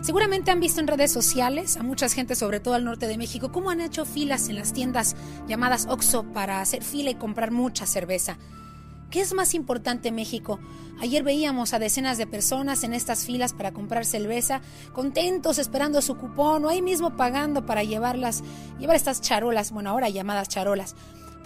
[0.00, 3.52] Seguramente han visto en redes sociales a mucha gente, sobre todo al norte de México,
[3.52, 5.14] cómo han hecho filas en las tiendas
[5.46, 8.38] llamadas Oxxo para hacer fila y comprar mucha cerveza.
[9.10, 10.58] ¿Qué es más importante México?
[11.02, 14.62] Ayer veíamos a decenas de personas en estas filas para comprar cerveza,
[14.94, 18.42] contentos esperando su cupón o ahí mismo pagando para llevarlas,
[18.78, 20.96] llevar estas charolas, bueno, ahora llamadas charolas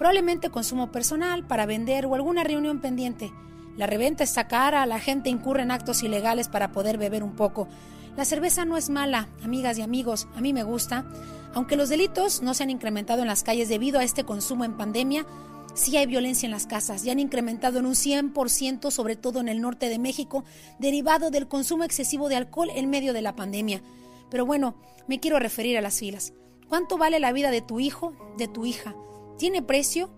[0.01, 3.35] probablemente consumo personal para vender o alguna reunión pendiente.
[3.77, 7.68] La reventa está cara, la gente incurre en actos ilegales para poder beber un poco.
[8.16, 11.05] La cerveza no es mala, amigas y amigos, a mí me gusta.
[11.52, 14.78] Aunque los delitos no se han incrementado en las calles debido a este consumo en
[14.78, 15.27] pandemia,
[15.74, 19.51] sí hay violencia en las casas y han incrementado en un 100%, sobre todo en
[19.51, 20.44] el norte de México,
[20.78, 23.82] derivado del consumo excesivo de alcohol en medio de la pandemia.
[24.31, 24.77] Pero bueno,
[25.09, 26.32] me quiero referir a las filas.
[26.70, 28.94] ¿Cuánto vale la vida de tu hijo, de tu hija?
[29.40, 30.10] ¿Tiene precio?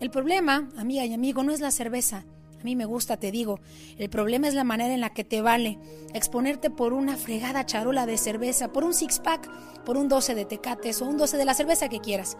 [0.00, 2.24] El problema, amiga y amigo, no es la cerveza.
[2.58, 3.60] A mí me gusta, te digo.
[3.96, 5.78] El problema es la manera en la que te vale
[6.14, 11.00] exponerte por una fregada charola de cerveza, por un six-pack, por un 12 de tecates
[11.00, 12.36] o un 12 de la cerveza que quieras.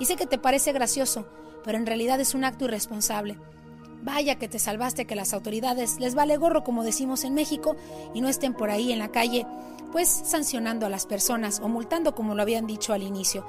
[0.00, 1.28] Y sé que te parece gracioso,
[1.64, 3.38] pero en realidad es un acto irresponsable.
[4.02, 7.76] Vaya que te salvaste que las autoridades les vale gorro, como decimos en México,
[8.14, 9.46] y no estén por ahí en la calle,
[9.92, 13.44] pues sancionando a las personas o multando como lo habían dicho al inicio.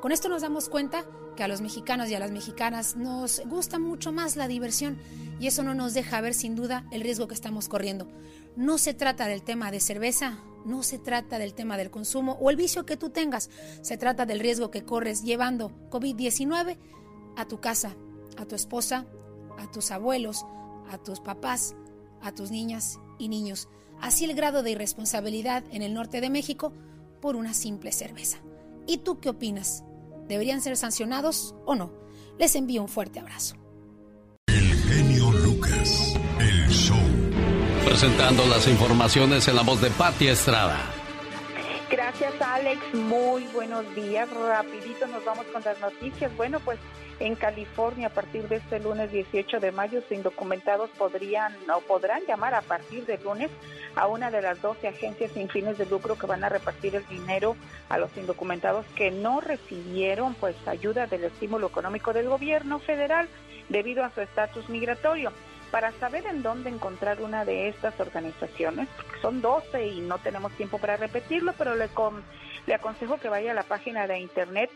[0.00, 1.04] Con esto nos damos cuenta
[1.36, 4.98] que a los mexicanos y a las mexicanas nos gusta mucho más la diversión
[5.40, 8.08] y eso no nos deja ver sin duda el riesgo que estamos corriendo.
[8.56, 12.50] No se trata del tema de cerveza, no se trata del tema del consumo o
[12.50, 13.50] el vicio que tú tengas,
[13.82, 16.76] se trata del riesgo que corres llevando COVID-19
[17.36, 17.96] a tu casa,
[18.36, 19.06] a tu esposa,
[19.58, 20.44] a tus abuelos,
[20.90, 21.74] a tus papás,
[22.22, 23.68] a tus niñas y niños.
[24.00, 26.72] Así el grado de irresponsabilidad en el norte de México
[27.20, 28.38] por una simple cerveza.
[28.86, 29.84] ¿Y tú qué opinas?
[30.28, 31.92] ¿Deberían ser sancionados o no?
[32.38, 33.56] Les envío un fuerte abrazo.
[34.46, 36.98] El genio Lucas, el show.
[37.84, 40.78] Presentando las informaciones en la voz de Patti Estrada.
[41.90, 44.28] Gracias Alex, muy buenos días.
[44.30, 46.34] Rapidito nos vamos con las noticias.
[46.36, 46.78] Bueno, pues
[47.18, 52.20] en California, a partir de este lunes 18 de mayo, los indocumentados podrían o podrán
[52.26, 53.50] llamar a partir de lunes
[53.96, 57.06] a una de las 12 agencias sin fines de lucro que van a repartir el
[57.06, 57.56] dinero
[57.88, 63.28] a los indocumentados que no recibieron pues ayuda del estímulo económico del gobierno federal
[63.70, 65.32] debido a su estatus migratorio.
[65.70, 70.52] Para saber en dónde encontrar una de estas organizaciones, porque son 12 y no tenemos
[70.52, 71.88] tiempo para repetirlo, pero le,
[72.66, 74.70] le aconsejo que vaya a la página de internet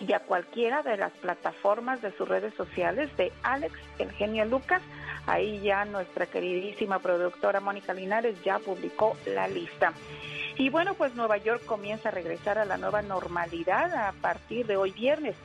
[0.00, 4.82] y a cualquiera de las plataformas de sus redes sociales de Alex El Genio Lucas.
[5.26, 9.92] Ahí ya nuestra queridísima productora Mónica Linares ya publicó la lista.
[10.56, 14.76] Y bueno, pues Nueva York comienza a regresar a la nueva normalidad a partir de
[14.76, 15.36] hoy viernes.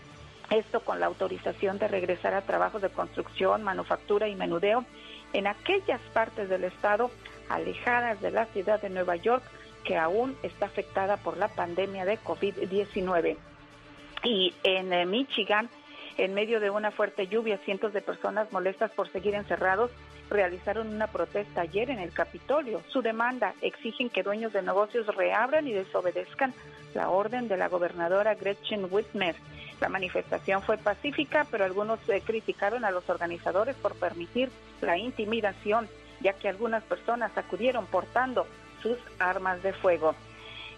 [0.49, 4.85] Esto con la autorización de regresar a trabajos de construcción, manufactura y menudeo
[5.33, 7.11] en aquellas partes del estado
[7.49, 9.43] alejadas de la ciudad de Nueva York
[9.83, 13.37] que aún está afectada por la pandemia de COVID-19.
[14.23, 15.69] Y en eh, Michigan,
[16.17, 19.91] en medio de una fuerte lluvia, cientos de personas molestas por seguir encerrados
[20.29, 22.81] realizaron una protesta ayer en el Capitolio.
[22.89, 26.53] Su demanda exigen que dueños de negocios reabran y desobedezcan
[26.95, 29.35] la orden de la gobernadora Gretchen Whitmer.
[29.81, 34.49] La manifestación fue pacífica, pero algunos eh, criticaron a los organizadores por permitir
[34.81, 35.87] la intimidación,
[36.21, 38.47] ya que algunas personas acudieron portando
[38.81, 40.15] sus armas de fuego.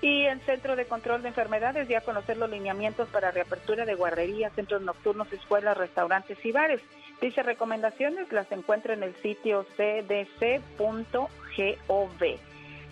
[0.01, 3.95] Y el Centro de Control de Enfermedades dio a conocer los lineamientos para reapertura de
[3.95, 6.81] guarderías, centros nocturnos, escuelas, restaurantes y bares.
[7.19, 11.27] Dice recomendaciones, las encuentra en el sitio cdc.gov.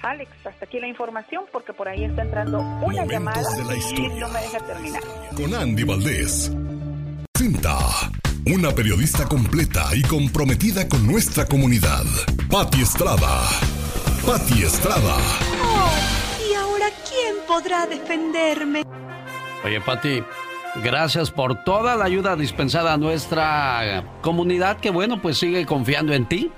[0.01, 3.41] Alex, hasta aquí la información porque por ahí está entrando una llamada
[3.95, 5.01] y no me deja terminar.
[5.35, 6.51] Con Andy Valdés.
[7.37, 7.77] Cinta,
[8.45, 12.03] una periodista completa y comprometida con nuestra comunidad.
[12.49, 13.41] Patti Estrada.
[14.25, 15.17] Patti Estrada.
[16.49, 18.83] ¿Y ahora quién podrá defenderme?
[19.63, 20.23] Oye, Patti,
[20.83, 26.27] gracias por toda la ayuda dispensada a nuestra comunidad que, bueno, pues sigue confiando en
[26.27, 26.51] ti.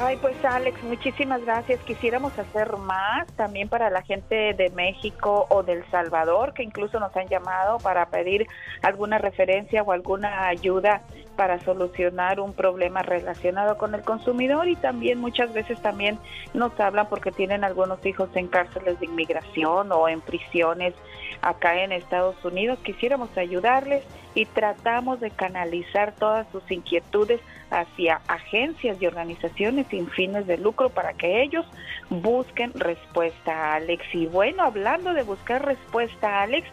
[0.00, 1.80] Ay, pues Alex, muchísimas gracias.
[1.82, 7.16] Quisiéramos hacer más también para la gente de México o del Salvador, que incluso nos
[7.16, 8.46] han llamado para pedir
[8.82, 11.02] alguna referencia o alguna ayuda
[11.36, 16.18] para solucionar un problema relacionado con el consumidor y también muchas veces también
[16.54, 20.94] nos hablan porque tienen algunos hijos en cárceles de inmigración o en prisiones
[21.40, 22.78] acá en Estados Unidos.
[22.80, 24.02] Quisiéramos ayudarles
[24.34, 27.40] y tratamos de canalizar todas sus inquietudes
[27.80, 31.66] hacia agencias y organizaciones sin fines de lucro para que ellos
[32.10, 34.04] busquen respuesta, Alex.
[34.12, 36.66] Y bueno, hablando de buscar respuesta, Alex,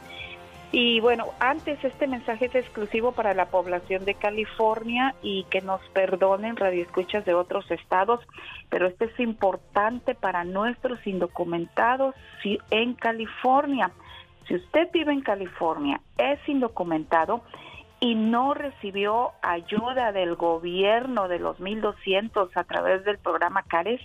[0.73, 5.81] y bueno, antes este mensaje es exclusivo para la población de California y que nos
[5.89, 8.21] perdonen radioescuchas de otros estados,
[8.69, 12.15] pero este es importante para nuestros indocumentados
[12.69, 13.91] en California.
[14.47, 17.41] Si usted vive en California, es indocumentado
[18.01, 24.01] y no recibió ayuda del gobierno de los 1.200 a través del programa CARES,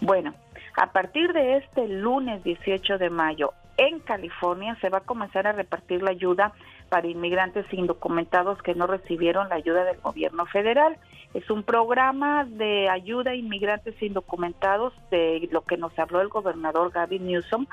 [0.00, 0.34] bueno,
[0.76, 5.52] a partir de este lunes 18 de mayo en California se va a comenzar a
[5.52, 6.52] repartir la ayuda
[6.90, 10.98] para inmigrantes indocumentados que no recibieron la ayuda del gobierno federal.
[11.32, 16.90] Es un programa de ayuda a inmigrantes indocumentados de lo que nos habló el gobernador
[16.90, 17.66] Gavin Newsom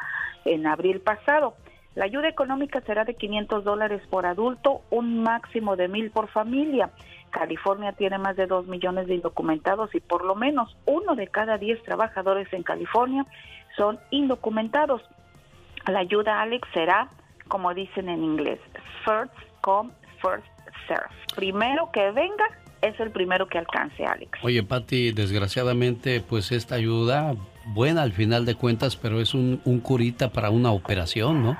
[0.45, 1.55] en abril pasado.
[1.95, 6.91] La ayuda económica será de 500 dólares por adulto, un máximo de mil por familia.
[7.31, 11.57] California tiene más de 2 millones de indocumentados y por lo menos uno de cada
[11.57, 13.25] 10 trabajadores en California
[13.77, 15.01] son indocumentados.
[15.87, 17.09] La ayuda, Alex, será,
[17.47, 18.59] como dicen en inglés,
[19.05, 19.91] first come,
[20.21, 20.45] first
[20.87, 21.15] serve.
[21.33, 22.45] Primero que venga
[22.81, 24.37] es el primero que alcance, Alex.
[24.43, 27.35] Oye, Patti, desgraciadamente, pues esta ayuda,
[27.67, 31.57] buena al final de cuentas, pero es un, un curita para una operación, ¿no?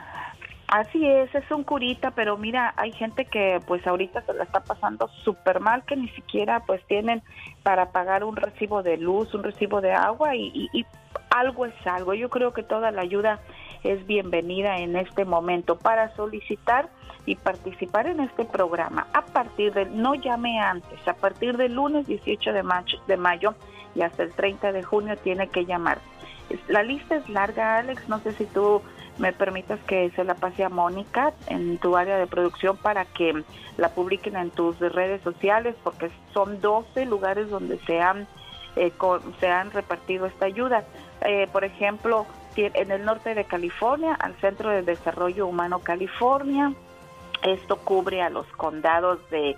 [0.68, 4.64] Así es, es un curita, pero mira, hay gente que pues ahorita se la está
[4.64, 7.22] pasando súper mal, que ni siquiera pues tienen
[7.62, 10.86] para pagar un recibo de luz, un recibo de agua y, y
[11.30, 12.16] algo es algo.
[12.16, 13.40] Yo creo que toda la ayuda
[13.84, 16.90] es bienvenida en este momento para solicitar
[17.26, 19.08] y participar en este programa.
[19.14, 23.56] A partir de, no llame antes, a partir del lunes 18 de mayo, de mayo
[23.94, 26.00] y hasta el 30 de junio tiene que llamar.
[26.68, 28.82] La lista es larga, Alex, no sé si tú
[29.18, 33.44] me permitas que se la pase a Mónica en tu área de producción para que
[33.78, 38.28] la publiquen en tus redes sociales, porque son 12 lugares donde se han,
[38.76, 38.92] eh,
[39.40, 40.84] se han repartido esta ayuda.
[41.22, 42.26] Eh, por ejemplo,
[42.56, 46.74] en el norte de California, al Centro de Desarrollo Humano California.
[47.44, 49.58] Esto cubre a los condados de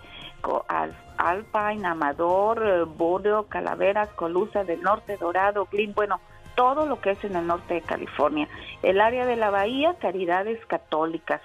[1.18, 6.20] Alpine, Amador, eh, Bordeaux, Calaveras, Colusa del Norte, Dorado, Glynn, bueno,
[6.58, 8.50] todo lo que es en el norte de California.
[8.82, 11.40] El área de la bahía, Caridades Católicas.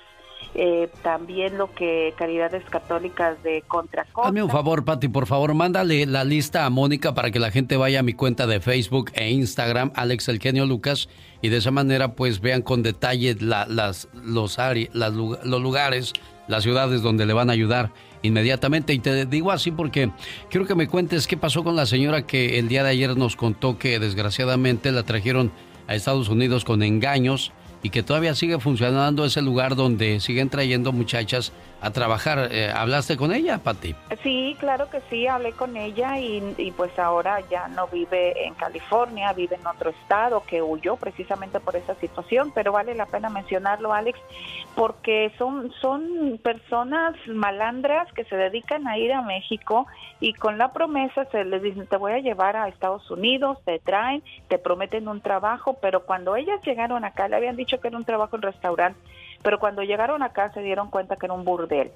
[0.54, 4.28] Eh, también lo que Caridades Católicas de Contracosta.
[4.28, 7.76] Dame un favor, Pati, por favor, mándale la lista a Mónica para que la gente
[7.76, 11.08] vaya a mi cuenta de Facebook e Instagram, Alex El Lucas,
[11.40, 14.58] y de esa manera pues vean con detalle las, los,
[14.92, 16.12] los lugares,
[16.48, 18.92] las ciudades donde le van a ayudar inmediatamente.
[18.92, 20.10] Y te digo así porque
[20.50, 23.36] quiero que me cuentes qué pasó con la señora que el día de ayer nos
[23.36, 25.52] contó que desgraciadamente la trajeron
[25.86, 30.92] a Estados Unidos con engaños y que todavía sigue funcionando ese lugar donde siguen trayendo
[30.92, 31.52] muchachas
[31.82, 32.48] a trabajar.
[32.50, 33.94] Eh, ¿Hablaste con ella, Pati?
[34.22, 39.32] Sí, claro que sí, hablé con ella y, pues ahora ya no vive en California,
[39.32, 43.92] vive en otro estado que huyó precisamente por esa situación, pero vale la pena mencionarlo,
[43.92, 44.18] Alex,
[44.76, 49.86] porque son, son personas malandras que se dedican a ir a México
[50.20, 53.80] y con la promesa se les dicen, te voy a llevar a Estados Unidos, te
[53.80, 57.96] traen, te prometen un trabajo, pero cuando ellas llegaron acá le habían dicho que era
[57.96, 59.00] un trabajo en restaurante
[59.42, 61.90] pero cuando llegaron acá se dieron cuenta que era un burdel.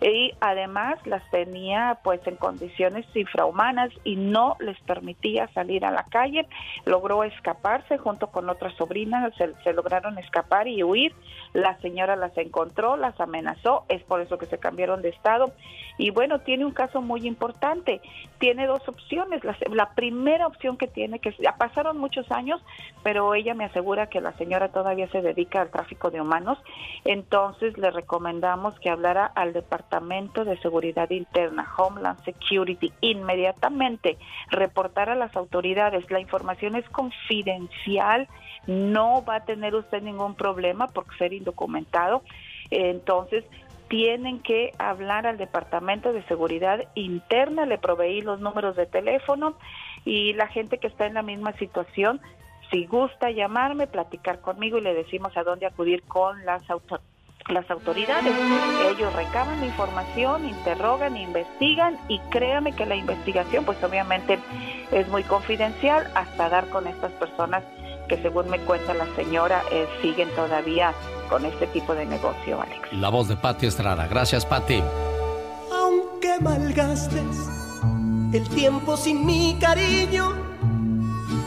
[0.00, 6.04] Y además las tenía pues en condiciones infrahumanas y no les permitía salir a la
[6.04, 6.46] calle,
[6.84, 11.14] logró escaparse junto con otras sobrinas, se, lograron escapar y huir,
[11.52, 15.52] la señora las encontró, las amenazó, es por eso que se cambiaron de estado.
[15.98, 18.00] Y bueno, tiene un caso muy importante,
[18.38, 22.62] tiene dos opciones, la, la primera opción que tiene, que ya pasaron muchos años,
[23.02, 26.58] pero ella me asegura que la señora todavía se dedica al tráfico de humanos
[27.04, 34.18] entonces le recomendamos que hablara al Departamento de Seguridad Interna, Homeland Security, inmediatamente,
[34.50, 36.10] reportar a las autoridades.
[36.10, 38.28] La información es confidencial,
[38.66, 42.22] no va a tener usted ningún problema por ser indocumentado.
[42.70, 43.44] Entonces,
[43.88, 49.56] tienen que hablar al Departamento de Seguridad Interna, le proveí los números de teléfono
[50.04, 52.20] y la gente que está en la misma situación
[52.70, 56.62] si gusta llamarme, platicar conmigo y le decimos a dónde acudir con las
[57.48, 58.32] las autoridades.
[58.90, 64.38] Ellos recaban la información, interrogan, investigan y créame que la investigación pues obviamente
[64.92, 67.64] es muy confidencial hasta dar con estas personas
[68.08, 70.92] que según me cuenta la señora eh, siguen todavía
[71.28, 72.92] con este tipo de negocio, Alex.
[72.92, 74.06] La voz de Patti Estrada.
[74.08, 74.82] Gracias, Patti.
[75.72, 77.48] Aunque malgastes
[78.32, 80.49] el tiempo sin mi cariño.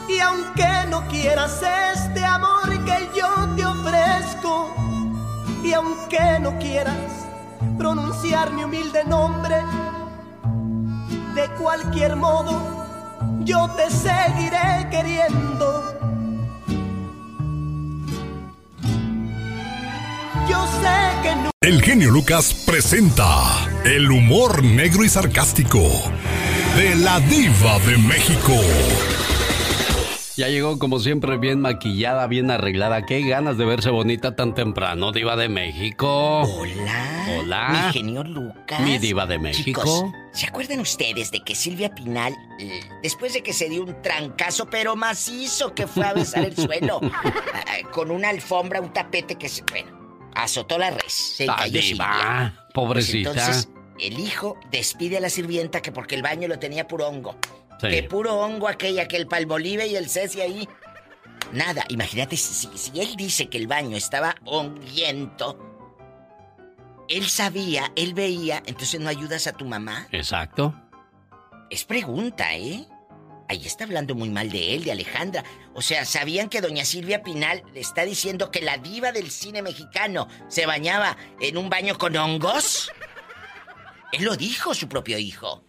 [0.08, 1.62] Y aunque no quieras
[1.96, 4.76] este amor que yo te ofrezco,
[5.64, 7.28] y aunque no quieras
[7.78, 9.56] pronunciar mi humilde nombre,
[11.36, 12.84] de cualquier modo
[13.46, 15.84] yo te seguiré queriendo.
[20.50, 21.52] Yo sé que no.
[21.62, 23.26] El genio Lucas presenta
[23.86, 25.82] el humor negro y sarcástico
[26.76, 28.54] de la diva de México.
[30.35, 33.05] Ya llegó como siempre bien maquillada, bien arreglada.
[33.05, 36.41] Qué ganas de verse bonita tan temprano, diva de México.
[36.41, 37.26] Hola.
[37.39, 37.69] Hola.
[37.88, 38.80] Mi genio Lucas.
[38.81, 39.81] Mi diva de México.
[39.84, 44.01] Chicos, ¿se acuerdan ustedes de que Silvia Pinal, eh, después de que se dio un
[44.01, 46.99] trancazo pero macizo que fue a besar el suelo,
[47.91, 49.61] con una alfombra, un tapete que se...
[49.69, 49.91] Bueno,
[50.34, 51.14] azotó la res.
[51.14, 52.65] Se Ah, cayó diva, Silvia.
[52.73, 53.31] pobrecita.
[53.34, 53.69] Pues entonces,
[53.99, 57.35] el hijo despide a la sirvienta que porque el baño lo tenía puro hongo.
[57.84, 57.89] Sí.
[57.89, 60.69] Que puro hongo aquella, que el palmolive y el ceci ahí.
[61.51, 65.60] Nada, imagínate, si, si él dice que el baño estaba honguiento,
[67.10, 70.07] él sabía, él veía, entonces no ayudas a tu mamá.
[70.11, 70.73] Exacto.
[71.69, 72.88] Es pregunta, ¿eh?
[73.49, 75.43] Ahí está hablando muy mal de él, de Alejandra.
[75.73, 79.61] O sea, ¿sabían que doña Silvia Pinal le está diciendo que la diva del cine
[79.61, 82.89] mexicano se bañaba en un baño con hongos?
[84.14, 85.64] Él lo dijo, su propio hijo.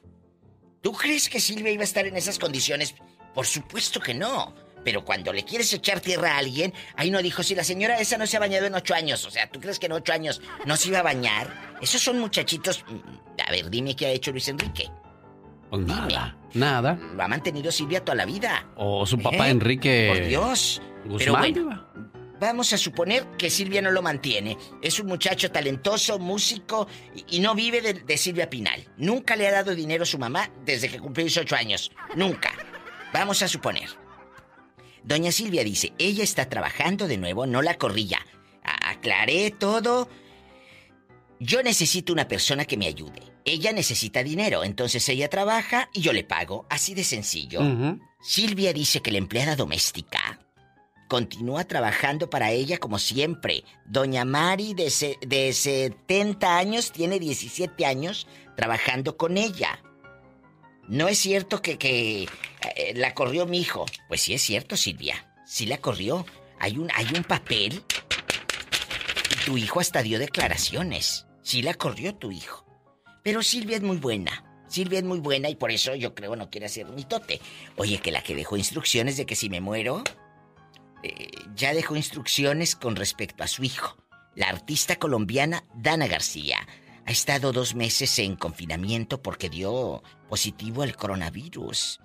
[0.85, 2.94] ¿Tú crees que Silvia iba a estar en esas condiciones?
[3.35, 4.55] Por supuesto que no.
[4.85, 8.19] Pero cuando le quieres echar tierra a alguien, ahí no dijo, si la señora esa
[8.19, 9.24] no se ha bañado en ocho años.
[9.24, 11.77] O sea, ¿tú crees que en ocho años no se iba a bañar?
[11.81, 12.85] Esos son muchachitos...
[12.86, 14.90] mm, A ver, dime qué ha hecho Luis Enrique.
[15.70, 16.36] Pues nada.
[16.52, 16.98] Nada.
[17.15, 18.69] Lo ha mantenido Silvia toda la vida.
[18.77, 19.52] O su papá ¿Eh?
[19.52, 20.12] Enrique.
[20.15, 20.82] Por Dios.
[21.02, 21.52] Pero Guzmán.
[21.55, 21.89] bueno,
[22.44, 24.56] vamos a suponer que Silvia no lo mantiene.
[24.82, 28.88] Es un muchacho talentoso, músico, y, y no vive de, de Silvia Pinal.
[28.96, 31.90] Nunca le ha dado dinero a su mamá desde que cumplió 18 años.
[32.16, 32.52] Nunca.
[33.12, 33.88] Vamos a suponer.
[35.04, 38.24] Doña Silvia dice, ella está trabajando de nuevo, no la corrilla.
[38.62, 40.08] Aclaré todo.
[41.38, 43.20] Yo necesito una persona que me ayude.
[43.44, 46.66] Ella necesita dinero, entonces ella trabaja y yo le pago.
[46.70, 47.60] Así de sencillo.
[48.22, 50.40] Silvia dice que la empleada doméstica
[51.14, 53.62] continúa trabajando para ella como siempre.
[53.84, 54.92] Doña Mari, de,
[55.24, 58.26] de 70 años, tiene 17 años
[58.56, 59.80] trabajando con ella.
[60.88, 63.86] No es cierto que, que eh, la corrió mi hijo.
[64.08, 65.32] Pues sí es cierto, Silvia.
[65.46, 66.26] Sí la corrió.
[66.58, 67.84] Hay un, hay un papel.
[69.30, 71.26] Y tu hijo hasta dio declaraciones.
[71.42, 72.66] Sí la corrió tu hijo.
[73.22, 74.44] Pero Silvia es muy buena.
[74.66, 77.40] Silvia es muy buena y por eso yo creo no quiere hacer mitote.
[77.76, 80.02] Oye, que la que dejó instrucciones de que si me muero,
[81.06, 83.98] eh, ya dejó instrucciones con respecto a su hijo.
[84.35, 86.66] La artista colombiana Dana García
[87.05, 92.01] ha estado dos meses en confinamiento porque dio positivo al coronavirus.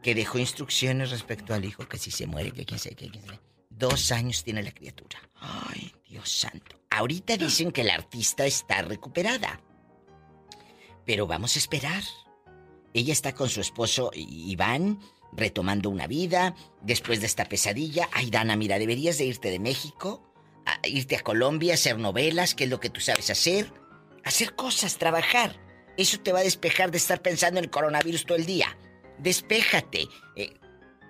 [0.00, 3.24] Que dejó instrucciones respecto al hijo, que si se muere, que quién sabe qué, quién
[3.24, 3.40] sabe.
[3.68, 5.18] Dos años tiene la criatura.
[5.34, 6.80] Ay, Dios santo.
[6.88, 9.60] Ahorita dicen que la artista está recuperada.
[11.04, 12.04] Pero vamos a esperar.
[12.94, 15.00] Ella está con su esposo Iván,
[15.36, 18.08] retomando una vida, después de esta pesadilla.
[18.12, 20.22] Ay, Dana, mira, deberías de irte de México,
[20.64, 23.72] a irte a Colombia, hacer novelas, que es lo que tú sabes hacer.
[24.24, 25.60] Hacer cosas, trabajar.
[25.96, 28.76] Eso te va a despejar de estar pensando en el coronavirus todo el día.
[29.18, 30.54] Despéjate, eh,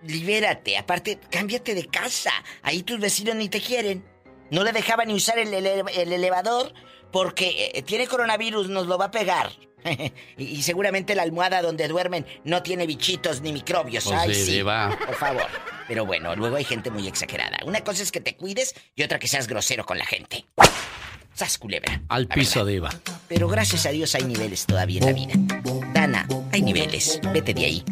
[0.05, 2.31] libérate, aparte, cámbiate de casa.
[2.63, 4.05] Ahí tus vecinos ni te quieren.
[4.51, 6.73] No le dejaban ni usar el, ele- el elevador
[7.11, 9.51] porque eh, tiene coronavirus, nos lo va a pegar.
[10.39, 14.05] y, seguramente la almohada donde duermen no tiene bichitos ni microbios.
[14.05, 14.97] Pues Ay, sí, diva.
[15.05, 15.47] por favor.
[15.89, 17.59] Pero bueno, luego hay gente muy exagerada.
[17.65, 20.45] Una cosa es que te cuides y otra que seas grosero con la gente.
[21.35, 22.01] Sas culebra.
[22.09, 22.91] Al piso, diva.
[23.29, 25.35] Pero gracias a Dios hay niveles todavía en la vida.
[25.93, 27.21] Dana, hay niveles.
[27.33, 27.85] Vete de ahí.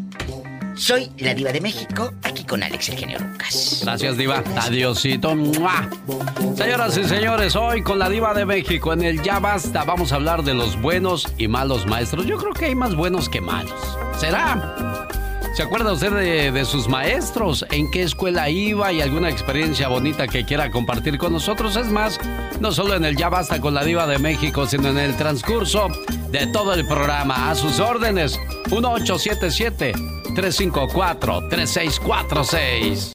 [0.77, 3.81] Soy la diva de México, aquí con Alex el genio Lucas.
[3.83, 4.43] Gracias, Diva.
[4.61, 5.35] Adiosito.
[5.35, 5.89] ¡Mua!
[6.57, 10.17] Señoras y señores, hoy con la Diva de México en el Ya Basta vamos a
[10.17, 12.27] hablar de los buenos y malos maestros.
[12.27, 13.73] Yo creo que hay más buenos que malos.
[14.19, 15.07] ¿Será?
[15.55, 17.65] ¿Se acuerda usted de, de sus maestros?
[17.71, 21.77] ¿En qué escuela iba y alguna experiencia bonita que quiera compartir con nosotros?
[21.77, 22.19] Es más,
[22.59, 25.87] no solo en el Ya Basta con la Diva de México, sino en el transcurso
[26.33, 27.51] de todo el programa.
[27.51, 28.37] A sus órdenes,
[28.69, 29.93] 1877
[30.35, 33.13] 354 3646.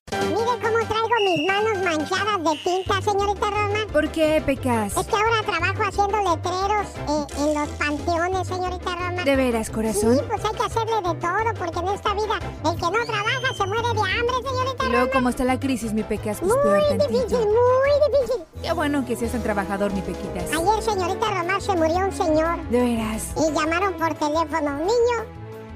[1.20, 3.80] Mis manos manchadas de tinta, señorita Roma.
[3.92, 4.96] ¿Por qué, Pecas?
[4.96, 9.24] Es que ahora trabajo haciendo letreros eh, en los panteones, señorita Roma.
[9.26, 10.16] ¿De veras, corazón?
[10.16, 13.54] Sí, pues hay que hacerle de todo, porque en esta vida el que no trabaja
[13.54, 16.40] se muere de hambre, señorita Y luego, ¿cómo está la crisis, mi Pecas?
[16.40, 18.44] Pues Muy peor difícil, muy difícil.
[18.64, 20.46] Qué bueno que seas tan trabajador, mi Pequitas.
[20.54, 22.64] Ayer, señorita Romar, se murió un señor.
[22.70, 23.34] ¿De veras?
[23.36, 24.78] Y llamaron por teléfono.
[24.78, 25.26] Niño,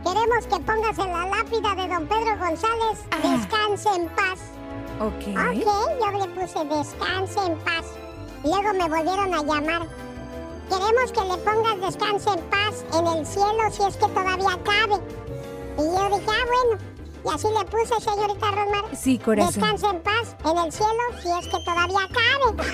[0.05, 4.39] queremos que pongas en la lápida de don Pedro González, descanse en paz.
[4.99, 5.27] Ok.
[5.27, 5.65] Ok,
[5.99, 7.85] yo le puse descanse en paz.
[8.43, 9.87] Luego me volvieron a llamar.
[10.69, 15.01] Queremos que le pongas descanse en paz en el cielo si es que todavía cabe.
[15.77, 16.77] Y yo dije, ah, bueno.
[17.25, 18.95] Y así le puse, señorita Romar.
[18.95, 19.53] Sí, corazón.
[19.53, 22.47] Descanse en paz en el cielo si es que todavía cabe.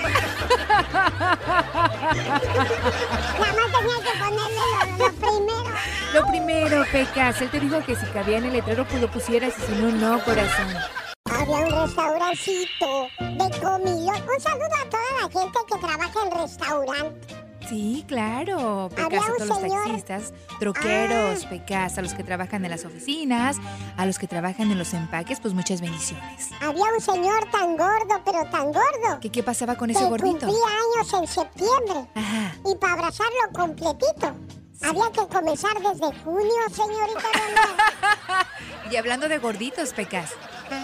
[3.38, 4.64] Nada más tenía que ponerle
[4.98, 5.70] lo, lo primero.
[6.12, 9.54] Lo primero, Pecas, él te dijo que si cabía en el letrero, pues lo pusieras
[9.56, 10.66] y si no, no, corazón.
[11.52, 14.12] Había un restaurancito de comida.
[14.12, 17.36] Un saludo a toda la gente que trabaja en restaurante.
[17.68, 18.88] Sí, claro.
[18.94, 23.56] Pecas a todos los taxistas, troqueros, Pecas a los que trabajan en las oficinas,
[23.96, 26.50] a los que trabajan en los empaques, pues muchas bendiciones.
[26.60, 29.20] Había un señor tan gordo, pero tan gordo.
[29.20, 30.46] ¿Qué, qué pasaba con que ese gordito?
[30.46, 30.66] cumplía
[31.00, 32.06] años en septiembre.
[32.64, 34.34] Y para abrazarlo completito,
[34.82, 38.46] había que comenzar desde junio, señorita.
[38.90, 40.30] Y hablando de gorditos, Pecas.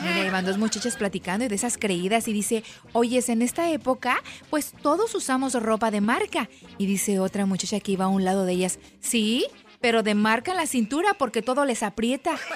[0.02, 4.22] Mira, iban dos muchachas platicando y de esas creídas y dice, oyes, en esta época,
[4.50, 6.48] pues todos usamos ropa de marca.
[6.78, 9.46] Y dice otra muchacha que iba a un lado de ellas, sí,
[9.80, 12.36] pero de marca en la cintura porque todo les aprieta.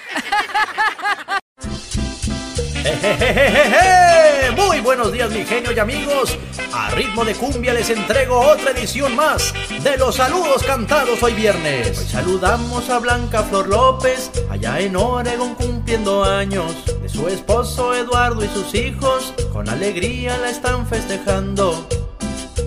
[4.56, 6.38] Muy buenos días, mi genio y amigos.
[6.72, 9.52] A ritmo de cumbia les entrego otra edición más
[9.82, 11.98] de los saludos cantados hoy viernes.
[11.98, 16.74] Hoy saludamos a Blanca Flor López, allá en Oregon cumpliendo años.
[17.02, 21.86] De su esposo Eduardo y sus hijos, con alegría la están festejando.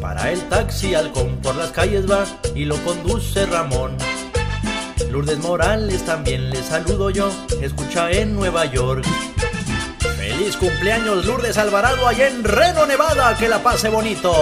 [0.02, 3.98] Para el taxi halcón por las calles va y lo conduce Ramón.
[5.10, 7.32] Lourdes Morales también le saludo yo,
[7.62, 9.06] escucha en Nueva York.
[10.34, 14.34] Feliz cumpleaños Lourdes Alvarado allá en Reno, Nevada, que la pase bonito.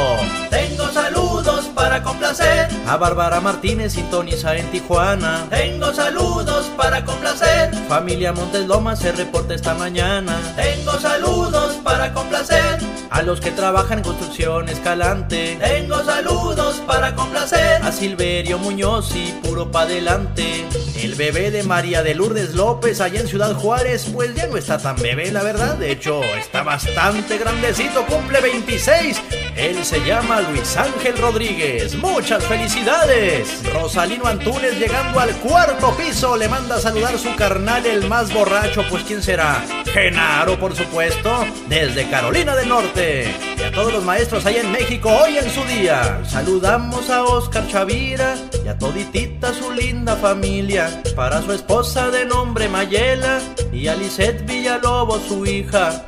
[0.50, 5.48] Tengo saludos para complacer a Bárbara Martínez sintoniza en Tijuana.
[5.50, 7.76] Tengo saludos para complacer.
[7.90, 10.40] Familia Montes Lomas se reporta esta mañana.
[10.56, 12.80] Tengo saludos para complacer
[13.12, 15.58] a los que trabajan en construcción escalante.
[15.62, 20.66] Tengo saludos para complacer a Silverio Muñoz y puro pa' adelante.
[20.96, 24.78] El bebé de María de Lourdes López allá en Ciudad Juárez, pues ya no está
[24.78, 25.76] tan bebé, la verdad.
[25.76, 29.22] De hecho, está bastante grandecito, cumple 26.
[29.58, 31.96] Él se llama Luis Ángel Rodríguez.
[31.96, 33.62] Muchas felicidades.
[33.74, 38.84] Rosalino Antunes llegando al cuarto piso le manda a saludar su carnal, el más borracho,
[38.90, 39.66] pues ¿quién será?
[39.92, 43.01] Genaro, por supuesto, desde Carolina del Norte.
[43.02, 46.22] Y a todos los maestros allá en México hoy en su día.
[46.30, 51.02] Saludamos a Oscar Chavira y a toditita su linda familia.
[51.16, 53.40] Para su esposa de nombre Mayela
[53.74, 56.06] y a Lisette Villalobos su hija.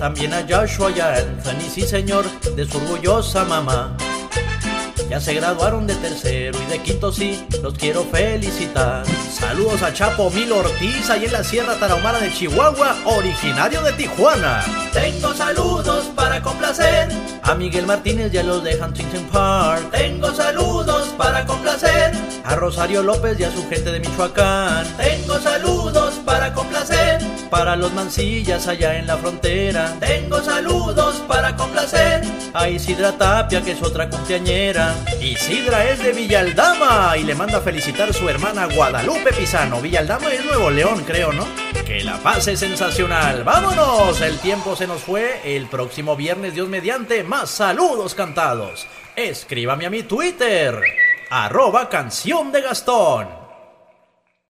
[0.00, 2.24] También a Joshua y a Anthony, sí señor,
[2.56, 3.96] de su orgullosa mamá.
[5.08, 9.06] Ya se graduaron de tercero y de quinto sí, los quiero felicitar.
[9.32, 14.62] Saludos a Chapo Mil Ortiz, ahí en la Sierra Tarahumara de Chihuahua, originario de Tijuana.
[14.92, 15.97] Tengo saludos
[16.42, 17.08] complacer
[17.42, 19.90] a Miguel Martínez y a los de Huntington Park.
[19.90, 22.12] Tengo saludos para complacer
[22.48, 24.86] a Rosario López y a su gente de Michoacán.
[24.96, 27.20] Tengo saludos para complacer
[27.50, 29.94] para los mancillas allá en la frontera.
[30.00, 32.22] Tengo saludos para complacer
[32.54, 34.94] a Isidra Tapia, que es otra cumpleañera.
[35.20, 39.82] Isidra es de Villaldama y le manda a felicitar a su hermana Guadalupe Pisano.
[39.82, 41.46] Villaldama es Nuevo León, creo, ¿no?
[41.84, 43.44] Que la pase sensacional.
[43.44, 44.22] ¡Vámonos!
[44.22, 45.42] El tiempo se nos fue.
[45.44, 48.86] El próximo viernes, Dios mediante, más saludos cantados.
[49.16, 50.80] Escríbame a mi Twitter,
[51.30, 53.37] arroba canción de Gastón.